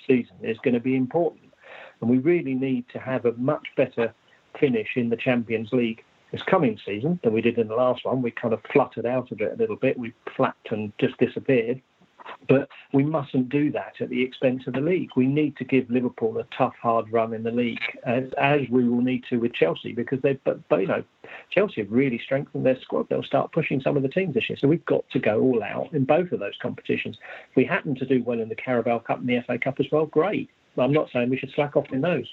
season 0.09 0.35
is 0.41 0.57
going 0.59 0.73
to 0.73 0.79
be 0.79 0.95
important, 0.95 1.53
and 2.01 2.09
we 2.09 2.17
really 2.17 2.55
need 2.55 2.85
to 2.89 2.99
have 2.99 3.25
a 3.25 3.33
much 3.33 3.67
better 3.77 4.13
finish 4.59 4.89
in 4.95 5.09
the 5.09 5.15
Champions 5.15 5.71
League 5.71 6.03
this 6.31 6.43
coming 6.43 6.79
season 6.85 7.19
than 7.23 7.33
we 7.33 7.41
did 7.41 7.57
in 7.57 7.67
the 7.67 7.75
last 7.75 8.05
one. 8.05 8.21
We 8.21 8.31
kind 8.31 8.53
of 8.53 8.61
fluttered 8.71 9.05
out 9.05 9.31
of 9.31 9.41
it 9.41 9.53
a 9.53 9.55
little 9.55 9.75
bit. 9.75 9.97
We 9.97 10.13
flapped 10.35 10.71
and 10.71 10.91
just 10.99 11.17
disappeared. 11.17 11.81
But 12.47 12.69
we 12.93 13.03
mustn't 13.03 13.49
do 13.49 13.71
that 13.71 13.93
at 13.99 14.09
the 14.09 14.23
expense 14.23 14.63
of 14.67 14.73
the 14.73 14.81
league. 14.81 15.09
We 15.15 15.27
need 15.27 15.57
to 15.57 15.63
give 15.63 15.89
Liverpool 15.89 16.37
a 16.39 16.45
tough, 16.55 16.75
hard 16.81 17.11
run 17.11 17.33
in 17.33 17.43
the 17.43 17.51
league, 17.51 17.79
as, 18.05 18.23
as 18.39 18.61
we 18.69 18.87
will 18.87 19.01
need 19.01 19.23
to 19.29 19.37
with 19.37 19.53
Chelsea, 19.53 19.93
because 19.93 20.21
they, 20.21 20.33
but, 20.43 20.67
but 20.69 20.77
you 20.77 20.87
know, 20.87 21.03
Chelsea 21.51 21.81
have 21.81 21.91
really 21.91 22.19
strengthened 22.19 22.65
their 22.65 22.79
squad. 22.81 23.07
They'll 23.09 23.23
start 23.23 23.51
pushing 23.51 23.81
some 23.81 23.97
of 23.97 24.03
the 24.03 24.09
teams 24.09 24.33
this 24.33 24.49
year. 24.49 24.57
So 24.59 24.67
we've 24.67 24.85
got 24.85 25.07
to 25.11 25.19
go 25.19 25.39
all 25.41 25.63
out 25.63 25.93
in 25.93 26.05
both 26.05 26.31
of 26.31 26.39
those 26.39 26.57
competitions. 26.61 27.17
If 27.49 27.55
we 27.55 27.65
happen 27.65 27.95
to 27.95 28.05
do 28.05 28.23
well 28.23 28.39
in 28.39 28.49
the 28.49 28.55
Carabao 28.55 28.99
Cup 28.99 29.19
and 29.19 29.29
the 29.29 29.41
FA 29.45 29.57
Cup 29.57 29.79
as 29.79 29.87
well, 29.91 30.05
great. 30.05 30.49
I'm 30.77 30.93
not 30.93 31.09
saying 31.11 31.29
we 31.29 31.37
should 31.37 31.51
slack 31.53 31.75
off 31.75 31.91
in 31.91 32.01
those. 32.01 32.27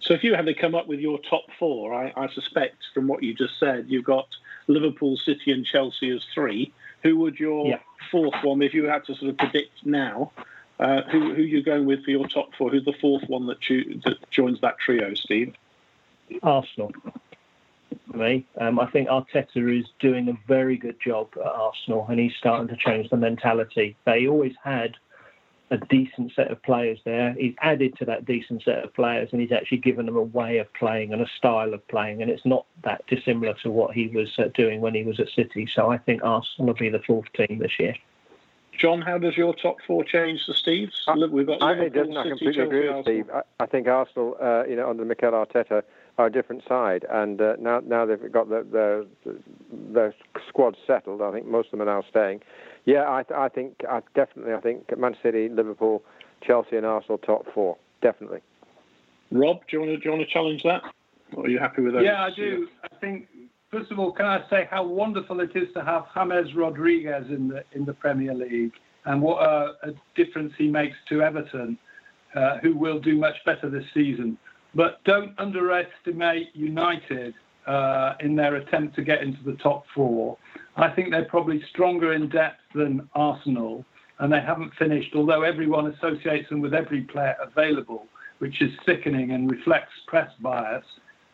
So 0.00 0.12
if 0.12 0.22
you 0.22 0.34
had 0.34 0.46
to 0.46 0.54
come 0.54 0.74
up 0.74 0.86
with 0.86 1.00
your 1.00 1.18
top 1.30 1.44
four, 1.58 1.94
I, 1.94 2.12
I 2.14 2.28
suspect 2.34 2.76
from 2.92 3.08
what 3.08 3.22
you 3.22 3.34
just 3.34 3.58
said, 3.58 3.86
you've 3.88 4.04
got 4.04 4.26
Liverpool, 4.66 5.16
City, 5.16 5.50
and 5.50 5.64
Chelsea 5.64 6.10
as 6.10 6.22
three. 6.34 6.72
Who 7.04 7.18
would 7.18 7.38
your 7.38 7.66
yeah. 7.66 7.78
fourth 8.10 8.34
one, 8.42 8.62
if 8.62 8.74
you 8.74 8.84
had 8.86 9.04
to 9.06 9.14
sort 9.14 9.30
of 9.30 9.36
predict 9.36 9.84
now, 9.84 10.32
uh, 10.80 11.02
who 11.02 11.34
who 11.34 11.42
you 11.42 11.62
going 11.62 11.86
with 11.86 12.04
for 12.04 12.10
your 12.10 12.26
top 12.26 12.54
four? 12.56 12.70
Who's 12.70 12.84
the 12.84 12.94
fourth 13.00 13.28
one 13.28 13.46
that, 13.46 13.68
you, 13.68 14.00
that 14.04 14.30
joins 14.30 14.60
that 14.62 14.78
trio, 14.78 15.14
Steve? 15.14 15.54
Arsenal. 16.42 16.92
For 18.10 18.16
me, 18.16 18.46
um, 18.58 18.80
I 18.80 18.86
think 18.86 19.08
Arteta 19.08 19.78
is 19.78 19.86
doing 20.00 20.28
a 20.28 20.38
very 20.48 20.76
good 20.76 20.96
job 21.00 21.28
at 21.36 21.46
Arsenal, 21.46 22.06
and 22.08 22.18
he's 22.18 22.34
starting 22.36 22.68
to 22.68 22.76
change 22.76 23.10
the 23.10 23.16
mentality. 23.16 23.96
They 24.04 24.26
always 24.26 24.54
had 24.62 24.96
a 25.74 25.86
decent 25.86 26.32
set 26.34 26.50
of 26.50 26.62
players 26.62 27.00
there. 27.04 27.34
He's 27.38 27.54
added 27.60 27.96
to 27.98 28.04
that 28.06 28.24
decent 28.24 28.62
set 28.62 28.84
of 28.84 28.94
players 28.94 29.30
and 29.32 29.40
he's 29.40 29.52
actually 29.52 29.78
given 29.78 30.06
them 30.06 30.16
a 30.16 30.22
way 30.22 30.58
of 30.58 30.72
playing 30.74 31.12
and 31.12 31.20
a 31.20 31.26
style 31.36 31.74
of 31.74 31.86
playing. 31.88 32.22
And 32.22 32.30
it's 32.30 32.46
not 32.46 32.66
that 32.84 33.04
dissimilar 33.06 33.54
to 33.62 33.70
what 33.70 33.94
he 33.94 34.08
was 34.08 34.32
uh, 34.38 34.48
doing 34.54 34.80
when 34.80 34.94
he 34.94 35.02
was 35.02 35.18
at 35.20 35.28
City. 35.30 35.66
So 35.66 35.90
I 35.90 35.98
think 35.98 36.22
Arsenal 36.22 36.68
will 36.68 36.74
be 36.74 36.88
the 36.88 37.00
fourth 37.00 37.30
team 37.32 37.58
this 37.58 37.78
year. 37.78 37.94
John, 38.78 39.02
how 39.02 39.18
does 39.18 39.36
your 39.36 39.54
top 39.54 39.76
four 39.86 40.02
change 40.04 40.46
to 40.46 40.54
Steve's? 40.54 41.04
Uh, 41.06 41.14
We've 41.30 41.46
got 41.46 41.62
I, 41.62 41.74
it 41.74 41.92
doesn't. 41.92 42.16
I 42.16 42.28
completely 42.28 42.62
agree 42.62 42.88
with 42.88 43.04
Steve. 43.04 43.30
I, 43.32 43.42
I, 43.60 43.66
think 43.66 43.86
Arsenal, 43.86 44.36
uh, 44.40 44.64
you 44.68 44.74
know, 44.74 44.90
under 44.90 45.04
Mikel 45.04 45.30
Arteta, 45.30 45.82
are 46.18 46.26
a 46.26 46.32
different 46.32 46.62
side, 46.66 47.04
and 47.10 47.40
uh, 47.40 47.56
now 47.60 47.80
now 47.84 48.04
they've 48.04 48.32
got 48.32 48.48
the, 48.48 49.06
the, 49.24 49.36
the 49.92 50.14
squad 50.48 50.76
settled. 50.86 51.22
I 51.22 51.32
think 51.32 51.46
most 51.46 51.66
of 51.66 51.78
them 51.78 51.82
are 51.82 51.92
now 51.92 52.04
staying. 52.08 52.40
Yeah, 52.84 53.02
I, 53.02 53.24
I 53.34 53.48
think 53.48 53.76
I 53.88 54.00
definitely. 54.14 54.52
I 54.54 54.60
think 54.60 54.96
Man 54.98 55.16
City, 55.22 55.48
Liverpool, 55.48 56.02
Chelsea, 56.46 56.76
and 56.76 56.84
Arsenal 56.86 57.18
top 57.18 57.46
four 57.54 57.76
definitely. 58.02 58.40
Rob, 59.32 59.60
do 59.68 59.76
you 59.76 59.80
want 59.80 59.90
to 59.92 59.96
do 59.96 60.02
you 60.04 60.10
want 60.10 60.26
to 60.26 60.32
challenge 60.32 60.62
that? 60.62 60.82
Or 61.34 61.46
are 61.46 61.48
you 61.48 61.58
happy 61.58 61.82
with 61.82 61.94
that? 61.94 62.04
Yeah, 62.04 62.22
I 62.22 62.30
do. 62.36 62.68
I 62.84 62.94
think 63.00 63.26
first 63.70 63.90
of 63.90 63.98
all, 63.98 64.12
can 64.12 64.26
I 64.26 64.42
say 64.50 64.68
how 64.70 64.84
wonderful 64.84 65.40
it 65.40 65.50
is 65.54 65.68
to 65.74 65.82
have 65.82 66.04
James 66.14 66.54
Rodriguez 66.54 67.24
in 67.30 67.48
the 67.48 67.64
in 67.72 67.84
the 67.84 67.94
Premier 67.94 68.34
League, 68.34 68.72
and 69.06 69.20
what 69.20 69.42
a, 69.42 69.74
a 69.82 69.92
difference 70.14 70.52
he 70.56 70.68
makes 70.68 70.96
to 71.08 71.22
Everton, 71.22 71.78
uh, 72.36 72.58
who 72.58 72.76
will 72.76 73.00
do 73.00 73.16
much 73.16 73.36
better 73.46 73.68
this 73.70 73.84
season. 73.94 74.38
But 74.74 75.02
don't 75.04 75.32
underestimate 75.38 76.48
United 76.54 77.34
uh, 77.66 78.14
in 78.20 78.36
their 78.36 78.56
attempt 78.56 78.94
to 78.96 79.02
get 79.02 79.22
into 79.22 79.42
the 79.44 79.54
top 79.62 79.84
four. 79.94 80.36
I 80.76 80.90
think 80.90 81.10
they're 81.10 81.24
probably 81.26 81.62
stronger 81.70 82.12
in 82.14 82.28
depth 82.28 82.60
than 82.74 83.08
Arsenal, 83.14 83.84
and 84.18 84.32
they 84.32 84.40
haven't 84.40 84.72
finished, 84.78 85.14
although 85.14 85.42
everyone 85.42 85.86
associates 85.86 86.48
them 86.48 86.60
with 86.60 86.74
every 86.74 87.02
player 87.02 87.36
available, 87.40 88.06
which 88.38 88.60
is 88.60 88.70
sickening 88.86 89.32
and 89.32 89.50
reflects 89.50 89.92
press 90.06 90.30
bias. 90.40 90.84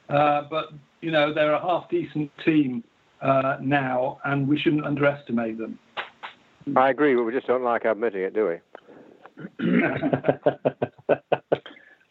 Uh, 0.08 0.42
but, 0.50 0.66
you 1.00 1.10
know, 1.10 1.32
they're 1.32 1.54
a 1.54 1.60
half 1.60 1.88
decent 1.88 2.30
team 2.44 2.84
uh, 3.22 3.56
now, 3.60 4.18
and 4.24 4.46
we 4.46 4.58
shouldn't 4.58 4.84
underestimate 4.84 5.58
them. 5.58 5.78
I 6.76 6.90
agree, 6.90 7.14
but 7.14 7.24
we 7.24 7.32
just 7.32 7.46
don't 7.46 7.64
like 7.64 7.84
admitting 7.84 8.22
it, 8.22 8.34
do 8.34 8.48
we? 8.48 9.66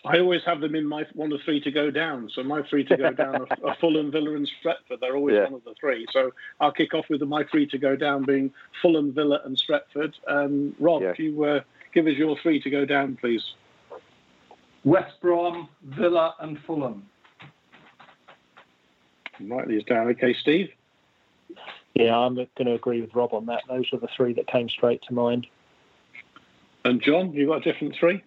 I 0.09 0.17
always 0.19 0.41
have 0.45 0.59
them 0.59 0.73
in 0.73 0.87
my 0.87 1.05
one 1.13 1.31
of 1.31 1.39
three 1.45 1.61
to 1.61 1.71
go 1.71 1.91
down. 1.91 2.31
So 2.33 2.41
my 2.41 2.63
three 2.63 2.83
to 2.85 2.97
go 2.97 3.11
down 3.23 3.35
are, 3.35 3.47
are 3.63 3.77
Fulham, 3.79 4.11
Villa, 4.11 4.35
and 4.35 4.49
Stretford. 4.59 4.99
They're 4.99 5.15
always 5.15 5.35
yeah. 5.35 5.43
one 5.43 5.53
of 5.53 5.63
the 5.63 5.75
three. 5.79 6.07
So 6.11 6.31
I'll 6.59 6.71
kick 6.71 6.95
off 6.95 7.05
with 7.09 7.21
my 7.21 7.43
three 7.43 7.67
to 7.67 7.77
go 7.77 7.95
down 7.95 8.23
being 8.23 8.51
Fulham, 8.81 9.13
Villa, 9.13 9.39
and 9.45 9.55
Stretford. 9.55 10.13
Um, 10.27 10.75
Rob, 10.79 11.03
yeah. 11.03 11.13
you 11.17 11.43
uh, 11.43 11.59
give 11.93 12.07
us 12.07 12.13
your 12.15 12.37
three 12.41 12.59
to 12.59 12.69
go 12.71 12.85
down, 12.85 13.17
please. 13.21 13.43
West 14.83 15.13
Brom, 15.21 15.69
Villa, 15.83 16.33
and 16.39 16.57
Fulham. 16.65 17.05
Write 19.41 19.67
these 19.67 19.83
down. 19.83 20.07
Okay, 20.07 20.33
Steve. 20.33 20.69
Yeah, 21.93 22.17
I'm 22.17 22.35
going 22.35 22.47
to 22.65 22.73
agree 22.73 23.01
with 23.01 23.13
Rob 23.13 23.33
on 23.33 23.45
that. 23.45 23.61
Those 23.67 23.85
are 23.93 23.99
the 23.99 24.09
three 24.15 24.33
that 24.33 24.47
came 24.47 24.69
straight 24.69 25.01
to 25.03 25.13
mind. 25.13 25.45
And 26.83 27.01
John, 27.01 27.31
you 27.33 27.47
got 27.47 27.67
a 27.67 27.71
different 27.71 27.95
three? 27.99 28.23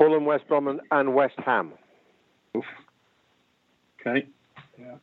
Fulham, 0.00 0.24
West 0.24 0.48
Brom, 0.48 0.80
and 0.90 1.14
West 1.14 1.38
Ham. 1.44 1.72
Oof. 2.56 2.64
Okay. 4.00 4.26
Yeah. 4.78 4.94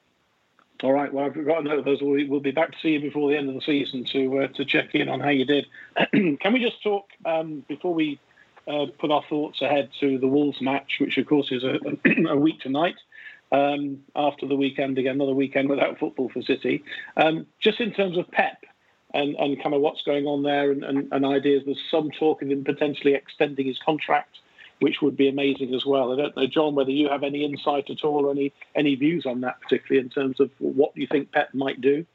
All 0.81 0.91
right. 0.91 1.13
Well, 1.13 1.25
I've 1.25 1.45
got 1.45 1.59
a 1.59 1.63
note 1.63 1.79
of 1.79 1.85
those. 1.85 2.01
We'll, 2.01 2.27
we'll 2.27 2.39
be 2.39 2.49
back 2.49 2.71
to 2.71 2.77
see 2.81 2.89
you 2.89 2.99
before 2.99 3.29
the 3.29 3.37
end 3.37 3.47
of 3.47 3.53
the 3.53 3.61
season 3.61 4.05
to 4.05 4.39
uh, 4.39 4.47
to 4.47 4.65
check 4.65 4.95
in 4.95 5.07
on 5.07 5.19
how 5.19 5.29
you 5.29 5.45
did. 5.45 5.67
Can 6.11 6.51
we 6.51 6.59
just 6.59 6.81
talk 6.81 7.05
um, 7.25 7.63
before 7.67 7.93
we 7.93 8.19
uh, 8.67 8.87
put 8.97 9.11
our 9.11 9.21
thoughts 9.29 9.61
ahead 9.61 9.91
to 9.99 10.17
the 10.17 10.27
Wolves 10.27 10.61
match, 10.61 10.97
which 10.99 11.19
of 11.19 11.27
course 11.27 11.51
is 11.51 11.63
a, 11.63 11.77
a 12.29 12.35
week 12.35 12.59
tonight. 12.59 12.95
Um, 13.51 13.99
after 14.15 14.47
the 14.47 14.55
weekend 14.55 14.97
again, 14.97 15.15
another 15.15 15.33
weekend 15.33 15.69
without 15.69 15.99
football 15.99 16.29
for 16.29 16.41
City. 16.41 16.83
Um, 17.15 17.45
just 17.59 17.79
in 17.79 17.93
terms 17.93 18.17
of 18.17 18.29
Pep 18.31 18.57
and, 19.13 19.35
and 19.35 19.61
kind 19.61 19.73
of 19.73 19.81
what's 19.81 20.01
going 20.01 20.25
on 20.25 20.41
there 20.41 20.71
and, 20.71 20.83
and, 20.83 21.07
and 21.13 21.25
ideas, 21.25 21.63
there's 21.65 21.79
some 21.89 22.09
talk 22.11 22.41
of 22.41 22.49
him 22.49 22.65
potentially 22.65 23.13
extending 23.13 23.67
his 23.67 23.79
contract 23.79 24.39
which 24.79 24.97
would 25.01 25.17
be 25.17 25.27
amazing 25.27 25.73
as 25.73 25.85
well. 25.85 26.13
I 26.13 26.17
don't 26.17 26.37
know, 26.37 26.47
John, 26.47 26.75
whether 26.75 26.91
you 26.91 27.09
have 27.09 27.23
any 27.23 27.43
insight 27.43 27.89
at 27.89 28.03
all 28.03 28.25
or 28.25 28.31
any 28.31 28.53
any 28.75 28.95
views 28.95 29.25
on 29.25 29.41
that, 29.41 29.59
particularly 29.61 30.05
in 30.05 30.09
terms 30.09 30.39
of 30.39 30.49
what 30.59 30.91
you 30.95 31.07
think 31.09 31.31
Pep 31.31 31.53
might 31.53 31.81
do. 31.81 32.05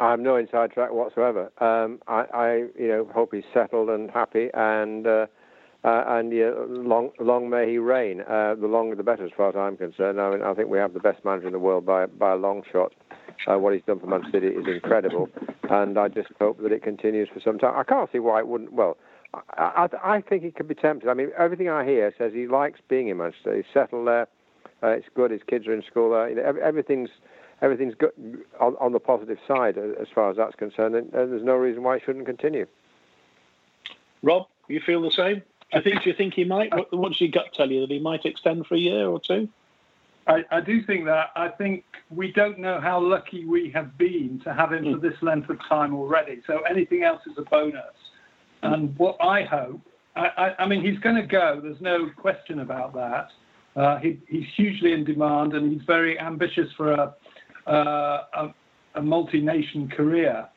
I 0.00 0.10
have 0.12 0.20
no 0.20 0.36
inside 0.36 0.70
track 0.70 0.92
whatsoever. 0.92 1.50
Um, 1.58 2.00
I, 2.06 2.24
I, 2.32 2.54
you 2.78 2.88
know, 2.88 3.10
hope 3.12 3.34
he's 3.34 3.42
settled 3.52 3.90
and 3.90 4.10
happy, 4.10 4.48
and 4.54 5.06
uh, 5.06 5.26
uh, 5.84 6.04
and 6.06 6.32
yeah, 6.32 6.52
long 6.68 7.10
long 7.18 7.50
may 7.50 7.68
he 7.70 7.78
reign. 7.78 8.20
Uh, 8.20 8.54
the 8.54 8.68
longer 8.68 8.94
the 8.94 9.02
better, 9.02 9.24
as 9.24 9.32
far 9.36 9.48
as 9.48 9.56
I'm 9.56 9.76
concerned. 9.76 10.20
I 10.20 10.30
mean, 10.30 10.42
I 10.42 10.54
think 10.54 10.68
we 10.68 10.78
have 10.78 10.94
the 10.94 11.00
best 11.00 11.24
manager 11.24 11.48
in 11.48 11.52
the 11.52 11.58
world 11.58 11.84
by 11.84 12.06
by 12.06 12.32
a 12.32 12.36
long 12.36 12.62
shot. 12.70 12.92
Uh, 13.46 13.58
what 13.58 13.72
he's 13.72 13.82
done 13.86 14.00
for 14.00 14.06
Man 14.06 14.22
City 14.32 14.48
is 14.48 14.66
incredible, 14.66 15.28
and 15.70 15.98
I 15.98 16.08
just 16.08 16.28
hope 16.40 16.60
that 16.62 16.72
it 16.72 16.82
continues 16.82 17.28
for 17.32 17.40
some 17.40 17.58
time. 17.58 17.74
I 17.76 17.84
can't 17.84 18.10
see 18.10 18.18
why 18.18 18.40
it 18.40 18.48
wouldn't. 18.48 18.72
Well, 18.72 18.96
I, 19.34 19.40
I, 19.56 20.16
I 20.16 20.20
think 20.20 20.42
he 20.42 20.50
could 20.50 20.68
be 20.68 20.74
tempted. 20.74 21.08
I 21.08 21.14
mean, 21.14 21.30
everything 21.36 21.68
I 21.68 21.84
hear 21.84 22.12
says 22.16 22.32
he 22.32 22.46
likes 22.46 22.80
being 22.88 23.08
in 23.08 23.18
Manchester. 23.18 23.56
He's 23.56 23.64
settled 23.72 24.06
there. 24.06 24.28
Uh, 24.82 24.88
it's 24.88 25.06
good. 25.14 25.30
His 25.30 25.42
kids 25.46 25.66
are 25.66 25.74
in 25.74 25.82
school 25.82 26.10
there. 26.10 26.28
You 26.28 26.36
know, 26.36 26.54
everything's 26.62 27.10
everything's 27.60 27.94
good 27.94 28.12
on, 28.60 28.76
on 28.80 28.92
the 28.92 29.00
positive 29.00 29.38
side 29.46 29.76
as 29.76 30.06
far 30.14 30.30
as 30.30 30.36
that's 30.36 30.54
concerned, 30.54 30.94
and, 30.94 31.12
and 31.12 31.32
there's 31.32 31.42
no 31.42 31.54
reason 31.54 31.82
why 31.82 31.98
he 31.98 32.04
shouldn't 32.04 32.26
continue. 32.26 32.66
Rob, 34.22 34.46
you 34.68 34.80
feel 34.80 35.02
the 35.02 35.10
same? 35.10 35.42
Do 35.72 35.78
you 35.78 35.82
think? 35.82 36.02
Do 36.02 36.10
you 36.10 36.16
think 36.16 36.34
he 36.34 36.44
might? 36.44 36.74
What, 36.74 36.96
what 36.96 37.08
does 37.12 37.20
your 37.20 37.30
gut 37.30 37.52
tell 37.52 37.70
you 37.70 37.80
that 37.80 37.90
he 37.90 37.98
might 37.98 38.24
extend 38.24 38.66
for 38.66 38.74
a 38.74 38.78
year 38.78 39.08
or 39.08 39.20
two? 39.20 39.48
I, 40.26 40.44
I, 40.50 40.60
do 40.60 40.82
think 40.82 41.06
that. 41.06 41.30
I 41.36 41.48
think 41.48 41.84
we 42.10 42.32
don't 42.32 42.58
know 42.58 42.80
how 42.80 43.00
lucky 43.00 43.44
we 43.44 43.70
have 43.70 43.96
been 43.96 44.40
to 44.44 44.52
have 44.52 44.72
him 44.72 44.84
mm. 44.84 44.92
for 44.92 44.98
hmm. 44.98 45.06
this 45.06 45.22
length 45.22 45.48
of 45.48 45.58
time 45.68 45.94
already. 45.94 46.42
So 46.46 46.60
anything 46.60 47.02
else 47.02 47.22
is 47.26 47.36
a 47.38 47.42
bonus. 47.42 47.84
And 48.62 48.96
what 48.98 49.16
I 49.20 49.42
hope, 49.44 49.80
I, 50.16 50.26
I, 50.36 50.62
I 50.62 50.66
mean, 50.66 50.84
he's 50.84 50.98
going 51.00 51.16
to 51.16 51.26
go. 51.26 51.60
There's 51.62 51.80
no 51.80 52.10
question 52.16 52.60
about 52.60 52.94
that. 52.94 53.28
Uh, 53.80 53.98
he, 53.98 54.18
he's 54.28 54.46
hugely 54.56 54.92
in 54.92 55.04
demand, 55.04 55.54
and 55.54 55.72
he's 55.72 55.82
very 55.86 56.18
ambitious 56.18 56.68
for 56.76 56.92
a, 56.92 57.14
uh, 57.66 58.24
a, 58.34 58.54
a 58.96 59.02
multi-nation 59.02 59.88
career. 59.88 60.48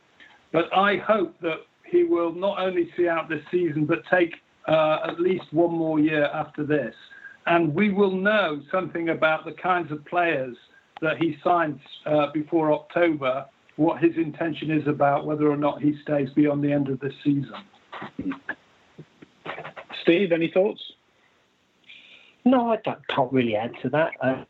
But 0.51 0.75
I 0.75 0.97
hope 0.97 1.39
that 1.41 1.57
he 1.85 2.03
will 2.03 2.33
not 2.33 2.59
only 2.59 2.89
see 2.97 3.07
out 3.07 3.29
this 3.29 3.43
season, 3.51 3.85
but 3.85 3.99
take 4.09 4.33
uh, 4.67 4.99
at 5.07 5.19
least 5.19 5.45
one 5.51 5.71
more 5.71 5.99
year 5.99 6.25
after 6.25 6.65
this 6.65 6.95
and 7.47 7.73
we 7.73 7.91
will 7.91 8.11
know 8.11 8.61
something 8.71 9.09
about 9.09 9.45
the 9.45 9.53
kinds 9.53 9.91
of 9.91 10.05
players 10.05 10.55
that 11.01 11.17
he 11.17 11.37
signs 11.43 11.79
uh, 12.05 12.27
before 12.33 12.71
October, 12.71 13.45
what 13.77 14.01
his 14.01 14.15
intention 14.17 14.69
is 14.69 14.87
about 14.87 15.25
whether 15.25 15.49
or 15.49 15.57
not 15.57 15.81
he 15.81 15.95
stays 16.03 16.29
beyond 16.35 16.63
the 16.63 16.71
end 16.71 16.87
of 16.89 16.99
this 16.99 17.13
season. 17.23 17.53
Steve, 20.01 20.31
any 20.31 20.49
thoughts? 20.51 20.81
No, 22.43 22.71
I 22.71 22.77
can't 22.77 23.31
really 23.31 23.55
add 23.55 23.73
to 23.83 23.89
that. 23.89 24.11
Uh, 24.19 24.43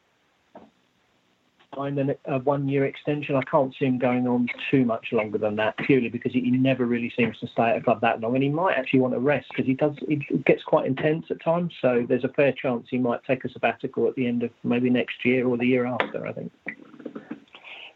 signed 1.76 2.00
a 2.26 2.40
one-year 2.40 2.86
extension. 2.86 3.36
I 3.36 3.44
can't 3.44 3.74
see 3.78 3.86
him 3.86 3.98
going 3.98 4.28
on 4.28 4.48
too 4.70 4.86
much 4.86 5.08
longer 5.12 5.38
than 5.38 5.56
that, 5.58 5.78
purely 5.78 6.10
because 6.10 6.34
he 6.34 6.42
never 6.52 6.86
really 6.86 7.12
seems 7.16 7.38
to 7.40 7.48
stay 7.48 7.70
at 7.70 7.78
a 7.78 7.82
club 7.82 8.02
that 8.02 8.20
long, 8.20 8.36
and 8.36 8.44
he 8.44 8.50
might 8.50 8.78
actually 8.78 9.00
want 9.00 9.14
to 9.14 9.20
rest 9.20 9.48
because 9.50 9.66
he 9.66 9.74
does. 9.74 9.96
It 10.02 10.46
gets 10.46 10.64
quite 10.64 10.86
intense 10.86 11.26
at 11.30 11.42
times. 11.42 11.74
So 11.82 12.06
there's 12.08 12.24
a 12.24 12.30
fair 12.30 12.54
chance 12.54 12.88
he 12.90 12.98
might 12.98 13.24
take 13.26 13.46
a 13.46 13.50
sabbatical 13.50 14.08
at 14.08 14.16
the 14.16 14.28
end 14.28 14.44
of 14.44 14.52
maybe 14.64 14.90
next 14.90 15.24
year 15.26 15.48
or 15.48 15.58
the 15.58 15.66
year 15.66 15.86
after. 15.86 16.26
I 16.26 16.34
think. 16.34 16.52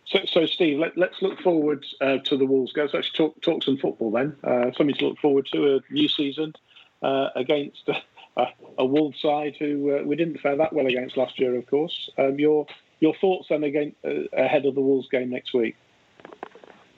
So, 0.07 0.19
so 0.25 0.45
Steve, 0.45 0.79
let, 0.79 0.97
us 0.97 1.21
look 1.21 1.39
forward 1.41 1.85
uh, 1.99 2.17
to 2.25 2.37
the 2.37 2.45
Wolves. 2.45 2.73
Game. 2.73 2.83
Let's 2.83 2.95
actually 2.95 3.17
talk, 3.17 3.41
talk 3.41 3.63
some 3.63 3.77
football 3.77 4.11
then. 4.11 4.35
Uh, 4.43 4.71
something 4.77 4.95
to 4.95 5.07
look 5.09 5.19
forward 5.19 5.47
to. 5.51 5.77
A 5.77 5.93
new 5.93 6.07
season 6.07 6.53
uh, 7.01 7.29
against 7.35 7.89
a, 8.37 8.47
a 8.77 8.85
Wolves 8.85 9.19
side 9.19 9.55
who 9.57 9.97
uh, 9.97 10.03
we 10.03 10.15
didn't 10.15 10.39
fare 10.39 10.57
that 10.57 10.73
well 10.73 10.85
against 10.85 11.17
last 11.17 11.39
year, 11.39 11.55
of 11.55 11.65
course. 11.67 12.09
Um, 12.17 12.39
your 12.39 12.67
your 12.99 13.15
thoughts 13.15 13.47
then 13.49 13.63
again 13.63 13.95
uh, 14.05 14.27
ahead 14.33 14.65
of 14.65 14.75
the 14.75 14.81
Wolves 14.81 15.07
game 15.09 15.29
next 15.29 15.53
week? 15.53 15.75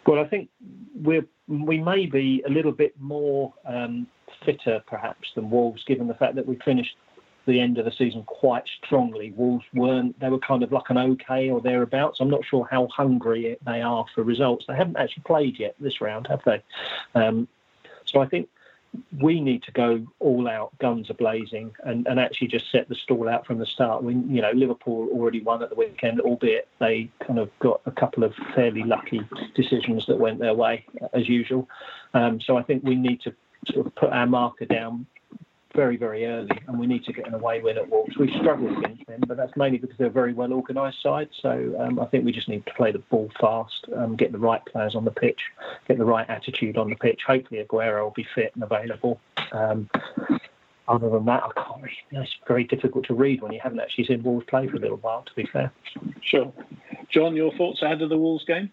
Well, 0.05 0.19
I 0.19 0.27
think 0.27 0.49
we're 0.95 1.25
we 1.47 1.79
may 1.79 2.05
be 2.05 2.43
a 2.45 2.49
little 2.49 2.71
bit 2.71 2.99
more 2.99 3.53
um, 3.65 4.07
fitter 4.45 4.83
perhaps 4.85 5.29
than 5.35 5.49
Wolves, 5.49 5.83
given 5.85 6.07
the 6.07 6.13
fact 6.13 6.35
that 6.35 6.45
we 6.45 6.57
finished 6.65 6.95
the 7.47 7.59
end 7.59 7.77
of 7.77 7.85
the 7.85 7.91
season 7.91 8.23
quite 8.23 8.67
strongly. 8.83 9.31
Wolves 9.35 9.65
weren't; 9.73 10.19
they 10.19 10.29
were 10.29 10.39
kind 10.39 10.63
of 10.63 10.71
like 10.71 10.89
an 10.89 10.97
okay 10.97 11.49
or 11.49 11.61
thereabouts. 11.61 12.19
I'm 12.19 12.29
not 12.29 12.45
sure 12.45 12.67
how 12.69 12.87
hungry 12.87 13.57
they 13.65 13.81
are 13.81 14.05
for 14.13 14.23
results. 14.23 14.65
They 14.67 14.75
haven't 14.75 14.97
actually 14.97 15.23
played 15.23 15.59
yet 15.59 15.75
this 15.79 16.01
round, 16.01 16.27
have 16.27 16.41
they? 16.45 16.61
Um, 17.15 17.47
so 18.05 18.21
I 18.21 18.27
think 18.27 18.49
we 19.19 19.39
need 19.39 19.63
to 19.63 19.71
go 19.71 20.05
all 20.19 20.47
out, 20.47 20.77
guns 20.79 21.09
are 21.09 21.15
blazing, 21.15 21.73
and, 21.83 22.07
and 22.07 22.19
actually 22.19 22.47
just 22.47 22.71
set 22.71 22.87
the 22.89 22.95
stall 22.95 23.27
out 23.29 23.45
from 23.45 23.57
the 23.57 23.65
start. 23.65 24.03
We, 24.03 24.13
you 24.13 24.41
know, 24.41 24.51
Liverpool 24.51 25.09
already 25.11 25.41
won 25.41 25.61
at 25.63 25.69
the 25.69 25.75
weekend, 25.75 26.19
albeit 26.21 26.67
they 26.79 27.09
kind 27.25 27.39
of 27.39 27.49
got 27.59 27.81
a 27.85 27.91
couple 27.91 28.23
of 28.23 28.33
fairly 28.55 28.83
lucky 28.83 29.21
decisions 29.55 30.05
that 30.07 30.17
went 30.17 30.39
their 30.39 30.53
way 30.53 30.85
as 31.13 31.27
usual. 31.27 31.67
Um, 32.13 32.39
so 32.41 32.57
I 32.57 32.63
think 32.63 32.83
we 32.83 32.95
need 32.95 33.21
to 33.21 33.33
sort 33.71 33.87
of 33.87 33.95
put 33.95 34.09
our 34.11 34.27
marker 34.27 34.65
down 34.65 35.05
very, 35.78 35.95
very 35.95 36.25
early, 36.25 36.49
and 36.67 36.80
we 36.80 36.88
need 36.88 37.05
to 37.05 37.13
get 37.13 37.28
an 37.28 37.36
away 37.36 37.61
win 37.61 37.78
at 37.78 37.88
Wolves. 37.88 38.17
We've 38.17 38.34
struggled 38.36 38.80
against 38.80 39.05
them, 39.05 39.21
but 39.28 39.38
that's 39.38 39.55
mainly 39.55 39.78
because 39.78 39.95
they're 39.99 40.07
a 40.07 40.09
very 40.09 40.34
well 40.34 40.51
organised 40.51 41.03
side. 41.03 41.30
So 41.39 41.75
um, 41.80 41.99
I 41.99 42.05
think 42.07 42.25
we 42.25 42.32
just 42.32 42.49
need 42.49 42.65
to 42.65 42.73
play 42.73 42.91
the 42.91 42.97
ball 42.97 43.30
fast, 43.39 43.86
um, 43.95 44.15
get 44.15 44.32
the 44.32 44.39
right 44.39 44.65
players 44.65 44.95
on 44.95 45.05
the 45.05 45.11
pitch, 45.11 45.39
get 45.88 45.99
the 45.99 46.03
right 46.03 46.28
attitude 46.28 46.78
on 46.78 46.89
the 46.89 46.95
pitch. 46.95 47.21
Hopefully, 47.28 47.63
Aguero 47.63 48.05
will 48.05 48.11
be 48.11 48.25
fit 48.34 48.53
and 48.55 48.63
available. 48.63 49.21
Um, 49.51 49.88
other 50.88 51.09
than 51.11 51.25
that, 51.25 51.43
I 51.43 51.51
can't 51.61 51.84
really, 51.84 51.97
you 52.09 52.17
know, 52.17 52.23
it's 52.23 52.36
very 52.47 52.63
difficult 52.63 53.05
to 53.05 53.13
read 53.13 53.43
when 53.43 53.51
you 53.51 53.59
haven't 53.61 53.80
actually 53.80 54.05
seen 54.05 54.23
Wolves 54.23 54.47
play 54.47 54.67
for 54.67 54.78
a 54.78 54.80
little 54.80 54.97
while, 54.97 55.21
to 55.21 55.36
be 55.36 55.45
fair. 55.45 55.71
Sure. 56.21 56.51
John, 57.09 57.36
your 57.36 57.53
thoughts 57.53 57.84
ahead 57.84 58.01
of 58.01 58.09
the 58.09 58.17
Wolves 58.17 58.45
game? 58.45 58.71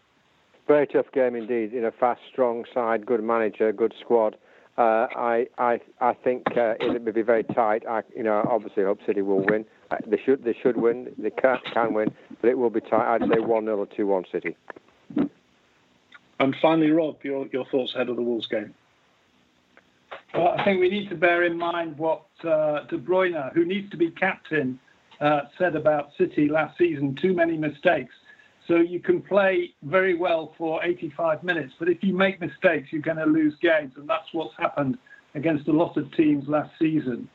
Very 0.66 0.86
tough 0.86 1.12
game 1.12 1.36
indeed. 1.36 1.72
You 1.72 1.82
know, 1.82 1.90
fast, 2.00 2.22
strong 2.32 2.64
side, 2.72 3.04
good 3.04 3.22
manager, 3.22 3.70
good 3.72 3.92
squad. 4.00 4.38
Uh, 4.76 5.06
I, 5.14 5.46
I, 5.56 5.80
I 6.00 6.14
think 6.14 6.42
uh, 6.56 6.74
it 6.80 7.04
will 7.04 7.12
be 7.12 7.22
very 7.22 7.44
tight. 7.44 7.84
I, 7.88 8.02
you 8.14 8.24
know, 8.24 8.44
obviously, 8.50 8.82
hope 8.82 8.98
City 9.06 9.22
will 9.22 9.44
win. 9.44 9.64
Uh, 9.90 9.98
they 10.06 10.20
should, 10.24 10.42
they 10.42 10.56
should 10.60 10.76
win. 10.76 11.12
They 11.16 11.30
can, 11.30 11.58
can 11.72 11.94
win, 11.94 12.12
but 12.40 12.50
it 12.50 12.58
will 12.58 12.70
be 12.70 12.80
tight. 12.80 13.14
I'd 13.14 13.20
say 13.22 13.38
one 13.38 13.66
0 13.66 13.78
or 13.78 13.86
two 13.86 14.08
one 14.08 14.24
City. 14.32 14.56
And 16.40 16.56
finally, 16.60 16.90
Rob, 16.90 17.18
your 17.22 17.46
your 17.52 17.64
thoughts 17.66 17.94
ahead 17.94 18.08
of 18.08 18.16
the 18.16 18.22
Wolves 18.22 18.48
game. 18.48 18.74
Well, 20.34 20.48
I 20.48 20.64
think 20.64 20.80
we 20.80 20.90
need 20.90 21.08
to 21.10 21.14
bear 21.14 21.44
in 21.44 21.56
mind 21.56 21.96
what 21.96 22.24
uh, 22.42 22.80
De 22.88 22.98
Bruyne, 22.98 23.52
who 23.52 23.64
needs 23.64 23.88
to 23.92 23.96
be 23.96 24.10
captain, 24.10 24.80
uh, 25.20 25.42
said 25.56 25.76
about 25.76 26.10
City 26.18 26.48
last 26.48 26.76
season. 26.76 27.16
Too 27.20 27.32
many 27.32 27.56
mistakes. 27.56 28.14
So 28.66 28.76
you 28.76 29.00
can 29.00 29.20
play 29.20 29.74
very 29.82 30.16
well 30.16 30.54
for 30.56 30.82
85 30.82 31.42
minutes, 31.44 31.74
but 31.78 31.88
if 31.88 31.98
you 32.02 32.14
make 32.14 32.40
mistakes, 32.40 32.88
you're 32.90 33.02
going 33.02 33.18
to 33.18 33.26
lose 33.26 33.54
games, 33.60 33.92
and 33.96 34.08
that's 34.08 34.26
what's 34.32 34.54
happened 34.56 34.96
against 35.34 35.68
a 35.68 35.72
lot 35.72 35.96
of 35.96 36.10
teams 36.16 36.44
last 36.48 36.70
season. 36.78 37.28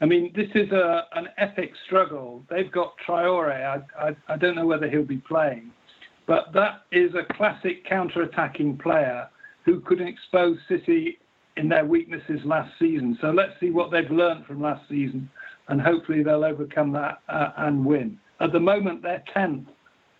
I 0.00 0.06
mean, 0.06 0.32
this 0.34 0.48
is 0.54 0.72
a, 0.72 1.06
an 1.14 1.28
epic 1.38 1.70
struggle. 1.86 2.42
They've 2.50 2.70
got 2.70 2.94
Traore. 3.06 3.52
I, 3.52 4.08
I, 4.08 4.16
I 4.28 4.36
don't 4.36 4.56
know 4.56 4.66
whether 4.66 4.90
he'll 4.90 5.04
be 5.04 5.18
playing, 5.18 5.70
but 6.26 6.52
that 6.54 6.82
is 6.90 7.12
a 7.14 7.32
classic 7.34 7.88
counter-attacking 7.88 8.78
player 8.78 9.28
who 9.64 9.80
could 9.80 10.00
expose 10.00 10.58
City 10.68 11.18
in 11.56 11.68
their 11.68 11.84
weaknesses 11.84 12.40
last 12.44 12.72
season. 12.80 13.16
So 13.20 13.28
let's 13.28 13.52
see 13.60 13.70
what 13.70 13.92
they've 13.92 14.10
learned 14.10 14.46
from 14.46 14.60
last 14.60 14.82
season, 14.88 15.30
and 15.68 15.80
hopefully 15.80 16.24
they'll 16.24 16.44
overcome 16.44 16.90
that 16.92 17.20
uh, 17.28 17.50
and 17.58 17.84
win. 17.84 18.18
At 18.40 18.52
the 18.52 18.60
moment, 18.60 19.02
they're 19.02 19.22
10th 19.34 19.66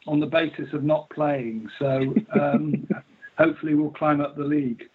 on 0.07 0.21
the 0.21 0.27
basis 0.27 0.73
of 0.73 0.85
not 0.85 1.09
playing. 1.11 1.69
So 1.79 2.15
um, 2.39 2.87
hopefully 3.39 3.75
we'll 3.75 3.91
climb 3.91 4.21
up 4.21 4.37
the 4.37 4.45
league. 4.45 4.89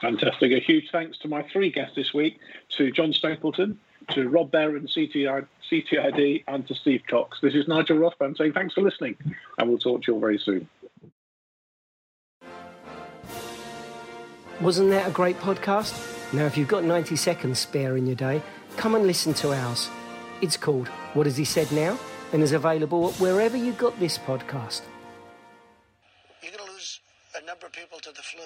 Fantastic. 0.00 0.52
A 0.52 0.60
huge 0.60 0.90
thanks 0.90 1.18
to 1.18 1.28
my 1.28 1.42
three 1.52 1.70
guests 1.70 1.96
this 1.96 2.12
week 2.12 2.38
to 2.76 2.90
John 2.90 3.12
Stapleton, 3.12 3.78
to 4.10 4.28
Rob 4.28 4.50
Behrens, 4.50 4.94
CTI, 4.94 5.46
CTID, 5.70 6.44
and 6.46 6.66
to 6.68 6.74
Steve 6.74 7.02
Cox. 7.08 7.38
This 7.40 7.54
is 7.54 7.68
Nigel 7.68 7.98
Rothband 7.98 8.36
saying 8.36 8.52
thanks 8.52 8.74
for 8.74 8.82
listening, 8.82 9.16
and 9.58 9.68
we'll 9.68 9.78
talk 9.78 10.02
to 10.02 10.12
you 10.12 10.14
all 10.14 10.20
very 10.20 10.38
soon. 10.38 10.68
Wasn't 14.60 14.90
that 14.90 15.08
a 15.08 15.10
great 15.10 15.38
podcast? 15.38 16.32
Now, 16.32 16.46
if 16.46 16.56
you've 16.56 16.68
got 16.68 16.84
90 16.84 17.16
seconds 17.16 17.58
spare 17.58 17.96
in 17.96 18.06
your 18.06 18.16
day, 18.16 18.42
come 18.76 18.94
and 18.94 19.06
listen 19.06 19.34
to 19.34 19.52
ours. 19.52 19.88
It's 20.40 20.56
called 20.56 20.88
What 21.14 21.26
Has 21.26 21.36
He 21.36 21.44
Said 21.44 21.70
Now? 21.72 21.98
And 22.32 22.42
is 22.42 22.52
available 22.52 23.12
wherever 23.12 23.56
you 23.56 23.72
got 23.72 23.98
this 24.00 24.18
podcast. 24.18 24.82
You're 26.42 26.52
going 26.52 26.66
to 26.66 26.72
lose 26.72 27.00
a 27.36 27.44
number 27.44 27.66
of 27.66 27.72
people 27.72 27.98
to 28.00 28.10
the 28.10 28.22
flu. 28.22 28.44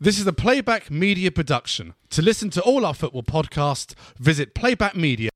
This 0.00 0.18
is 0.18 0.26
a 0.26 0.32
Playback 0.32 0.90
Media 0.90 1.30
production. 1.30 1.94
To 2.10 2.22
listen 2.22 2.50
to 2.50 2.62
all 2.62 2.84
our 2.84 2.94
football 2.94 3.22
podcasts, 3.22 3.94
visit 4.18 4.54
Playback 4.54 4.96
Media. 4.96 5.30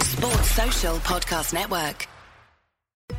Sports 0.00 0.50
Social 0.50 0.96
Podcast 0.96 1.52
Network. 1.52 2.08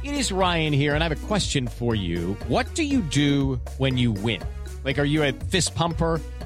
It 0.03 0.13
is 0.13 0.31
Ryan 0.31 0.73
here, 0.73 0.95
and 0.95 1.03
I 1.03 1.07
have 1.07 1.23
a 1.23 1.27
question 1.27 1.67
for 1.67 1.95
you. 1.95 2.35
What 2.47 2.73
do 2.75 2.83
you 2.83 3.01
do 3.01 3.61
when 3.77 3.97
you 3.97 4.11
win? 4.11 4.41
Like, 4.83 4.99
are 4.99 5.05
you 5.05 5.23
a 5.23 5.31
fist 5.31 5.73
pumper? 5.75 6.19